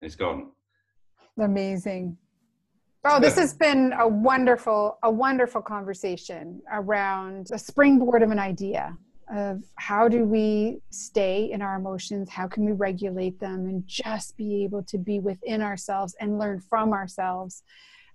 it's 0.02 0.16
gone. 0.16 0.50
Amazing 1.38 2.18
Oh, 3.04 3.20
this 3.20 3.36
has 3.36 3.54
been 3.54 3.94
a 3.98 4.08
wonderful, 4.08 4.98
a 5.02 5.10
wonderful 5.10 5.62
conversation 5.62 6.60
around 6.72 7.48
a 7.52 7.58
springboard 7.58 8.22
of 8.22 8.30
an 8.30 8.40
idea 8.40 8.96
of 9.32 9.62
how 9.76 10.08
do 10.08 10.24
we 10.24 10.80
stay 10.90 11.50
in 11.52 11.62
our 11.62 11.76
emotions, 11.76 12.28
how 12.28 12.48
can 12.48 12.64
we 12.64 12.72
regulate 12.72 13.38
them, 13.38 13.66
and 13.66 13.86
just 13.86 14.36
be 14.36 14.64
able 14.64 14.82
to 14.82 14.98
be 14.98 15.20
within 15.20 15.62
ourselves 15.62 16.16
and 16.20 16.38
learn 16.38 16.60
from 16.60 16.92
ourselves, 16.92 17.62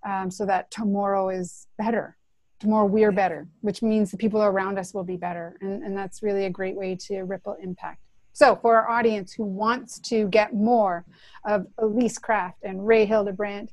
um, 0.05 0.29
so 0.29 0.45
that 0.45 0.69
tomorrow 0.69 1.29
is 1.29 1.67
better. 1.77 2.17
Tomorrow 2.59 2.87
we 2.87 3.03
are 3.03 3.11
better, 3.11 3.47
which 3.61 3.81
means 3.81 4.11
the 4.11 4.17
people 4.17 4.41
around 4.41 4.77
us 4.77 4.93
will 4.93 5.03
be 5.03 5.17
better, 5.17 5.57
and, 5.61 5.83
and 5.83 5.95
that's 5.95 6.21
really 6.21 6.45
a 6.45 6.49
great 6.49 6.75
way 6.75 6.95
to 7.07 7.21
ripple 7.21 7.55
impact. 7.61 7.99
So, 8.33 8.55
for 8.55 8.75
our 8.75 8.89
audience 8.89 9.31
who 9.31 9.43
wants 9.43 9.99
to 9.99 10.27
get 10.27 10.53
more 10.53 11.05
of 11.45 11.67
Elise 11.77 12.17
Kraft 12.17 12.57
and 12.63 12.85
Ray 12.85 13.05
Hildebrandt, 13.05 13.71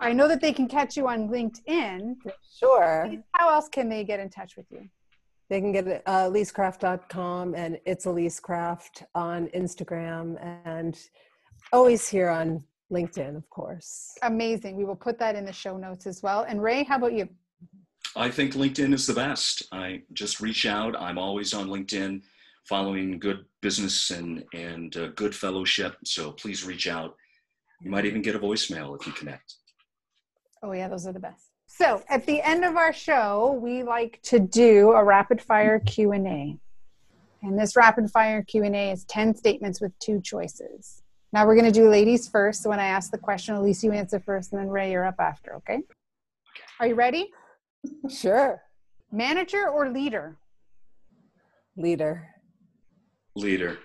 I 0.00 0.12
know 0.12 0.26
that 0.28 0.40
they 0.40 0.52
can 0.52 0.66
catch 0.66 0.96
you 0.96 1.06
on 1.08 1.28
LinkedIn. 1.28 2.16
Sure. 2.58 3.12
How 3.32 3.50
else 3.50 3.68
can 3.68 3.88
they 3.88 4.02
get 4.02 4.18
in 4.18 4.30
touch 4.30 4.56
with 4.56 4.66
you? 4.70 4.88
They 5.50 5.60
can 5.60 5.72
get 5.72 5.86
it 5.86 6.02
uh, 6.06 6.30
elisecraft.com 6.30 7.54
and 7.54 7.78
it's 7.84 8.06
elisecraft 8.06 9.04
on 9.14 9.48
Instagram 9.48 10.36
and 10.64 10.98
always 11.72 12.08
here 12.08 12.30
on 12.30 12.62
LinkedIn, 12.90 13.36
of 13.36 13.48
course. 13.50 14.16
Amazing. 14.22 14.76
We 14.76 14.84
will 14.84 14.96
put 14.96 15.18
that 15.18 15.36
in 15.36 15.44
the 15.44 15.52
show 15.52 15.76
notes 15.76 16.06
as 16.06 16.22
well. 16.22 16.46
And 16.48 16.62
Ray, 16.62 16.84
how 16.84 16.96
about 16.96 17.12
you? 17.12 17.28
I 18.16 18.30
think 18.30 18.54
LinkedIn 18.54 18.94
is 18.94 19.06
the 19.06 19.14
best. 19.14 19.64
I 19.70 20.02
just 20.12 20.40
reach 20.40 20.66
out. 20.66 20.96
I'm 21.00 21.18
always 21.18 21.52
on 21.52 21.68
LinkedIn, 21.68 22.22
following 22.68 23.18
good 23.18 23.44
business 23.60 24.10
and 24.10 24.44
and 24.52 24.96
uh, 24.96 25.08
good 25.08 25.34
fellowship. 25.34 25.96
So 26.04 26.32
please 26.32 26.64
reach 26.64 26.88
out. 26.88 27.14
You 27.82 27.90
might 27.90 28.06
even 28.06 28.22
get 28.22 28.34
a 28.34 28.38
voicemail 28.38 28.98
if 28.98 29.06
you 29.06 29.12
connect. 29.12 29.54
Oh 30.62 30.72
yeah, 30.72 30.88
those 30.88 31.06
are 31.06 31.12
the 31.12 31.20
best. 31.20 31.46
So 31.66 32.02
at 32.08 32.26
the 32.26 32.42
end 32.42 32.64
of 32.64 32.76
our 32.76 32.92
show, 32.92 33.58
we 33.62 33.82
like 33.82 34.20
to 34.24 34.38
do 34.38 34.92
a 34.92 35.02
rapid 35.02 35.40
fire 35.40 35.80
Q 35.80 36.12
and 36.12 36.26
A, 36.26 36.58
and 37.42 37.58
this 37.58 37.76
rapid 37.76 38.10
fire 38.10 38.42
Q 38.42 38.64
and 38.64 38.76
A 38.76 38.90
is 38.90 39.04
ten 39.04 39.34
statements 39.34 39.80
with 39.80 39.98
two 39.98 40.20
choices. 40.20 41.02
Now 41.32 41.46
we're 41.46 41.54
going 41.54 41.72
to 41.72 41.80
do 41.80 41.88
ladies 41.88 42.28
first. 42.28 42.62
So 42.62 42.70
when 42.70 42.80
I 42.80 42.86
ask 42.86 43.10
the 43.10 43.18
question, 43.18 43.54
Elise 43.54 43.84
you 43.84 43.92
answer 43.92 44.20
first, 44.20 44.52
and 44.52 44.60
then 44.60 44.68
Ray, 44.68 44.90
you're 44.90 45.06
up 45.06 45.20
after. 45.20 45.54
Okay? 45.56 45.80
Are 46.80 46.88
you 46.88 46.94
ready? 46.94 47.30
Sure. 48.08 48.60
Manager 49.12 49.68
or 49.68 49.88
leader? 49.88 50.36
Leader. 51.76 52.26
Leader, 53.36 53.78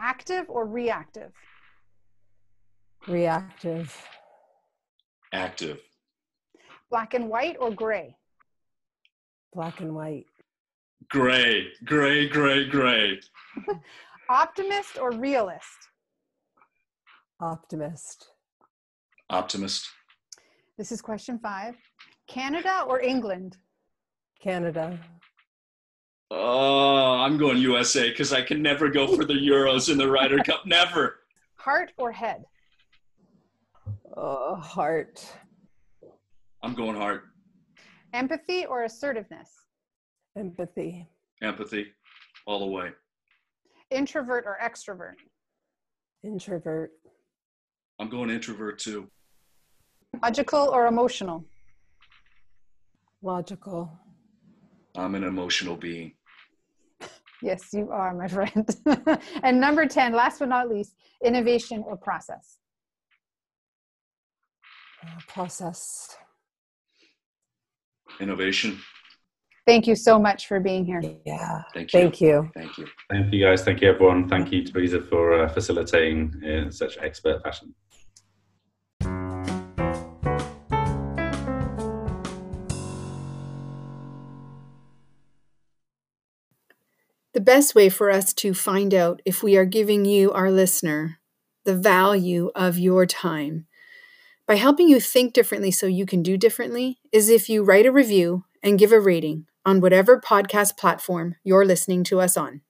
Active 0.00 0.44
or 0.48 0.66
reactive? 0.66 1.30
Reactive. 3.06 3.96
Active, 5.32 5.80
Black 6.90 7.14
and 7.14 7.28
white 7.28 7.56
or 7.60 7.70
gray? 7.70 8.16
Black 9.54 9.80
and 9.80 9.94
white. 9.94 10.26
gray, 11.08 11.68
gray, 11.84 12.28
gray, 12.28 12.68
gray, 12.68 13.20
Optimist 14.28 14.98
or 14.98 15.10
realist? 15.12 15.64
Optimist. 17.40 18.28
optimist, 19.30 19.88
This 20.76 20.92
is 20.92 21.00
question 21.00 21.38
five. 21.38 21.74
Canada 22.28 22.84
or 22.86 23.00
England? 23.00 23.56
Canada. 24.42 24.98
Oh, 26.30 27.14
I'm 27.18 27.36
going 27.38 27.56
USA 27.58 28.10
because 28.10 28.32
I 28.32 28.42
can 28.42 28.62
never 28.62 28.88
go 28.88 29.06
for 29.08 29.24
the 29.24 29.34
Euros 29.34 29.90
in 29.90 29.98
the 29.98 30.08
Ryder 30.08 30.38
Cup. 30.44 30.64
Never. 30.64 31.20
Heart 31.56 31.92
or 31.98 32.12
head? 32.12 32.44
Oh, 34.16 34.56
heart. 34.56 35.24
I'm 36.62 36.74
going 36.74 36.96
heart. 36.96 37.24
Empathy 38.12 38.66
or 38.66 38.84
assertiveness? 38.84 39.50
Empathy. 40.36 41.06
Empathy, 41.42 41.86
all 42.46 42.60
the 42.60 42.66
way. 42.66 42.90
Introvert 43.90 44.44
or 44.46 44.58
extrovert? 44.62 45.14
Introvert. 46.24 46.90
I'm 47.98 48.08
going 48.08 48.30
introvert 48.30 48.78
too. 48.78 49.08
Logical 50.22 50.68
or 50.72 50.86
emotional? 50.86 51.44
Logical. 53.22 53.90
I'm 54.96 55.14
an 55.14 55.24
emotional 55.24 55.76
being. 55.76 56.12
Yes, 57.42 57.68
you 57.72 57.90
are, 57.90 58.12
my 58.14 58.28
friend. 58.36 58.68
and 59.42 59.60
number 59.60 59.86
10, 59.86 60.12
last 60.12 60.40
but 60.40 60.48
not 60.48 60.68
least, 60.68 60.94
innovation 61.24 61.82
or 61.86 61.96
process? 61.96 62.58
Uh, 65.02 65.08
process. 65.26 66.16
Innovation. 68.20 68.78
Thank 69.66 69.86
you 69.86 69.94
so 69.94 70.18
much 70.18 70.46
for 70.46 70.60
being 70.60 70.84
here. 70.84 71.00
Yeah. 71.24 71.62
Thank 71.72 71.94
you. 71.94 72.00
Thank 72.00 72.20
you. 72.20 72.50
Thank 72.54 72.78
you. 72.78 72.86
Thank 73.08 73.32
you, 73.32 73.44
guys. 73.44 73.62
Thank 73.62 73.80
you, 73.80 73.88
everyone. 73.88 74.28
Thank 74.28 74.52
you, 74.52 74.64
Teresa, 74.64 75.00
for 75.00 75.44
uh, 75.44 75.48
facilitating 75.48 76.34
in 76.42 76.70
such 76.70 76.98
expert 76.98 77.42
fashion. 77.42 77.74
The 87.32 87.40
best 87.40 87.74
way 87.74 87.88
for 87.88 88.10
us 88.10 88.34
to 88.34 88.52
find 88.52 88.92
out 88.92 89.22
if 89.24 89.42
we 89.42 89.56
are 89.56 89.64
giving 89.64 90.04
you, 90.04 90.32
our 90.32 90.50
listener, 90.50 91.20
the 91.64 91.76
value 91.76 92.50
of 92.54 92.76
your 92.76 93.06
time 93.06 93.66
by 94.50 94.56
helping 94.56 94.88
you 94.88 94.98
think 94.98 95.32
differently 95.32 95.70
so 95.70 95.86
you 95.86 96.04
can 96.04 96.24
do 96.24 96.36
differently 96.36 96.98
is 97.12 97.28
if 97.28 97.48
you 97.48 97.62
write 97.62 97.86
a 97.86 97.92
review 97.92 98.42
and 98.64 98.80
give 98.80 98.90
a 98.90 98.98
rating 98.98 99.46
on 99.64 99.80
whatever 99.80 100.20
podcast 100.20 100.76
platform 100.76 101.36
you're 101.44 101.64
listening 101.64 102.02
to 102.02 102.20
us 102.20 102.36
on. 102.36 102.60